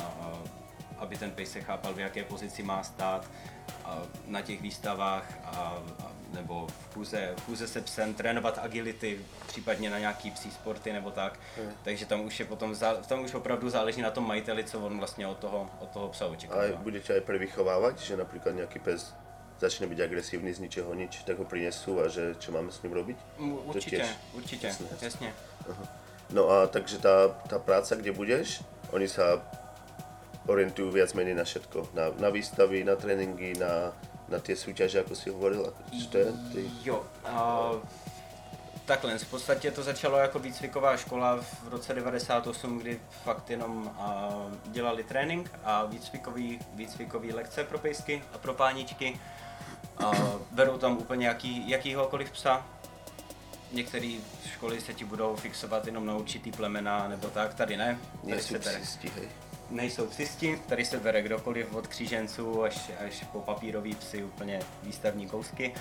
aby 0.99 1.16
ten 1.16 1.30
pes 1.30 1.53
se 1.53 1.61
chápal, 1.61 1.95
v 1.95 1.99
jaké 1.99 2.24
pozici 2.24 2.62
má 2.62 2.82
stát 2.82 3.26
a 3.84 4.03
na 4.26 4.42
těch 4.42 4.62
výstavách, 4.62 5.24
a, 5.45 5.49
a, 5.51 6.12
nebo 6.34 6.66
v 6.66 6.95
chůze, 6.95 7.34
v 7.36 7.45
chůze 7.47 7.68
se 7.68 7.80
psem, 7.80 8.14
trénovat 8.14 8.59
agility, 8.62 9.20
případně 9.47 9.90
na 9.90 9.99
nějaký 9.99 10.30
psí 10.30 10.51
sporty 10.51 10.92
nebo 10.92 11.11
tak. 11.11 11.38
Takže 11.82 12.07
tam 12.07 12.20
už 12.20 12.40
je 12.40 12.47
potom, 12.47 12.74
tam 13.07 13.20
už 13.24 13.34
opravdu 13.34 13.70
záleží 13.70 14.03
na 14.03 14.11
tom 14.11 14.26
majiteli, 14.26 14.64
co 14.64 14.80
on 14.80 14.99
vlastně 14.99 15.26
od 15.26 15.38
toho, 15.38 15.70
od 15.80 15.88
toho 15.88 16.09
psa 16.09 16.24
A 16.24 16.28
očekává. 16.28 16.62
aj 16.62 16.72
budete 16.82 17.14
aj 17.14 17.20
prevychovávať, 17.20 17.99
že 17.99 18.16
napríklad 18.16 18.55
nejaký 18.59 18.78
pes 18.82 19.14
začne 19.62 19.86
byť 19.86 19.99
agresívny 20.03 20.51
z 20.51 20.59
ničeho 20.66 20.90
nič, 20.95 21.22
tak 21.22 21.38
ho 21.38 21.47
prinesú 21.47 22.03
a 22.03 22.11
že 22.11 22.34
čo 22.42 22.51
máme 22.53 22.74
s 22.74 22.82
ním 22.82 22.92
robiť? 22.92 23.16
Určitě, 23.70 23.97
tiež. 23.97 24.09
určitě, 24.34 24.66
Jasné. 24.66 24.86
jasně. 25.03 25.30
No 26.32 26.51
a 26.51 26.66
takže 26.66 26.99
tá, 26.99 27.30
tá 27.49 27.59
práca, 27.59 27.95
kde 27.95 28.12
budeš, 28.12 28.64
oni 28.92 29.09
sa 29.09 29.45
orientujú 30.47 30.90
viac 30.90 31.14
menej 31.14 31.34
na 31.34 31.45
všetko. 31.45 31.95
Na, 31.95 32.12
na 32.20 32.28
výstavy, 32.28 32.84
na 32.84 32.97
tréningy, 32.97 33.57
na, 33.57 33.92
na 34.28 34.38
tie 34.38 34.57
súťaže, 34.57 35.01
ako 35.01 35.14
si 35.16 35.30
hovoril. 35.30 35.72
Čo 35.92 36.07
to 36.12 36.16
je? 36.18 36.28
Ty... 36.53 36.61
Jo, 36.84 37.05
a 37.24 37.34
takhle, 38.84 39.18
v 39.18 39.30
podstatě 39.30 39.70
to 39.70 39.82
začalo 39.82 40.18
jako 40.18 40.38
výcviková 40.38 40.97
škola 40.97 41.36
v 41.36 41.68
roce 41.68 41.95
98, 41.95 42.78
kdy 42.78 43.01
fakt 43.24 43.51
jenom 43.51 43.95
a, 43.99 44.28
dělali 44.64 45.05
trénink 45.05 45.51
a 45.64 45.84
výcvikový, 45.84 46.59
výcvikový 46.74 47.32
lekce 47.32 47.64
pro 47.64 47.78
pejsky 47.78 48.22
a 48.32 48.38
pro 48.38 48.55
páničky. 48.55 49.20
A, 49.99 50.12
berou 50.51 50.78
tam 50.78 50.97
úplně 50.99 51.26
jaký, 51.26 51.68
jakýhokoliv 51.68 52.30
psa. 52.30 52.66
Některé 53.72 54.16
školy 54.53 54.80
se 54.80 54.95
ti 54.95 55.05
budou 55.05 55.36
fixovat 55.36 55.86
jenom 55.86 56.07
na 56.07 56.16
určitý 56.16 56.53
plemena 56.53 57.09
nebo 57.09 57.28
tak, 57.28 57.55
tady 57.55 57.76
ne. 57.76 57.99
Tady 58.28 58.42
se 58.42 58.59
hej. 59.14 59.28
Nejsou 59.74 60.06
psisti, 60.06 60.60
tady 60.66 60.84
se 60.84 60.98
bere 61.00 61.22
kdokoliv 61.22 61.74
od 61.74 61.86
kříženců 61.86 62.62
až, 62.62 62.90
až 63.06 63.24
po 63.32 63.40
papírový 63.40 63.94
psy, 63.94 64.24
úplně 64.24 64.60
výstavní 64.82 65.28
kousky. 65.28 65.74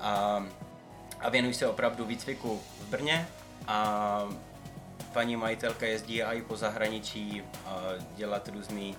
A, 0.00 0.44
a 1.20 1.28
věnují 1.28 1.54
se 1.54 1.66
opravdu 1.66 2.04
výcviku 2.04 2.60
v 2.80 2.88
Brně 2.88 3.28
a 3.66 4.20
paní 5.12 5.36
majitelka 5.36 5.86
jezdí 5.86 6.22
i 6.22 6.42
po 6.42 6.56
zahraničí 6.56 7.42
a 7.66 7.80
dělat 8.16 8.48
různý, 8.48 8.96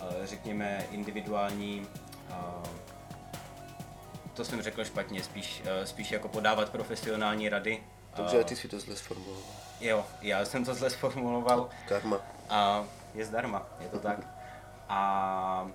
a, 0.00 0.04
řekněme, 0.24 0.86
individuální 0.90 1.86
a, 2.30 2.62
to 4.34 4.44
jsem 4.44 4.62
řekl 4.62 4.84
špatně, 4.84 5.22
spíš, 5.22 5.62
spíš 5.84 6.10
jako 6.10 6.28
podávat 6.28 6.70
profesionální 6.70 7.48
rady. 7.48 7.82
Takže 8.16 8.40
A- 8.40 8.44
ty 8.44 8.56
si 8.56 8.68
to 8.68 8.80
zle 8.80 8.96
sformuloval. 8.96 9.42
Jo, 9.80 10.06
já 10.22 10.44
jsem 10.44 10.64
to 10.64 10.74
zle 10.74 10.90
sformuloval. 10.90 11.68
Karma. 11.88 12.18
A 12.48 12.84
je 13.14 13.24
zdarma, 13.24 13.66
je 13.80 13.88
to 13.88 13.98
tak. 13.98 14.18
A 14.88 15.70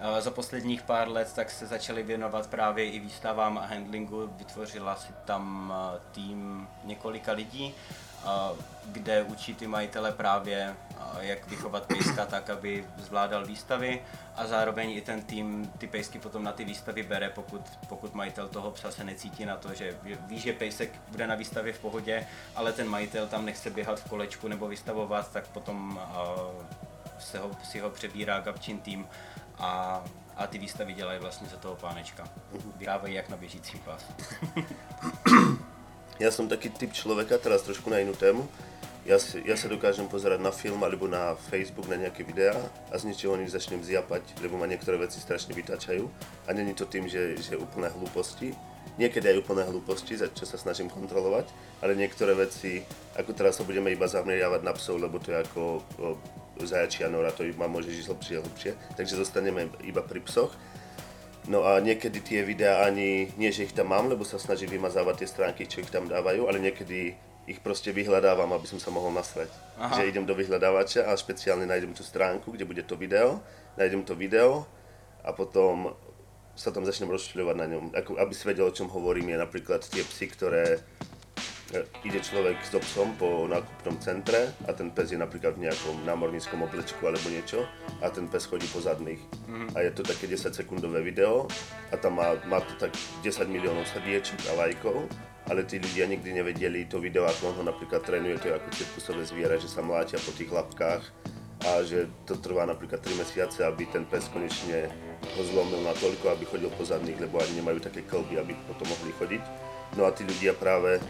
a 0.00 0.20
za 0.20 0.30
posledních 0.30 0.82
pár 0.82 1.08
let 1.08 1.32
tak 1.34 1.50
se 1.50 1.66
začali 1.66 2.02
věnovat 2.02 2.46
právě 2.46 2.90
i 2.90 2.98
výstavám 2.98 3.58
a 3.58 3.66
handlingu. 3.66 4.30
Vytvořila 4.36 4.96
si 4.96 5.12
tam 5.24 5.72
a, 5.76 5.98
tým 6.12 6.68
několika 6.84 7.32
lidí, 7.32 7.74
kde 8.86 9.22
učí 9.22 9.54
ty 9.54 9.66
majitele 9.66 10.12
právě, 10.12 10.76
jak 11.20 11.48
vychovat 11.48 11.86
pejska 11.86 12.26
tak, 12.26 12.50
aby 12.50 12.84
zvládal 12.96 13.44
výstavy 13.44 14.02
a 14.36 14.46
zároveň 14.46 14.90
i 14.90 15.00
ten 15.00 15.22
tým 15.22 15.72
ty 15.78 15.86
pejsky 15.86 16.18
potom 16.18 16.44
na 16.44 16.52
ty 16.52 16.64
výstavy 16.64 17.02
bere, 17.02 17.30
pokud, 17.30 17.62
pokud 17.88 18.14
majitel 18.14 18.48
toho 18.48 18.70
psa 18.70 18.90
se 18.90 19.04
necítí 19.04 19.44
na 19.44 19.56
to, 19.56 19.74
že 19.74 19.96
ví, 20.26 20.38
že 20.40 20.52
pejsek 20.52 20.90
bude 21.08 21.26
na 21.26 21.34
výstavě 21.34 21.72
v 21.72 21.78
pohodě, 21.78 22.26
ale 22.56 22.72
ten 22.72 22.88
majitel 22.88 23.26
tam 23.26 23.44
nechce 23.44 23.70
běhat 23.70 24.00
v 24.00 24.08
kolečku 24.08 24.48
nebo 24.48 24.68
vystavovat, 24.68 25.32
tak 25.32 25.46
potom 25.46 26.00
se 27.18 27.38
ho, 27.38 27.50
si 27.62 27.80
ho 27.80 27.90
přebírá 27.90 28.40
Gabčin 28.40 28.78
tým 28.80 29.08
a, 29.58 30.02
a 30.36 30.46
ty 30.46 30.58
výstavy 30.58 30.92
dělají 30.92 31.20
vlastně 31.20 31.48
za 31.48 31.56
toho 31.56 31.76
pánečka. 31.76 32.28
Vyrávají 32.76 33.14
jak 33.14 33.28
na 33.28 33.36
běžící 33.36 33.78
pás. 33.78 34.04
Ja 36.20 36.28
som 36.28 36.52
taký 36.52 36.68
typ 36.68 36.92
človeka, 36.92 37.40
teraz 37.40 37.64
trošku 37.64 37.88
na 37.88 38.04
inú 38.04 38.12
tému. 38.12 38.44
Si, 39.10 39.40
ja 39.42 39.56
sa 39.56 39.66
dokážem 39.66 40.04
pozerať 40.04 40.38
na 40.44 40.52
film 40.52 40.84
alebo 40.84 41.08
na 41.08 41.32
Facebook 41.48 41.88
na 41.88 41.96
nejaké 41.96 42.22
videá 42.22 42.54
a 42.92 42.94
z 43.00 43.08
ničeho 43.08 43.32
nič 43.34 43.56
začnem 43.56 43.80
zjapať, 43.80 44.22
lebo 44.44 44.60
ma 44.60 44.68
niektoré 44.68 45.00
veci 45.00 45.16
strašne 45.16 45.56
vytačajú. 45.56 46.04
A 46.46 46.52
není 46.52 46.76
to 46.76 46.84
tým, 46.84 47.08
že, 47.08 47.40
že 47.40 47.56
úplné 47.56 47.88
hlúposti. 47.96 48.52
Niekedy 49.00 49.32
aj 49.32 49.40
úplné 49.40 49.64
hlúposti, 49.64 50.20
za 50.20 50.28
čo 50.28 50.44
sa 50.44 50.60
snažím 50.60 50.92
kontrolovať, 50.92 51.48
ale 51.80 51.96
niektoré 51.96 52.36
veci, 52.36 52.84
ako 53.16 53.32
teraz 53.32 53.56
sa 53.56 53.64
budeme 53.64 53.88
iba 53.88 54.04
zameriavať 54.04 54.60
na 54.60 54.76
psov, 54.76 55.00
lebo 55.00 55.16
to 55.16 55.32
je 55.32 55.40
ako 55.40 55.60
o, 55.64 55.72
zajačia 56.60 57.08
nora, 57.08 57.32
to 57.32 57.48
iba 57.48 57.64
môže 57.64 57.88
ísť 57.88 58.12
hlbšie 58.12 58.34
a 58.36 58.44
hlbšie, 58.44 58.72
takže 59.00 59.16
zostaneme 59.16 59.72
iba 59.88 60.04
pri 60.04 60.20
psoch. 60.28 60.52
No 61.48 61.64
a 61.64 61.80
niekedy 61.80 62.20
tie 62.20 62.44
videá 62.44 62.84
ani, 62.84 63.32
nie 63.40 63.48
že 63.48 63.64
ich 63.64 63.72
tam 63.72 63.94
mám, 63.94 64.12
lebo 64.12 64.28
sa 64.28 64.36
snažím 64.36 64.76
vymazávať 64.76 65.24
tie 65.24 65.28
stránky, 65.28 65.62
čo 65.64 65.80
ich 65.80 65.88
tam 65.88 66.04
dávajú, 66.04 66.44
ale 66.44 66.60
niekedy 66.60 67.16
ich 67.48 67.58
proste 67.64 67.90
vyhľadávam, 67.90 68.52
aby 68.52 68.66
som 68.68 68.78
sa 68.78 68.92
mohol 68.92 69.10
nasrať. 69.10 69.48
Aha. 69.80 69.96
Že 69.96 70.12
idem 70.12 70.24
do 70.28 70.36
vyhľadávača 70.36 71.08
a 71.08 71.16
špeciálne 71.16 71.64
nájdem 71.64 71.96
tú 71.96 72.04
stránku, 72.04 72.52
kde 72.52 72.68
bude 72.68 72.84
to 72.84 72.94
video, 72.94 73.40
nájdem 73.80 74.04
to 74.04 74.12
video 74.12 74.68
a 75.24 75.32
potom 75.32 75.96
sa 76.54 76.68
tam 76.68 76.84
začnem 76.84 77.08
rozčuľovať 77.08 77.56
na 77.56 77.66
ňom. 77.72 77.84
Ako, 77.96 78.20
aby 78.20 78.32
si 78.36 78.44
vedel, 78.44 78.68
o 78.68 78.76
čom 78.76 78.92
hovorím, 78.92 79.32
je 79.32 79.38
napríklad 79.40 79.80
tie 79.80 80.04
psy, 80.04 80.28
ktoré 80.28 80.78
ide 82.02 82.20
človek 82.20 82.58
s 82.62 82.74
psom 82.82 83.14
po 83.14 83.46
nákupnom 83.46 83.96
centre 84.02 84.50
a 84.66 84.74
ten 84.74 84.90
pes 84.90 85.14
je 85.14 85.18
napríklad 85.18 85.54
v 85.54 85.70
nejakom 85.70 86.02
námorníckom 86.02 86.66
oblečku 86.66 87.02
alebo 87.06 87.26
niečo 87.30 87.62
a 88.02 88.10
ten 88.10 88.26
pes 88.26 88.46
chodí 88.46 88.66
po 88.70 88.82
zadných. 88.82 89.22
A 89.74 89.86
je 89.86 89.90
to 89.94 90.02
také 90.02 90.26
10 90.26 90.50
sekundové 90.50 91.00
video 91.02 91.46
a 91.90 91.96
tam 91.96 92.18
má, 92.18 92.34
má 92.50 92.58
to 92.58 92.74
tak 92.76 92.90
10 93.22 93.46
miliónov 93.46 93.86
srdiečok 93.86 94.50
a 94.50 94.66
lajkov, 94.66 95.06
ale 95.50 95.66
tí 95.66 95.78
ľudia 95.78 96.10
nikdy 96.10 96.30
nevedeli 96.42 96.86
to 96.90 96.98
video, 96.98 97.26
ako 97.26 97.54
on 97.54 97.56
ho 97.62 97.64
napríklad 97.66 98.02
trénuje, 98.02 98.38
to 98.38 98.50
je 98.50 98.58
ako 98.58 98.68
cirkusové 98.74 99.22
zviera, 99.26 99.54
že 99.58 99.70
sa 99.70 99.82
mlátia 99.82 100.18
po 100.18 100.34
tých 100.34 100.50
lapkách 100.50 101.02
a 101.60 101.84
že 101.84 102.08
to 102.24 102.40
trvá 102.40 102.64
napríklad 102.64 103.04
3 103.04 103.20
mesiace, 103.20 103.60
aby 103.62 103.84
ten 103.90 104.08
pes 104.08 104.26
konečne 104.32 104.88
ho 105.20 105.42
zlomil 105.44 105.84
na 105.84 105.92
toľko, 105.92 106.32
aby 106.32 106.44
chodil 106.48 106.70
po 106.72 106.82
zadných, 106.82 107.20
lebo 107.20 107.36
ani 107.36 107.60
nemajú 107.60 107.78
také 107.84 108.00
klby, 108.00 108.40
aby 108.40 108.56
potom 108.64 108.88
mohli 108.88 109.12
chodiť. 109.20 109.42
No 109.98 110.06
a 110.06 110.14
tí 110.14 110.22
ľudia 110.24 110.54
práve 110.56 111.02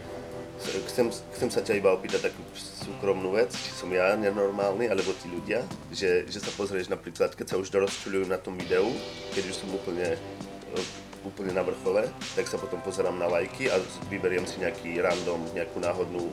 Chcem, 0.59 1.07
chcem 1.09 1.49
sa 1.49 1.61
ťa 1.63 1.79
iba 1.79 1.89
opýtať 1.95 2.29
takú 2.29 2.43
súkromnú 2.55 3.33
vec, 3.33 3.49
či 3.55 3.71
som 3.73 3.89
ja 3.89 4.13
nenormálny, 4.13 4.91
alebo 4.91 5.15
tí 5.17 5.31
ľudia, 5.31 5.65
že, 5.89 6.29
že 6.29 6.37
sa 6.37 6.53
pozrieš 6.53 6.91
napríklad, 6.91 7.33
keď 7.33 7.55
sa 7.55 7.59
už 7.59 7.73
dorozčuľujú 7.73 8.25
na 8.29 8.37
tom 8.37 8.59
videu, 8.59 8.85
keď 9.33 9.43
už 9.49 9.55
som 9.57 9.69
úplne, 9.73 10.15
e, 10.15 10.81
úplne 11.25 11.51
úplně 11.51 11.53
na 11.53 11.61
vrchole, 11.61 12.09
tak 12.35 12.47
se 12.47 12.57
potom 12.57 12.81
pozerám 12.81 13.19
na 13.19 13.27
lajky 13.27 13.71
a 13.71 13.77
vyberiem 14.09 14.45
si 14.45 14.59
nějaký 14.59 15.01
random, 15.01 15.49
nějakou 15.53 15.79
náhodnou 15.79 16.31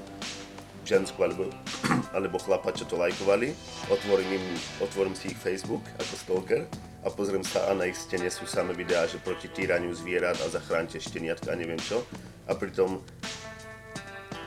žensku 0.88 1.24
alebo, 1.24 1.44
alebo 2.16 2.38
chlapa, 2.38 2.72
čo 2.72 2.84
to 2.88 2.96
lajkovali, 2.96 3.52
otvorím, 3.92 4.32
im, 4.32 4.44
otvorím 4.80 5.14
si 5.14 5.28
ich 5.28 5.36
Facebook 5.36 5.84
ako 6.00 6.14
stalker 6.16 6.60
a 7.04 7.12
pozriem 7.12 7.44
sa 7.44 7.68
a 7.68 7.76
na 7.76 7.84
ich 7.84 8.00
stene 8.00 8.32
sú 8.32 8.48
samé 8.48 8.72
videá, 8.72 9.04
že 9.04 9.20
proti 9.20 9.52
týraniu 9.52 9.92
zvierat 9.92 10.40
a 10.40 10.48
zachránte 10.48 10.96
šteniatka 10.96 11.52
a 11.52 11.58
neviem 11.60 11.78
čo. 11.78 12.02
A 12.48 12.56
pritom 12.56 13.04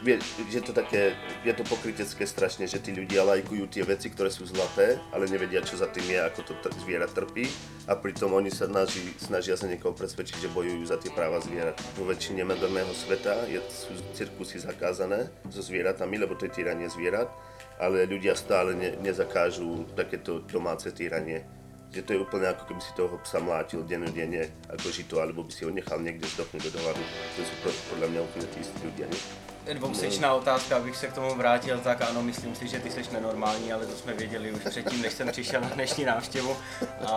vie, 0.02 0.18
že 0.50 0.66
to 0.66 0.74
také, 0.74 1.14
je 1.46 1.54
to 1.54 1.62
pokrytecké 1.66 2.26
strašne, 2.26 2.66
že 2.66 2.82
tí 2.82 2.90
ľudia 2.90 3.22
lajkujú 3.22 3.70
tie 3.70 3.86
veci, 3.86 4.10
ktoré 4.10 4.34
sú 4.34 4.50
zlaté, 4.50 4.98
ale 5.14 5.30
nevedia, 5.30 5.62
čo 5.62 5.78
za 5.78 5.88
tým 5.88 6.10
je, 6.10 6.20
ako 6.20 6.40
to 6.42 6.54
t- 6.58 6.74
zviera 6.82 7.06
trpí 7.06 7.46
a 7.86 7.94
pritom 7.94 8.34
oni 8.34 8.50
sa 8.50 8.66
snaží, 8.66 9.14
snažia 9.22 9.54
sa 9.54 9.70
niekoho 9.70 9.94
presvedčiť, 9.94 10.42
že 10.42 10.54
bojujú 10.54 10.84
za 10.90 10.98
tie 10.98 11.14
práva 11.14 11.38
zvierat. 11.40 11.78
Vo 11.96 12.10
väčšine 12.10 12.42
moderného 12.42 12.90
sveta 12.98 13.46
je, 13.46 13.62
sú 13.70 13.94
cirkusy 14.18 14.58
zakázané 14.58 15.30
so 15.54 15.62
zvieratami, 15.62 16.18
lebo 16.18 16.34
to 16.34 16.50
je 16.50 16.58
týranie 16.58 16.90
zvierat, 16.90 17.30
ale 17.78 18.10
ľudia 18.10 18.34
stále 18.34 18.74
ne, 18.74 18.98
nezakážu 19.06 19.86
takéto 19.94 20.42
domáce 20.50 20.90
týranie. 20.90 21.46
Že 21.92 22.02
to 22.08 22.10
je 22.16 22.24
úplne 22.24 22.48
ako 22.48 22.72
keby 22.72 22.82
si 22.82 22.92
toho 22.96 23.20
psa 23.20 23.44
mlátil 23.44 23.84
dennodenne 23.84 24.48
ako 24.72 24.88
žito, 24.96 25.20
alebo 25.20 25.44
by 25.44 25.52
si 25.52 25.68
ho 25.68 25.72
nechal 25.76 26.00
niekde 26.00 26.24
zdochnúť 26.24 26.72
do 26.72 26.80
dohľadu. 26.80 27.04
To 27.36 27.42
sú 27.44 27.56
podľa 27.92 28.08
mňa 28.16 28.22
úplne 28.24 28.48
tí 28.48 28.64
istí 28.64 28.80
ľudia. 28.80 29.12
Nie? 29.12 29.51
Dvousečná 29.74 30.34
otázka, 30.34 30.78
abych 30.78 30.96
se 30.96 31.08
k 31.08 31.14
tomu 31.14 31.36
vrátil, 31.36 31.80
tak 31.80 32.02
ano, 32.02 32.24
myslím 32.24 32.56
si, 32.56 32.68
že 32.68 32.80
ty 32.80 32.92
jsi 32.92 33.02
nenormální, 33.14 33.74
ale 33.74 33.86
to 33.86 33.96
jsme 33.96 34.14
věděli 34.14 34.52
už 34.52 34.62
předtím, 34.62 35.02
než 35.02 35.14
jsem 35.14 35.28
přišel 35.32 35.62
na 35.62 35.70
dnešní 35.70 36.06
návštěvu. 36.06 36.58
A, 37.08 37.16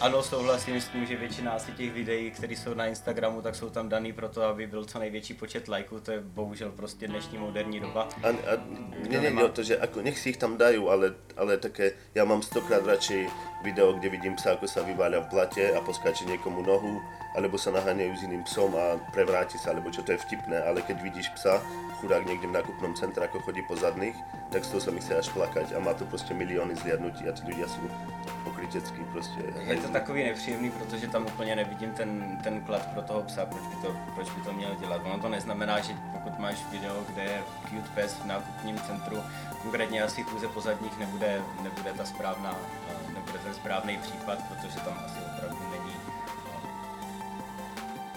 ano, 0.00 0.22
souhlasím 0.22 0.80
s 0.80 0.88
tím, 0.88 1.06
že 1.06 1.16
většina 1.16 1.52
asi 1.52 1.72
těch 1.72 1.92
videí, 1.92 2.30
které 2.30 2.52
jsou 2.52 2.74
na 2.74 2.86
Instagramu, 2.86 3.42
tak 3.42 3.54
jsou 3.54 3.70
tam 3.70 3.88
daný 3.88 4.12
proto, 4.12 4.42
aby 4.42 4.66
byl 4.66 4.84
co 4.84 4.98
největší 4.98 5.34
počet 5.34 5.68
lajků, 5.68 6.00
to 6.00 6.10
je 6.10 6.20
bohužel 6.20 6.70
prostě 6.70 7.08
dnešní 7.08 7.38
moderní 7.38 7.80
doba. 7.80 8.08
A, 8.22 8.28
a 8.28 8.52
nie, 9.08 9.20
nie 9.20 9.44
o 9.44 9.48
to, 9.48 9.62
že 9.62 9.78
ako, 9.78 10.02
nech 10.02 10.18
si 10.18 10.30
ich 10.30 10.40
tam 10.40 10.56
dajú, 10.56 10.88
ale, 10.88 11.14
ale 11.36 11.56
také, 11.56 11.92
ja 12.14 12.24
mám 12.24 12.42
stokrát 12.42 12.82
radšej 12.86 13.28
video, 13.62 13.92
kde 13.92 14.08
vidím 14.08 14.36
psa, 14.36 14.52
ako 14.52 14.66
sa 14.68 14.82
vyváľa 14.82 15.24
v 15.24 15.30
blate 15.30 15.64
a 15.72 15.80
poskáče 15.80 16.28
niekomu 16.28 16.62
nohu, 16.62 17.00
alebo 17.36 17.58
sa 17.58 17.70
naháňajú 17.70 18.12
s 18.16 18.24
iným 18.24 18.44
psom 18.44 18.72
a 18.76 18.96
prevráti 19.12 19.58
sa, 19.58 19.70
alebo 19.70 19.90
čo 19.90 20.02
to 20.02 20.12
je 20.12 20.22
vtipné, 20.22 20.60
ale 20.64 20.82
keď 20.82 21.02
vidíš 21.02 21.28
psa, 21.36 21.60
chudák 22.00 22.28
niekde 22.28 22.48
v 22.48 22.56
nákupnom 22.56 22.92
centre, 22.96 23.24
ako 23.24 23.40
chodí 23.40 23.64
po 23.64 23.76
zadných, 23.76 24.16
tak 24.52 24.64
z 24.64 24.76
toho 24.76 24.80
sa 24.80 24.90
mi 24.92 25.00
chce 25.00 25.18
až 25.18 25.28
plakať 25.32 25.72
a 25.72 25.78
má 25.80 25.94
to 25.94 26.04
prostě 26.04 26.34
milióny 26.34 26.76
zliadnutí 26.76 27.28
a 27.28 27.32
tí 27.32 27.42
ľudia 27.48 27.68
sú 27.68 27.80
pokrytecký 28.44 29.04
prostě. 29.12 29.40
Je 29.58 29.76
to 29.76 29.88
takový 29.88 30.24
nepříjemný, 30.24 30.70
protože 30.70 31.08
tam 31.08 31.26
úplně 31.26 31.56
nevidím 31.56 31.90
ten, 31.90 32.38
ten 32.42 32.60
klad 32.60 32.86
pro 32.86 33.02
toho 33.02 33.22
psa, 33.22 33.46
proč 33.46 33.62
by, 33.62 33.76
to, 33.82 33.96
proč 34.14 34.30
by 34.30 34.40
to 34.40 34.52
měl 34.52 34.74
dělat. 34.74 35.02
Ono 35.04 35.18
to 35.18 35.28
neznamená, 35.28 35.80
že 35.80 35.92
pokud 36.12 36.38
máš 36.38 36.56
video, 36.70 37.04
kde 37.08 37.22
je 37.22 37.42
cute 37.68 37.88
pes 37.94 38.14
v 38.14 38.26
nákupním 38.26 38.78
centru, 38.78 39.22
konkrétně 39.62 40.02
asi 40.02 40.22
chůze 40.22 40.48
pozadních 40.48 40.98
nebude, 40.98 41.42
nebude 41.62 41.92
ta 41.92 42.04
správná, 42.04 42.56
nebude 43.26 43.44
ten 43.44 43.54
správný 43.54 43.98
případ, 43.98 44.38
protože 44.48 44.80
tam 44.80 44.98
asi 45.04 45.25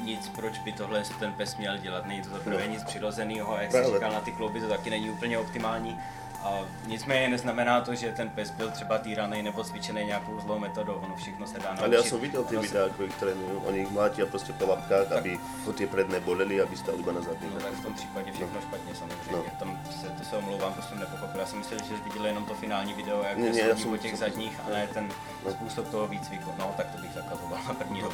nic, 0.02 0.30
proč 0.30 0.60
by 0.60 0.72
tohle 0.72 1.04
ten 1.20 1.34
pes 1.34 1.58
měl 1.58 1.78
dělat. 1.78 2.06
Není 2.06 2.22
to 2.22 2.30
za 2.30 2.40
prvé 2.40 2.64
No. 2.68 2.72
nic 2.74 2.84
přirozeného 2.84 3.56
a 3.56 3.62
jak 3.62 3.72
jsi 3.72 3.84
říkal, 3.94 4.12
na 4.12 4.22
ty 4.22 4.32
klouby 4.32 4.62
to 4.62 4.68
taky 4.70 4.90
není 4.90 5.10
úplně 5.10 5.38
optimální. 5.38 6.00
A 6.40 6.60
nicméně 6.88 7.30
neznamená 7.30 7.82
to, 7.82 7.96
že 7.96 8.12
ten 8.12 8.30
pes 8.30 8.52
byl 8.52 8.72
třeba 8.72 8.98
týraný 8.98 9.42
nebo 9.44 9.64
cvičený 9.64 10.06
nějakou 10.06 10.40
zlou 10.40 10.60
metodou, 10.60 10.94
ono 10.94 11.16
všechno 11.16 11.48
se 11.48 11.60
dá 11.60 11.70
naučit. 11.76 11.84
Ale 11.84 11.96
ja 11.96 12.04
som 12.04 12.20
videl 12.24 12.44
tie 12.48 12.58
Ono 12.58 12.64
se- 12.64 12.72
videá, 12.72 12.86
ako 12.88 13.02
ich 13.04 13.16
trénujú, 13.20 13.56
oni 13.68 13.80
ich 13.84 13.92
mlátia 13.92 14.24
prostě 14.26 14.54
po 14.56 14.66
lapkách, 14.72 15.12
aby 15.20 15.36
ho 15.68 15.72
tie 15.76 15.84
predné 15.88 16.20
boleli, 16.24 16.62
aby 16.64 16.78
stál 16.80 16.96
iba 16.96 17.12
na 17.12 17.20
zadných. 17.22 17.52
No 17.54 17.60
tak 17.60 17.74
v 17.76 17.84
tom 17.84 17.94
případě 17.94 18.32
všechno 18.32 18.62
špatně 18.62 18.96
samozřejmě. 18.96 19.32
No. 19.36 19.44
Tam 19.60 19.70
se, 20.02 20.08
to 20.10 20.24
se 20.24 20.36
omlouvám, 20.38 20.74
jsem 20.90 21.00
nepochopil. 21.00 21.40
Já 21.40 21.46
jsem 21.48 21.60
myslel, 21.60 21.80
že 21.84 21.96
viděl 22.08 22.26
jenom 22.26 22.46
to 22.46 22.54
finální 22.56 22.94
video, 22.94 23.24
jak 23.24 23.38
Ne, 23.38 23.60
já 23.60 23.76
po 23.76 23.82
jsem- 23.82 23.98
těch 24.00 24.18
zadních, 24.18 24.56
a 24.64 24.70
ne 24.70 24.88
ten 24.94 25.12
No. 25.46 25.52
způsob 25.52 25.88
toho 25.92 26.08
výcviku. 26.08 26.52
No, 26.58 26.74
tak 26.78 26.88
to 26.96 26.98
bych 27.02 27.12
zakazoval 27.14 27.60
na 27.68 27.74
první 27.74 28.02
no. 28.02 28.10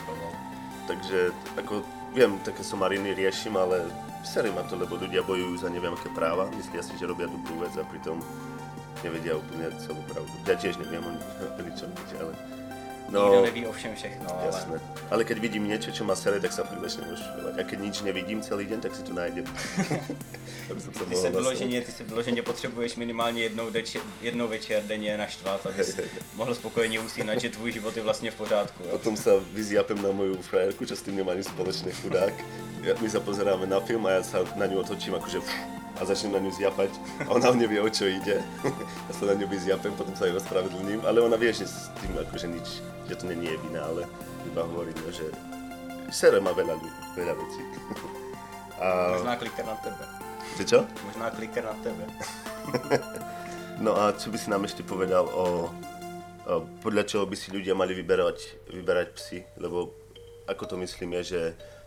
Takže 0.85 1.33
ako, 1.57 1.81
viem, 2.13 2.37
také 2.45 2.61
somariny 2.61 3.17
riešim, 3.17 3.57
ale 3.57 3.89
sere 4.21 4.53
ma 4.53 4.61
to, 4.65 4.77
lebo 4.77 4.97
ľudia 4.97 5.25
bojujú 5.25 5.65
za 5.65 5.69
neviem 5.69 5.93
aké 5.93 6.09
práva, 6.13 6.49
myslia 6.53 6.81
si, 6.85 6.97
že 6.97 7.09
robia 7.09 7.25
dobrú 7.25 7.65
vec 7.65 7.73
a 7.77 7.85
pritom 7.85 8.21
nevedia 9.01 9.37
úplne 9.37 9.69
celú 9.81 10.01
pravdu. 10.09 10.33
Ja 10.45 10.57
tiež 10.57 10.77
neviem 10.81 11.05
o 11.05 11.11
ničom 11.61 11.89
nič, 11.89 12.09
ale... 13.13 13.29
Nikdo 13.29 13.41
neví 13.45 13.67
o 13.67 13.71
všem 13.71 13.95
všechno, 13.95 14.25
ale... 14.33 14.45
Jasné. 14.45 14.81
Ale 15.09 15.21
keď 15.23 15.37
vidím 15.39 15.67
niečo, 15.69 15.93
čo 15.93 16.03
ma 16.03 16.15
sere, 16.17 16.41
tak 16.41 16.49
sa 16.49 16.65
fakt 16.65 16.81
začnem 16.81 17.13
rozšľovať. 17.13 17.53
A 17.59 17.63
keď 17.63 17.77
nič 17.79 17.95
nevidím 18.01 18.41
celý 18.41 18.65
deň, 18.65 18.79
tak 18.81 18.91
si 18.97 19.03
to 19.05 19.13
nájdem. 19.13 19.45
Aby 20.71 20.81
som 20.81 20.93
sa 20.97 21.05
Ty 21.05 21.15
se, 21.15 21.29
vyloženě, 21.29 21.81
ty 21.81 21.91
se 21.91 22.03
vyloženě 22.03 22.41
potřebuješ 22.41 22.95
minimálně 22.95 23.43
jednou, 23.43 23.69
deč, 23.69 23.97
jednou 24.21 24.47
večer 24.47 24.83
denně 24.83 25.17
naštvat, 25.17 25.65
abys 25.65 25.99
mohl 26.35 26.55
spokojeně 26.55 26.99
usínat, 26.99 27.39
že 27.39 27.49
tvůj 27.49 27.71
život 27.71 27.97
je 27.97 28.03
vlastně 28.03 28.31
v 28.31 28.35
pořádku. 28.35 28.83
Jo? 28.83 28.89
Potom 28.97 29.17
sa 29.17 29.37
vyzjapem 29.53 30.01
na 30.01 30.09
moju 30.11 30.41
frajerku, 30.41 30.85
čo 30.85 30.95
s 30.97 31.05
tým 31.05 31.21
nemá 31.21 31.37
spoločné 31.37 31.93
chudák. 31.93 32.33
My 33.01 33.09
sa 33.09 33.21
pozeráme 33.21 33.65
na 33.65 33.81
film 33.81 34.05
a 34.05 34.17
ja 34.17 34.21
sa 34.25 34.41
na 34.57 34.65
ňu 34.65 34.81
otočím 34.81 35.17
akože 35.17 35.41
pff, 35.41 35.84
a 35.95 36.01
začnem 36.03 36.35
na 36.35 36.39
ňu 36.43 36.51
zjapať 36.51 36.91
a 37.23 37.29
ona 37.31 37.55
nevie, 37.55 37.79
o 37.79 37.87
čo 37.87 38.05
ide. 38.07 38.43
ja 39.07 39.13
sa 39.15 39.23
na 39.31 39.35
ňu 39.39 39.47
vyzjapem, 39.47 39.95
potom 39.95 40.11
sa 40.15 40.27
jej 40.27 40.35
ospravedlním, 40.35 41.01
ale 41.07 41.23
ona 41.23 41.39
vie, 41.39 41.51
že 41.55 41.67
s 41.67 41.87
tým 42.03 42.15
akože 42.19 42.47
nič, 42.51 42.67
že 43.07 43.15
to 43.15 43.25
není 43.27 43.51
je 43.51 43.57
vina, 43.63 43.83
ale 43.87 44.03
iba 44.43 44.61
hovorím, 44.63 44.97
že 45.09 45.31
sere 46.11 46.43
má 46.43 46.51
veľa, 46.51 46.75
veľa 47.15 47.33
vecí. 47.33 47.61
a 48.83 49.15
Možná 49.19 49.35
kliker 49.39 49.65
na 49.65 49.75
tebe. 49.79 50.03
že 50.59 50.63
čo? 50.67 50.79
Možná 51.07 51.27
kliker 51.31 51.63
na 51.63 51.75
tebe. 51.79 52.03
No 53.75 53.91
a 53.91 54.15
čo 54.15 54.31
by 54.31 54.39
si 54.39 54.47
nám 54.47 54.63
ešte 54.63 54.87
povedal 54.87 55.27
o, 55.27 55.67
o 56.47 56.53
podľa 56.79 57.03
čoho 57.03 57.27
by 57.27 57.35
si 57.35 57.51
ľudia 57.51 57.75
mali 57.75 57.91
vyberať, 57.91 58.71
vyberať 58.71 59.07
psy, 59.19 59.43
lebo 59.59 59.91
ako 60.47 60.63
to 60.63 60.75
myslím 60.79 61.19
je, 61.19 61.35
že 61.35 61.41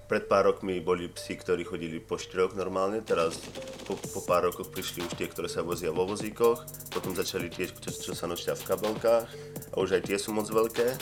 pred 0.09 0.25
pár 0.25 0.49
rokmi 0.49 0.81
boli 0.81 1.05
psy, 1.13 1.37
ktorí 1.37 1.69
chodili 1.69 2.01
po 2.01 2.17
štyroch 2.17 2.57
normálne, 2.57 3.05
teraz 3.05 3.37
po, 3.85 3.93
po 3.95 4.25
pár 4.25 4.49
rokoch 4.49 4.73
prišli 4.73 5.05
už 5.05 5.13
tie, 5.21 5.29
ktoré 5.29 5.53
sa 5.53 5.61
vozia 5.61 5.93
vo 5.93 6.09
vozíkoch, 6.09 6.65
potom 6.89 7.13
začali 7.13 7.53
tie, 7.53 7.69
čo, 7.69 7.93
čo 7.93 8.13
sa 8.17 8.25
nočia 8.25 8.57
v 8.57 8.65
kabelkách 8.65 9.29
a 9.69 9.75
už 9.77 10.01
aj 10.01 10.09
tie 10.09 10.17
sú 10.17 10.33
moc 10.33 10.49
veľké. 10.49 10.97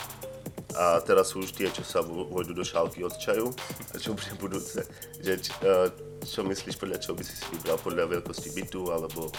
A 0.76 1.00
teraz 1.00 1.32
sú 1.32 1.40
už 1.40 1.56
tie, 1.56 1.72
čo 1.72 1.80
sa 1.80 2.04
vo- 2.04 2.28
vojdu 2.28 2.52
do 2.52 2.60
šálky 2.60 3.00
od 3.00 3.16
čaju, 3.16 3.48
a 3.92 3.96
čo 3.96 4.12
bude 4.12 4.34
budúce. 4.36 4.84
Že, 5.22 5.32
č, 5.40 5.48
eh, 5.64 5.88
čo 6.26 6.44
myslíš, 6.44 6.76
podľa 6.76 7.00
čoho 7.00 7.16
by 7.16 7.24
si 7.24 7.32
si 7.32 7.46
vybral? 7.54 7.80
Podľa 7.80 8.04
veľkosti 8.20 8.52
bytu, 8.52 8.90
alebo 8.92 9.30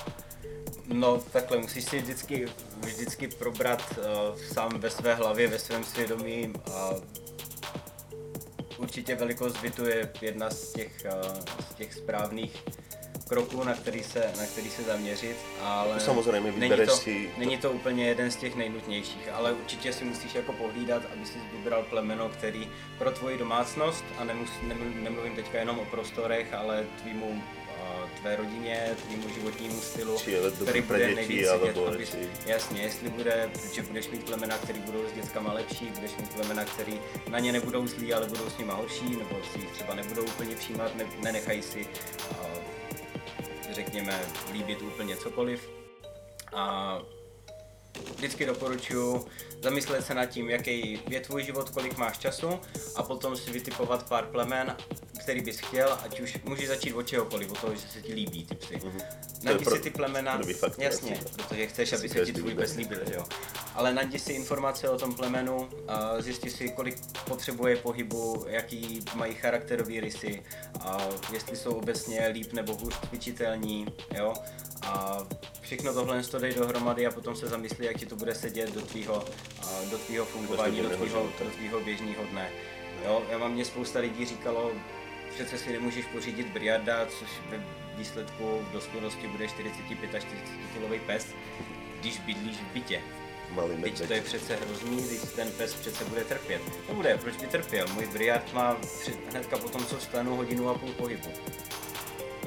No 0.88 1.20
takhle, 1.20 1.57
musíš 1.57 1.84
si 1.84 1.99
vždycky, 1.99 2.47
vždycky 2.80 3.28
probrat 3.28 3.84
uh, 3.99 4.39
sám 4.39 4.80
ve 4.80 4.89
své 4.89 5.15
hlavě, 5.15 5.47
ve 5.47 5.59
svém 5.59 5.84
svědomí 5.84 6.53
a 6.72 6.89
určitě 8.78 9.15
velikost 9.15 9.57
bytu 9.61 9.86
je 9.86 10.09
jedna 10.21 10.49
z 10.49 10.73
těch, 10.73 10.91
uh, 11.05 11.39
z 11.71 11.75
těch 11.75 11.93
správných 11.93 12.63
kroků, 13.28 13.63
na 13.63 13.73
který 13.73 14.03
se, 14.03 14.32
na 14.38 14.45
který 14.45 14.69
se 14.69 14.84
zaměřit, 14.84 15.38
ale 15.61 15.99
samozřejmě 15.99 16.51
není 16.51 16.86
to, 16.86 16.95
si 16.95 17.30
není 17.38 17.57
to 17.57 17.71
úplně 17.71 18.07
jeden 18.07 18.32
z 18.32 18.36
těch 18.36 18.55
nejnutnějších, 18.55 19.30
ale 19.34 19.53
určitě 19.53 19.93
si 19.93 20.05
musíš 20.05 20.36
jako 20.36 20.53
pohlídat, 20.53 21.03
aby 21.13 21.25
si 21.25 21.39
vybral 21.57 21.84
plemeno, 21.84 22.30
který 22.30 22.69
pro 22.97 23.11
tvoji 23.11 23.38
domácnost, 23.38 24.05
a 24.17 24.23
nemus, 24.23 24.49
nemlu- 24.67 25.03
nemluvím 25.03 25.36
teďka 25.36 25.57
jenom 25.59 25.80
o 25.80 25.86
prostorech, 25.86 26.53
ale 26.53 26.86
tvýmu 27.01 27.43
tvé 28.21 28.36
rodině, 28.36 28.95
tvýmu 29.05 29.30
životnímu 29.30 29.82
stylu, 29.82 30.17
Či 30.17 30.32
je 30.32 30.41
dobrý 30.41 30.63
který 30.63 30.82
bude 30.82 31.15
nejvíc 31.15 31.47
jasně, 32.45 32.82
jestli 32.82 33.09
bude, 33.09 33.49
že 33.73 33.82
budeš 33.82 34.09
mít 34.09 34.23
plemena, 34.23 34.57
který 34.57 34.80
budou 34.80 35.07
s 35.09 35.11
dětskama 35.13 35.53
lepší, 35.53 35.86
budeš 35.86 36.11
mít 36.17 36.34
plemena, 36.34 36.65
který 36.65 37.01
na 37.30 37.39
ně 37.39 37.51
nebudou 37.51 37.88
zlí, 37.88 38.13
ale 38.13 38.28
budou 38.28 38.49
s 38.49 38.57
nima 38.57 38.73
horší, 38.73 39.09
nebo 39.09 39.39
si 39.53 39.59
jich 39.59 39.71
třeba 39.71 39.95
nebudou 39.95 40.23
úplně 40.23 40.55
všímat, 40.55 40.95
ne, 40.95 41.05
nenechají 41.23 41.61
si, 41.61 41.88
a, 42.32 42.45
řekněme, 43.71 44.19
líbit 44.53 44.82
úplně 44.82 45.17
cokoliv. 45.17 45.69
A 46.53 46.97
vždycky 48.15 48.45
doporučuji 48.45 49.25
zamyslet 49.63 50.05
se 50.05 50.13
nad 50.13 50.25
tím, 50.25 50.49
jaký 50.49 51.01
je 51.09 51.19
tvůj 51.19 51.43
život, 51.43 51.69
kolik 51.69 51.97
máš 51.97 52.17
času 52.17 52.59
a 52.95 53.03
potom 53.03 53.37
si 53.37 53.51
vytipovat 53.51 54.09
pár 54.09 54.25
plemen, 54.25 54.75
který 55.19 55.41
bys 55.41 55.59
chtěl, 55.59 55.97
ať 56.03 56.19
už 56.19 56.37
můžeš 56.43 56.67
začít 56.67 56.93
od 56.93 57.07
čehokoliv, 57.07 57.51
od 57.51 57.61
toho, 57.61 57.75
že 57.75 57.81
se 57.81 58.01
ti 58.01 58.13
líbí 58.13 58.45
ty 58.45 58.55
psy. 58.55 58.75
Mm-hmm. 58.75 59.01
Najdi 59.43 59.65
si 59.65 59.79
ty 59.79 59.89
plemena, 59.89 60.39
faktor 60.59 60.83
jasně, 60.83 61.15
asi. 61.15 61.25
protože 61.35 61.67
chceš, 61.67 61.93
aby 61.93 62.09
se 62.09 62.25
ti 62.25 62.33
tvůj 62.33 62.55
pes 62.55 62.75
líbil, 62.75 62.99
že 63.07 63.13
jo. 63.13 63.25
Ale 63.75 63.93
najdi 63.93 64.19
si 64.19 64.33
informace 64.33 64.89
o 64.89 64.97
tom 64.97 65.13
plemenu, 65.13 65.69
a 65.87 66.21
zjisti 66.21 66.49
si, 66.49 66.69
kolik 66.69 66.99
potřebuje 67.25 67.75
pohybu, 67.75 68.45
jaký 68.47 68.99
mají 69.15 69.33
charakterové 69.33 69.99
rysy, 69.99 70.43
a 70.79 70.97
jestli 71.33 71.57
jsou 71.57 71.71
obecně 71.71 72.27
líp 72.27 72.53
nebo 72.53 72.75
hůř 72.75 72.99
cvičitelní, 73.09 73.85
jo. 74.17 74.33
A 74.83 75.17
všechno 75.61 75.93
tohle 75.93 76.23
to 76.23 76.39
dej 76.39 76.53
dohromady 76.53 77.07
a 77.07 77.11
potom 77.11 77.35
se 77.35 77.47
zamyslí, 77.47 77.85
jak 77.88 77.97
ti 77.97 78.05
to 78.05 78.15
bude 78.15 78.35
sedět 78.35 78.73
do 78.73 78.81
tvýho, 78.81 79.25
do 79.91 79.97
tvýho 79.97 80.25
fungování, 80.25 80.81
do 80.81 80.89
tvýho, 80.89 81.29
do 81.39 81.49
tvýho 81.49 81.79
běžného 81.79 82.23
dne. 82.25 82.49
Jo, 83.05 83.23
já 83.29 83.38
mám 83.38 83.53
mě 83.53 83.65
spousta 83.65 83.99
lidí 83.99 84.25
říkalo, 84.25 84.71
přece 85.33 85.57
si 85.57 85.71
nemůžeš 85.73 86.05
pořídit 86.05 86.47
briarda, 86.47 87.05
což 87.05 87.29
ve 87.49 87.63
výsledku 87.95 88.59
v 88.69 88.71
dospělosti 88.71 89.27
bude 89.27 89.47
45 89.47 90.15
až 90.15 90.23
40 90.23 90.45
kilový 90.73 90.99
pes, 90.99 91.27
když 91.99 92.19
bydlíš 92.19 92.57
v 92.57 92.73
bytě. 92.73 93.01
Malý 93.51 93.81
Teď 93.81 94.07
to 94.07 94.13
je 94.13 94.21
přece 94.21 94.55
hrozný, 94.55 94.97
když 94.97 95.19
ten 95.35 95.51
pes 95.51 95.73
přece 95.73 96.05
bude 96.05 96.23
trpět. 96.23 96.61
Nebude, 96.88 97.17
proč 97.17 97.35
by 97.38 97.47
trpěl? 97.47 97.88
Můj 97.88 98.07
briard 98.07 98.53
má 98.53 98.75
při- 99.01 99.17
hnedka 99.31 99.57
po 99.57 99.69
tom, 99.69 99.85
co 99.85 99.97
vstanu, 99.97 100.35
hodinu 100.35 100.69
a 100.69 100.73
půl 100.77 100.89
pohybu. 100.93 101.29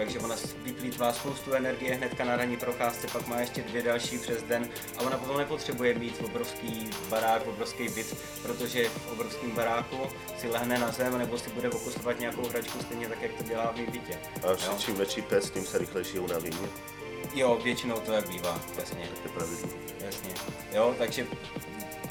Takže 0.00 0.18
ona 0.18 0.36
vyplýtvá 0.62 1.12
spoustu 1.12 1.52
energie 1.52 1.94
hnedka 1.94 2.24
na 2.24 2.36
ranní 2.36 2.56
procházce, 2.56 3.06
pak 3.12 3.26
má 3.26 3.40
ještě 3.40 3.62
dvě 3.62 3.82
další 3.82 4.18
přes 4.18 4.42
den 4.42 4.68
a 4.98 5.00
ona 5.00 5.18
potom 5.18 5.38
nepotřebuje 5.38 5.94
mít 5.94 6.22
obrovský 6.24 6.90
barák, 7.08 7.46
obrovský 7.46 7.88
byt, 7.88 8.16
protože 8.42 8.88
v 8.88 9.12
obrovském 9.12 9.50
baráku 9.50 9.96
si 10.38 10.48
lehne 10.48 10.78
na 10.78 10.90
zem 10.90 11.18
nebo 11.18 11.38
si 11.38 11.50
bude 11.50 11.70
pokusovat 11.70 12.20
nějakou 12.20 12.48
hračku 12.48 12.78
stejně 12.78 13.08
tak, 13.08 13.22
jak 13.22 13.34
to 13.34 13.42
dělá 13.42 13.72
v 13.72 13.76
mým 13.76 13.90
bytě. 13.90 14.18
A 14.42 14.54
že 14.54 14.66
čím 14.78 14.94
větší 14.94 15.22
pes, 15.22 15.50
tím 15.50 15.64
se 15.64 15.78
rychlejší 15.78 16.18
unaví, 16.18 16.50
ne? 16.50 16.68
Jo, 17.34 17.60
většinou 17.64 18.00
to 18.00 18.12
tak 18.12 18.28
bývá, 18.28 18.60
jasně. 18.78 19.08
To 19.22 19.28
je 19.28 19.34
pravidlo. 19.34 19.68
Jasně. 20.04 20.30
Jo, 20.72 20.94
takže, 20.98 21.26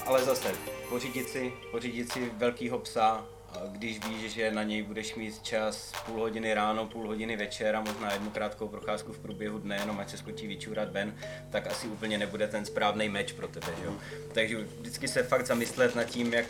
ale 0.06 0.24
zase, 0.24 0.54
pořídit 0.88 1.28
si, 1.28 1.52
pořídit 1.70 2.12
si 2.12 2.30
velkýho 2.36 2.78
psa, 2.78 3.26
když 3.66 4.06
víš, 4.06 4.32
že 4.32 4.50
na 4.50 4.62
něj 4.62 4.82
budeš 4.82 5.14
mít 5.14 5.42
čas 5.42 5.92
půl 6.06 6.20
hodiny 6.20 6.54
ráno, 6.54 6.86
půl 6.86 7.06
hodiny 7.06 7.36
večer 7.36 7.76
a 7.76 7.80
možná 7.80 8.12
jednu 8.12 8.30
krátkou 8.30 8.68
procházku 8.68 9.12
v 9.12 9.18
průběhu 9.18 9.58
dne, 9.58 9.76
jenom 9.76 10.00
ať 10.00 10.10
se 10.10 10.16
skočí 10.16 10.46
vyčůrat 10.46 10.92
ven, 10.92 11.14
tak 11.50 11.66
asi 11.66 11.86
úplně 11.86 12.18
nebude 12.18 12.48
ten 12.48 12.64
správný 12.64 13.08
meč 13.08 13.32
pro 13.32 13.48
tebe, 13.48 13.66
že. 13.82 13.88
Takže 14.32 14.56
vždycky 14.80 15.08
se 15.08 15.22
fakt 15.22 15.46
zamyslet 15.46 15.94
nad 15.94 16.04
tím, 16.04 16.32
jak, 16.32 16.46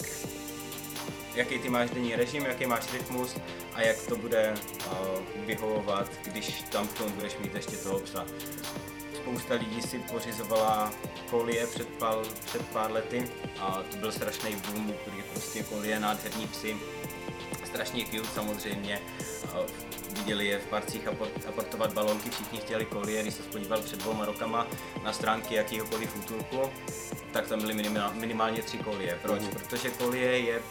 jaký 1.34 1.58
ty 1.58 1.68
máš 1.68 1.90
denní 1.90 2.16
režim, 2.16 2.44
jaký 2.44 2.66
máš 2.66 2.92
rytmus 2.92 3.36
a 3.74 3.82
jak 3.82 4.06
to 4.06 4.16
bude 4.16 4.54
uh, 4.86 5.46
vyhovovat, 5.46 6.10
když 6.24 6.62
tam 6.62 6.88
k 6.88 6.98
tomu 6.98 7.10
budeš 7.10 7.38
mít 7.38 7.54
ještě 7.54 7.76
toho 7.76 8.00
psa. 8.00 8.26
Spousta 9.22 9.54
lidí 9.54 9.82
si 9.82 9.98
pořizovala 9.98 10.92
kolie 11.30 11.66
před 11.66 11.88
pár, 11.88 12.18
před 12.44 12.68
pár 12.68 12.92
lety 12.92 13.30
a 13.58 13.82
to 13.90 13.96
byl 13.96 14.12
strašný 14.12 14.56
boom, 14.56 14.92
který 15.02 15.22
prostě 15.22 15.62
kolie, 15.62 16.00
nádherní 16.00 16.46
psy, 16.46 16.76
strašně 17.64 18.04
cute 18.04 18.28
samozřejmě. 18.34 19.00
A 19.54 19.56
Viděli 20.10 20.46
je 20.46 20.58
v 20.58 20.66
parcích 20.66 21.06
aport- 21.06 21.48
aportovat 21.48 21.92
balonky, 21.92 22.30
všichni 22.30 22.58
chtěli 22.58 22.84
kolie, 22.84 23.22
když 23.22 23.34
se 23.34 23.42
podíval 23.42 23.82
před 23.82 23.98
dvouma 23.98 24.24
rokama 24.24 24.66
na 25.04 25.12
stránky 25.12 25.54
jakýhokoliv 25.54 26.16
útulku, 26.16 26.70
tak 27.32 27.48
tam 27.48 27.60
byly 27.60 27.74
minimál, 27.74 28.10
minimálně 28.14 28.62
tři 28.62 28.78
kolie. 28.78 29.18
Proč? 29.22 29.42
Protože 29.52 29.90
kolie 29.90 30.38
je 30.38 30.62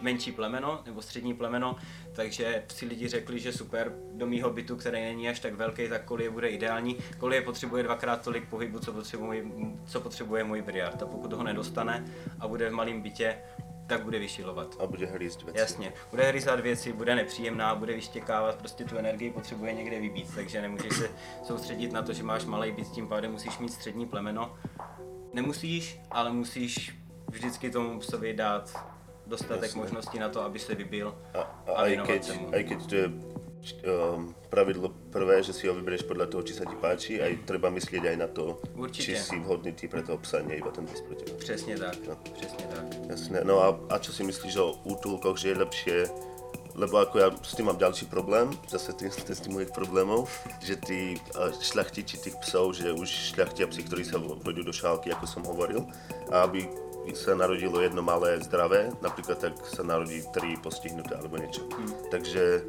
menší 0.00 0.32
plemeno 0.32 0.82
nebo 0.86 1.02
střední 1.02 1.34
plemeno, 1.34 1.76
takže 2.12 2.64
si 2.68 2.86
lidi 2.86 3.08
řekli, 3.08 3.40
že 3.40 3.52
super, 3.52 3.92
do 4.12 4.26
mýho 4.26 4.50
bytu, 4.50 4.76
který 4.76 5.00
není 5.00 5.28
až 5.28 5.40
tak 5.40 5.54
velký, 5.54 5.88
tak 5.88 6.04
kolie 6.04 6.30
bude 6.30 6.48
ideální. 6.48 6.96
Kolie 7.18 7.42
potřebuje 7.42 7.82
dvakrát 7.82 8.22
tolik 8.22 8.48
pohybu, 8.48 8.78
co 8.78 8.92
potřebuje, 8.92 9.44
co 9.86 10.00
potřebuje 10.00 10.44
můj 10.44 10.62
briard. 10.62 11.02
A 11.02 11.06
pokud 11.06 11.32
ho 11.32 11.42
nedostane 11.42 12.04
a 12.40 12.48
bude 12.48 12.70
v 12.70 12.72
malém 12.72 13.00
bytě, 13.00 13.38
tak 13.86 14.02
bude 14.02 14.18
vyšilovat. 14.18 14.76
A 14.80 14.86
bude 14.86 15.06
hlíst 15.06 15.42
věci. 15.42 15.58
Jasně, 15.58 15.92
bude 16.10 16.22
hryzat 16.22 16.60
věci, 16.60 16.92
bude 16.92 17.14
nepříjemná, 17.14 17.74
bude 17.74 17.94
vyštěkávat, 17.94 18.56
prostě 18.56 18.84
tu 18.84 18.96
energii 18.96 19.30
potřebuje 19.30 19.72
někde 19.72 20.00
vybít, 20.00 20.34
takže 20.34 20.62
nemůžeš 20.62 20.92
se 20.92 21.10
soustředit 21.42 21.92
na 21.92 22.02
to, 22.02 22.12
že 22.12 22.22
máš 22.22 22.44
malý 22.44 22.72
byt, 22.72 22.88
tím 22.88 23.08
pádem 23.08 23.32
musíš 23.32 23.58
mít 23.58 23.72
střední 23.72 24.06
plemeno. 24.06 24.56
Nemusíš, 25.32 26.00
ale 26.10 26.32
musíš 26.32 26.98
vždycky 27.30 27.70
tomu 27.70 28.00
psovi 28.00 28.34
dát 28.34 28.97
dostatek 29.28 29.62
Jasně. 29.62 29.80
možností 29.80 30.18
na 30.18 30.28
to, 30.28 30.42
aby 30.42 30.58
se 30.58 30.74
vybil 30.74 31.14
A, 31.34 31.40
a 31.40 31.72
a 31.76 31.84
věnovat 31.84 32.06
keď, 32.10 32.24
se 32.24 32.32
mu. 32.34 32.54
aj 32.54 32.62
keď 32.64 32.78
to 32.88 32.94
je 32.94 33.06
um, 33.84 34.34
pravidlo 34.48 34.88
prvé, 35.12 35.42
že 35.42 35.52
si 35.52 35.68
ho 35.68 35.74
vybereš 35.74 36.06
podľa 36.08 36.26
toho, 36.32 36.42
či 36.42 36.54
sa 36.56 36.64
ti 36.64 36.76
páči, 36.80 37.20
aj 37.20 37.44
treba 37.44 37.68
myslieť 37.68 38.02
aj 38.08 38.16
na 38.16 38.28
to, 38.30 38.56
Určite. 38.74 39.04
či 39.04 39.12
si 39.18 39.36
vhodný 39.36 39.72
ty 39.76 39.88
pre 39.90 40.00
toho 40.02 40.16
psa, 40.24 40.40
iba 40.40 40.70
ten 40.72 40.86
pes. 40.88 41.02
Přesně 41.38 41.76
tak, 41.76 41.96
No. 42.08 42.16
přesně 42.34 42.64
tak. 42.72 42.84
Jasné, 43.10 43.38
no 43.44 43.60
a, 43.60 43.68
a 43.92 43.98
čo 43.98 44.12
si 44.12 44.24
myslíš 44.24 44.56
o 44.56 44.72
útulkoch, 44.88 45.36
že 45.36 45.48
je 45.52 45.56
lepšie, 45.60 45.98
lebo 46.78 47.02
ako 47.02 47.18
ja 47.18 47.28
s 47.42 47.58
tým 47.58 47.66
mám 47.66 47.76
ďalší 47.76 48.06
problém, 48.06 48.54
zase 48.70 48.94
tým, 48.94 49.10
je 49.10 49.34
z 49.34 49.40
tých 49.42 49.50
mojich 49.52 49.72
problémov, 49.74 50.30
že 50.62 50.78
tí 50.78 51.18
a, 51.34 51.50
šľachtiči 51.50 52.22
tých 52.22 52.36
psov, 52.38 52.70
že 52.78 52.94
už 52.94 53.34
šľachtia 53.34 53.66
psi, 53.66 53.82
ktorí 53.82 54.02
sa 54.06 54.22
vhodí 54.22 54.62
do 54.62 54.70
šálky, 54.72 55.10
ako 55.10 55.26
som 55.26 55.42
hovoril, 55.42 55.82
a 56.30 56.46
aby 56.46 56.70
sa 57.14 57.34
narodilo 57.34 57.80
jedno 57.80 58.04
malé 58.04 58.38
zdravé, 58.44 58.92
napríklad 59.00 59.40
tak 59.40 59.54
sa 59.64 59.82
narodí 59.82 60.22
tri 60.30 60.54
postihnuté 60.60 61.16
alebo 61.16 61.40
niečo. 61.40 61.64
Takže 62.12 62.62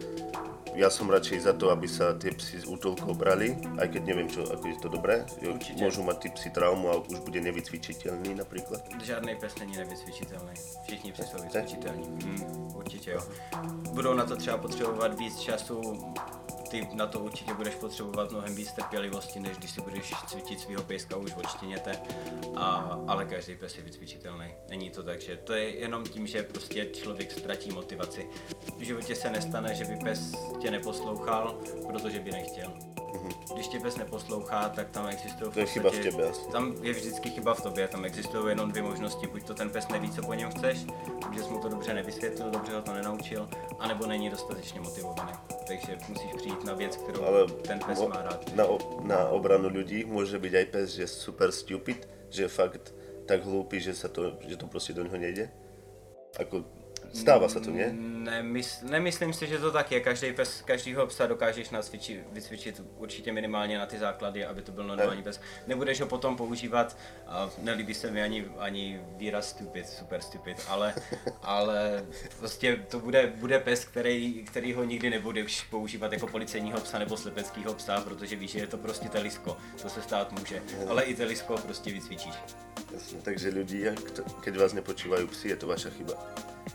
ja 0.78 0.88
som 0.88 1.10
radšej 1.10 1.50
za 1.50 1.54
to, 1.58 1.74
aby 1.74 1.90
sa 1.90 2.14
tie 2.14 2.30
psy 2.32 2.62
z 2.62 2.66
útulkov 2.70 3.18
brali, 3.18 3.58
aj 3.82 3.90
keď 3.90 4.02
neviem, 4.06 4.30
čo, 4.30 4.46
ako 4.46 4.66
je 4.70 4.78
to 4.78 4.90
dobré. 4.90 5.26
Určite. 5.42 5.82
Môžu 5.82 6.06
mať 6.06 6.18
tí 6.24 6.28
psi 6.38 6.50
traumu 6.54 6.88
a 6.94 6.96
už 7.02 7.20
bude 7.26 7.42
nevycvičiteľný 7.42 8.38
napríklad. 8.38 8.86
Žádný 9.02 9.36
pes 9.42 9.54
není 9.58 9.76
nevycvičitelný. 9.78 10.54
Všichni 10.86 11.10
psi 11.12 11.24
jsou 11.24 11.38
vycvičitelní. 11.44 12.06
Hmm, 12.06 12.68
určitě 12.76 13.12
jo. 13.12 13.22
Budou 13.92 14.14
na 14.14 14.26
to 14.26 14.36
třeba 14.36 14.58
potřebovat 14.58 15.20
víc 15.20 15.40
času, 15.40 15.82
ty 16.70 16.88
na 16.94 17.08
to 17.08 17.20
určitě 17.20 17.54
budeš 17.54 17.76
potřebovat 17.76 18.32
mnohem 18.32 18.56
víc 18.56 18.72
trpělivosti, 18.72 19.40
než 19.40 19.58
když 19.58 19.72
si 19.72 19.82
budeš 19.82 20.14
cvičit 20.28 20.60
svého 20.60 20.84
pejska 20.84 21.18
už 21.18 21.34
odštěněte. 21.36 21.92
A, 22.56 23.00
ale 23.08 23.26
každý 23.26 23.56
pes 23.56 23.78
je 23.78 23.84
vycvičitelný. 23.84 24.48
Není 24.70 24.90
to 24.90 25.04
tak, 25.04 25.22
že 25.22 25.38
to 25.38 25.54
je 25.54 25.80
jenom 25.80 26.04
tím, 26.04 26.28
že 26.28 26.44
prostě 26.44 26.86
člověk 26.86 27.32
ztratí 27.32 27.72
motivaci. 27.72 28.30
V 28.78 28.82
životě 28.82 29.16
se 29.16 29.30
nestane, 29.30 29.76
že 29.76 29.86
by 29.86 29.96
pes 29.96 30.32
tě 30.62 30.72
neposlouchal, 30.72 31.62
protože 31.88 32.20
by 32.20 32.32
nechtěl. 32.32 32.89
Když 33.54 33.68
tě 33.68 33.80
pes 33.80 33.98
neposlouchá, 33.98 34.70
tak 34.70 34.90
tam 34.90 35.08
existují 35.08 35.52
To 35.52 35.60
je 35.60 35.66
chyba 35.66 35.90
v 35.90 36.00
tebe 36.00 36.30
asi. 36.30 36.42
tam 36.52 36.76
je 36.82 36.94
vždycky 36.94 37.30
chyba 37.30 37.54
v 37.54 37.62
tobě, 37.62 37.88
tam 37.88 38.06
existují 38.06 38.50
jenom 38.50 38.72
dvě 38.72 38.84
možnosti, 38.84 39.28
buď 39.28 39.44
to 39.48 39.54
ten 39.54 39.70
pes 39.70 39.88
neví, 39.88 40.12
co 40.12 40.22
po 40.22 40.34
něm 40.34 40.52
chceš, 40.52 40.78
že 41.34 41.44
jsi 41.44 41.50
mu 41.50 41.60
to 41.60 41.70
dobře 41.70 41.94
nevysvětlil, 41.94 42.50
dobře 42.50 42.76
ho 42.76 42.82
to 42.82 42.94
nenaučil, 42.94 43.50
anebo 43.80 44.06
není 44.06 44.30
dostatečně 44.30 44.82
motivovaný. 44.82 45.32
Takže 45.68 45.98
musíš 46.10 46.32
přijít 46.38 46.64
na 46.64 46.74
věc, 46.74 46.96
kterou 46.96 47.24
Ale 47.24 47.48
ten 47.48 47.80
pes 47.80 48.00
mo- 48.00 48.10
má 48.10 48.22
rád. 48.22 48.56
Na, 48.56 48.66
o- 48.66 49.02
na 49.02 49.28
obranu 49.30 49.70
ľudí 49.70 50.06
môže 50.06 50.40
byť 50.42 50.54
aj 50.56 50.66
pes, 50.74 50.88
že 50.98 51.02
je 51.06 51.08
super 51.10 51.52
stupid, 51.52 52.08
že 52.30 52.44
je 52.46 52.50
fakt 52.50 52.94
tak 53.30 53.46
hlúpy, 53.46 53.78
že, 53.78 53.94
sa 53.94 54.10
to, 54.10 54.38
že 54.50 54.58
to 54.58 54.66
proste 54.66 54.94
do 54.98 55.04
neho 55.06 55.18
nejde. 55.18 55.50
Ako, 56.42 56.66
stáva 57.14 57.50
sa 57.50 57.60
to, 57.60 57.72
nie? 57.72 57.88
Nemysl, 57.94 58.86
nemyslím 58.86 59.34
si, 59.34 59.48
že 59.48 59.58
to 59.58 59.72
tak 59.72 59.92
je. 59.92 60.00
Každý 60.00 60.34
pes, 60.34 60.62
každýho 60.62 61.08
psa 61.08 61.28
dokážeš 61.28 61.70
nacvičit, 61.70 62.22
vycvičit 62.32 62.82
určitě 62.98 63.32
minimálně 63.32 63.78
na 63.78 63.86
ty 63.86 64.00
základy, 64.00 64.46
aby 64.46 64.62
to 64.62 64.72
byl 64.72 64.84
normální 64.84 65.24
pes. 65.24 65.42
Nebudeš 65.68 66.02
ho 66.02 66.08
potom 66.08 66.38
používat, 66.38 66.98
a 67.28 67.50
nelíbí 67.62 67.94
se 67.94 68.12
mi 68.12 68.22
ani, 68.22 68.46
ani 68.60 69.02
výraz 69.18 69.50
stupid, 69.50 69.90
super 69.90 70.22
stupid, 70.22 70.58
ale, 70.68 70.94
ale 71.42 72.06
prostě 72.40 72.76
to 72.88 73.00
bude, 73.00 73.34
bude 73.36 73.60
pes, 73.60 73.86
který, 73.86 74.44
který 74.44 74.74
ho 74.74 74.84
nikdy 74.84 75.10
nebudeš 75.10 75.64
používat 75.64 76.14
jako 76.14 76.28
policejního 76.28 76.80
psa 76.82 77.00
nebo 77.00 77.18
slepeckého 77.18 77.74
psa, 77.74 78.02
protože 78.02 78.36
víš, 78.36 78.52
že 78.52 78.60
je 78.60 78.68
to 78.68 78.78
prostě 78.78 79.10
telisko, 79.10 79.58
to 79.82 79.90
se 79.90 80.02
stát 80.02 80.32
může, 80.32 80.62
ale 80.88 81.04
i 81.04 81.16
telisko 81.16 81.58
prostě 81.58 81.92
vycvičíš. 81.92 82.34
Jasne. 82.90 83.22
Takže 83.22 83.54
ľudí, 83.54 83.86
ak 83.86 84.02
to- 84.12 84.26
keď 84.42 84.54
vás 84.58 84.74
nepočúvajú 84.74 85.30
psi, 85.30 85.54
je 85.54 85.58
to 85.62 85.68
vaša 85.70 85.94
chyba. 85.94 86.18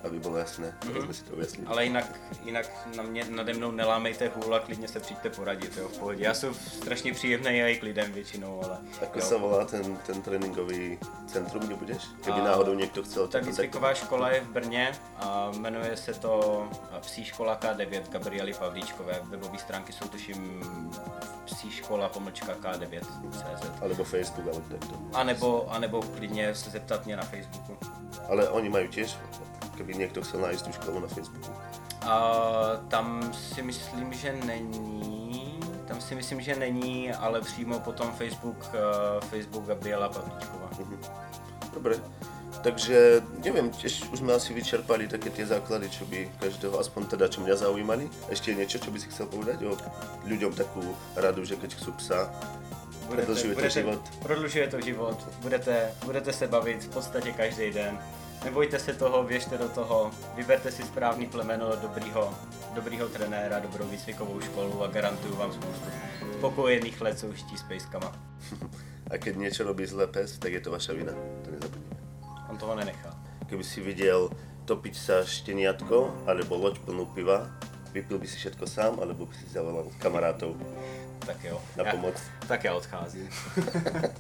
Aby 0.05 0.19
bolo 0.19 0.37
jasné, 0.37 0.75
mm-hmm. 0.81 1.05
sme 1.05 1.15
si 1.15 1.23
to 1.25 1.31
ujasnili. 1.37 1.67
Ale 1.67 1.85
jinak, 1.85 2.07
jinak 2.45 2.67
na 2.97 3.03
mě, 3.03 3.25
nade 3.31 3.53
mnou 3.55 3.71
nelámejte 3.71 4.29
hůl 4.37 4.55
a 4.55 4.61
klidně 4.61 4.89
se 4.89 5.01
přijďte 5.01 5.31
poradit, 5.31 5.77
jo, 5.77 5.89
v 5.89 5.99
pohodě. 5.99 6.25
Já 6.25 6.35
jsem 6.35 6.55
strašně 6.55 7.13
příjemný 7.13 7.63
a 7.63 7.67
i 7.69 7.77
k 7.77 7.83
lidem 7.83 8.13
většinou, 8.13 8.65
ale 8.65 8.79
Ako 9.03 9.19
jo. 9.19 9.25
sa 9.25 9.37
volá 9.37 9.65
ten, 9.65 9.97
ten 10.07 10.23
tréninkový 10.23 10.99
centrum, 11.27 11.63
kde 11.67 11.75
budeš? 11.75 12.03
Keby 12.25 12.41
A- 12.41 12.45
náhodou 12.45 12.75
niekto 12.75 13.03
chcel 13.03 13.29
Ta 13.29 13.41
to 13.41 13.47
výcviková 13.47 13.95
škola 13.95 14.31
je 14.31 14.41
v 14.41 14.49
Brně 14.49 14.93
a 15.17 15.51
jmenuje 15.57 15.97
se 15.97 16.15
to 16.15 16.65
Psí 17.01 17.25
škola 17.25 17.59
K9 17.61 18.03
Gabriely 18.09 18.55
Pavlíčkové. 18.55 19.21
Webové 19.25 19.59
stránky 19.59 19.93
jsou 19.93 20.09
tuším 20.09 20.63
psí 21.45 21.71
škola 21.71 22.09
pomlčka 22.09 22.55
K9.cz. 22.55 23.83
Alebo 23.83 24.05
Facebook, 24.05 24.49
alebo 24.49 24.65
takto. 24.69 24.95
A 25.13 25.25
nebo, 25.25 25.73
a 25.73 25.79
nebo 25.79 26.03
klidně 26.03 26.55
se 26.55 26.71
zeptat 26.71 27.07
mě 27.07 27.17
na 27.17 27.23
Facebooku. 27.23 27.77
Ale 28.29 28.49
oni 28.49 28.69
majú 28.73 28.89
tiež, 28.89 29.13
keby 29.75 29.95
niekto 29.95 30.23
chcel 30.23 30.41
nájsť 30.41 30.63
tú 30.67 30.71
školu 30.73 30.99
na 31.03 31.09
Facebooku. 31.11 31.51
A 32.05 32.17
tam 32.89 33.33
si 33.33 33.63
myslím, 33.63 34.13
že 34.13 34.33
není. 34.47 35.59
Tam 35.89 36.01
si 36.01 36.15
myslím, 36.15 36.41
že 36.41 36.57
není, 36.57 37.13
ale 37.13 37.41
přímo 37.41 37.81
potom 37.81 38.13
Facebook, 38.13 38.57
eh, 38.73 39.21
Facebook 39.27 39.67
Gabriela 39.67 40.09
Pavlíčková. 40.09 40.71
Dobre, 41.75 41.99
takže 42.63 43.21
neviem, 43.45 43.69
tiež 43.69 44.09
už 44.09 44.25
sme 44.25 44.33
asi 44.33 44.55
vyčerpali 44.55 45.11
také 45.11 45.29
tie 45.29 45.45
základy, 45.45 45.91
čo 45.91 46.07
by 46.07 46.31
každého, 46.41 46.79
aspoň 46.81 47.19
teda, 47.19 47.27
čo 47.29 47.43
mňa 47.43 47.57
zaujímali. 47.57 48.07
Ešte 48.31 48.55
je 48.55 48.59
niečo, 48.63 48.79
čo 48.79 48.95
by 48.95 48.99
si 49.03 49.11
chcel 49.11 49.27
povedať 49.27 49.59
o 49.67 49.75
ľuďom 50.25 50.55
takú 50.55 50.81
radu, 51.19 51.45
že 51.45 51.59
keď 51.59 51.77
chcú 51.77 51.93
psa, 51.99 52.31
Prodlužuje 53.05 53.55
to 53.55 53.69
život. 53.69 54.01
Prodlužuje 54.23 54.67
to 54.69 54.81
život, 54.81 55.19
budete, 55.45 55.93
budete 56.05 56.33
se 56.33 56.47
bavit 56.49 56.85
v 56.85 56.89
podstatě 56.89 57.33
každý 57.33 57.71
den. 57.71 57.99
Nebojte 58.45 58.79
se 58.79 58.93
toho, 58.93 59.23
běžte 59.25 59.59
do 59.59 59.69
toho, 59.69 60.11
vyberte 60.35 60.73
si 60.73 60.83
správný 60.83 61.27
plemeno 61.27 61.77
dobrýho, 61.77 62.35
dobrýho 62.75 63.09
trenéra, 63.09 63.59
dobrou 63.59 63.87
výcvikovou 63.87 64.41
školu 64.41 64.85
a 64.85 64.87
garantuju 64.87 65.37
vám 65.37 65.53
spoustu 65.53 65.87
spokojených 66.39 67.01
let 67.01 67.19
soužití 67.19 67.57
s 67.59 67.63
pejskama. 67.63 68.13
A 69.11 69.21
keď 69.21 69.37
niečo 69.37 69.69
robí 69.69 69.85
zle 69.85 70.09
pes, 70.09 70.41
tak 70.41 70.53
je 70.57 70.65
to 70.65 70.73
vaša 70.73 70.97
vina. 70.97 71.13
To 71.45 71.49
nezabudnite. 71.53 71.97
On 72.49 72.57
toho 72.57 72.73
nenechá. 72.73 73.13
Keby 73.53 73.61
si 73.61 73.85
videl 73.85 74.33
topiť 74.65 74.95
sa 74.97 75.21
šteniatko 75.21 76.25
alebo 76.25 76.57
loď 76.57 76.81
plnú 76.81 77.05
piva, 77.13 77.53
vypil 77.93 78.17
by 78.17 78.25
si 78.25 78.41
všetko 78.41 78.65
sám, 78.65 78.97
alebo 79.05 79.29
by 79.29 79.35
si 79.37 79.45
zavolal 79.53 79.93
kamarátov, 80.01 80.57
Tak 81.27 81.45
jo. 81.45 81.61
Na 81.77 81.85
Já- 81.85 81.91
pomoc. 81.93 82.17
Tak 82.49 82.65
já 82.65 82.75
odcházím. 82.75 83.29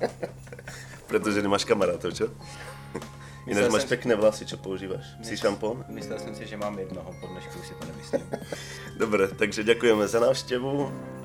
pretože 1.08 1.42
nemáš 1.42 1.64
kamarátov, 1.64 2.12
čo? 2.12 2.28
Myslel 3.46 3.70
máš 3.70 3.82
jsem- 3.82 3.88
pekné 3.88 4.14
vlasy, 4.14 4.46
čo 4.46 4.56
používaš? 4.56 5.04
Si 5.22 5.36
šampón? 5.36 5.84
Myslel 5.88 6.18
jsem 6.18 6.34
si, 6.34 6.46
že 6.46 6.56
mám 6.56 6.78
jednoho, 6.78 7.12
po 7.20 7.26
dnešku 7.26 7.60
už 7.60 7.66
si 7.66 7.74
to 7.74 7.84
nemyslím. 7.86 8.26
Dobre, 9.02 9.28
takže 9.28 9.64
ďakujeme 9.64 10.08
za 10.08 10.20
návštevu. 10.20 10.72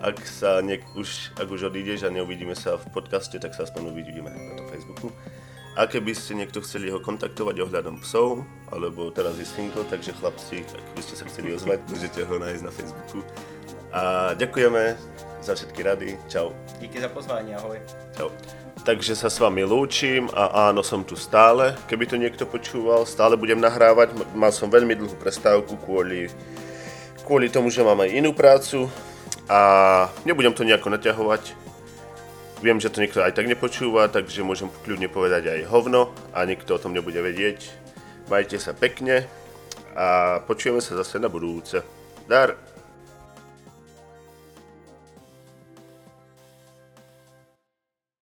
Ak 0.01 0.20
sa 0.28 0.59
niek- 0.61 0.88
už, 0.95 1.32
ak 1.39 1.47
už 1.51 1.63
odídeš 1.72 2.03
a 2.03 2.09
neuvidíme 2.11 2.55
sa 2.55 2.76
v 2.76 2.86
podcaste, 2.91 3.39
tak 3.39 3.55
sa 3.55 3.63
aspoň 3.63 3.91
uvidíme 3.91 4.30
na 4.30 4.53
tom 4.57 4.67
Facebooku. 4.67 5.07
A 5.80 5.88
keby 5.88 6.11
ste 6.11 6.36
niekto 6.36 6.59
chceli 6.59 6.91
ho 6.91 6.99
kontaktovať 6.99 7.55
ohľadom 7.63 8.03
psov, 8.03 8.43
alebo 8.67 9.07
teraz 9.15 9.39
je 9.39 9.47
single, 9.47 9.88
takže 9.88 10.11
chlapci, 10.11 10.67
ak 10.67 10.86
by 10.91 11.01
ste 11.01 11.15
sa 11.15 11.24
chceli 11.24 11.55
ozvať, 11.55 11.80
môžete 11.88 12.20
ho 12.28 12.36
nájsť 12.36 12.63
na 12.67 12.72
Facebooku. 12.74 13.24
A 13.95 14.01
ďakujeme 14.36 14.97
za 15.39 15.55
všetky 15.55 15.80
rady. 15.84 16.20
Čau. 16.28 16.51
Díky 16.84 16.99
za 17.01 17.07
pozvání, 17.07 17.55
ahoj. 17.55 17.80
Čau. 18.17 18.30
Takže 18.80 19.13
sa 19.13 19.27
s 19.27 19.38
vami 19.38 19.61
lúčim 19.67 20.32
a 20.32 20.71
áno, 20.71 20.82
som 20.82 21.03
tu 21.03 21.13
stále, 21.19 21.75
keby 21.91 22.09
to 22.09 22.15
niekto 22.15 22.47
počúval, 22.47 23.03
stále 23.03 23.36
budem 23.36 23.59
nahrávať, 23.59 24.15
mal 24.34 24.49
som 24.55 24.71
veľmi 24.71 24.95
dlhú 24.95 25.19
prestávku 25.19 25.77
kvôli, 25.84 26.32
kvôli 27.27 27.51
tomu, 27.51 27.69
že 27.69 27.84
mám 27.86 27.99
aj 28.01 28.09
inú 28.15 28.32
prácu 28.32 28.88
a 29.51 29.59
nebudem 30.23 30.55
to 30.55 30.63
nejako 30.63 30.95
naťahovať. 30.95 31.53
Viem, 32.59 32.80
že 32.80 32.91
to 32.91 33.03
niekto 33.03 33.23
aj 33.23 33.36
tak 33.36 33.47
nepočúva, 33.47 34.11
takže 34.11 34.47
môžem 34.47 34.71
kľudne 34.84 35.07
povedať 35.11 35.47
aj 35.47 35.69
hovno 35.71 36.11
a 36.36 36.43
nikto 36.47 36.75
o 36.75 36.82
tom 36.82 36.95
nebude 36.95 37.19
vedieť. 37.19 37.71
Majte 38.32 38.59
sa 38.59 38.71
pekne 38.75 39.27
a 39.95 40.39
počujeme 40.43 40.80
sa 40.80 40.95
zase 40.99 41.19
na 41.19 41.27
budúce. 41.27 41.84
Dar! 42.27 42.68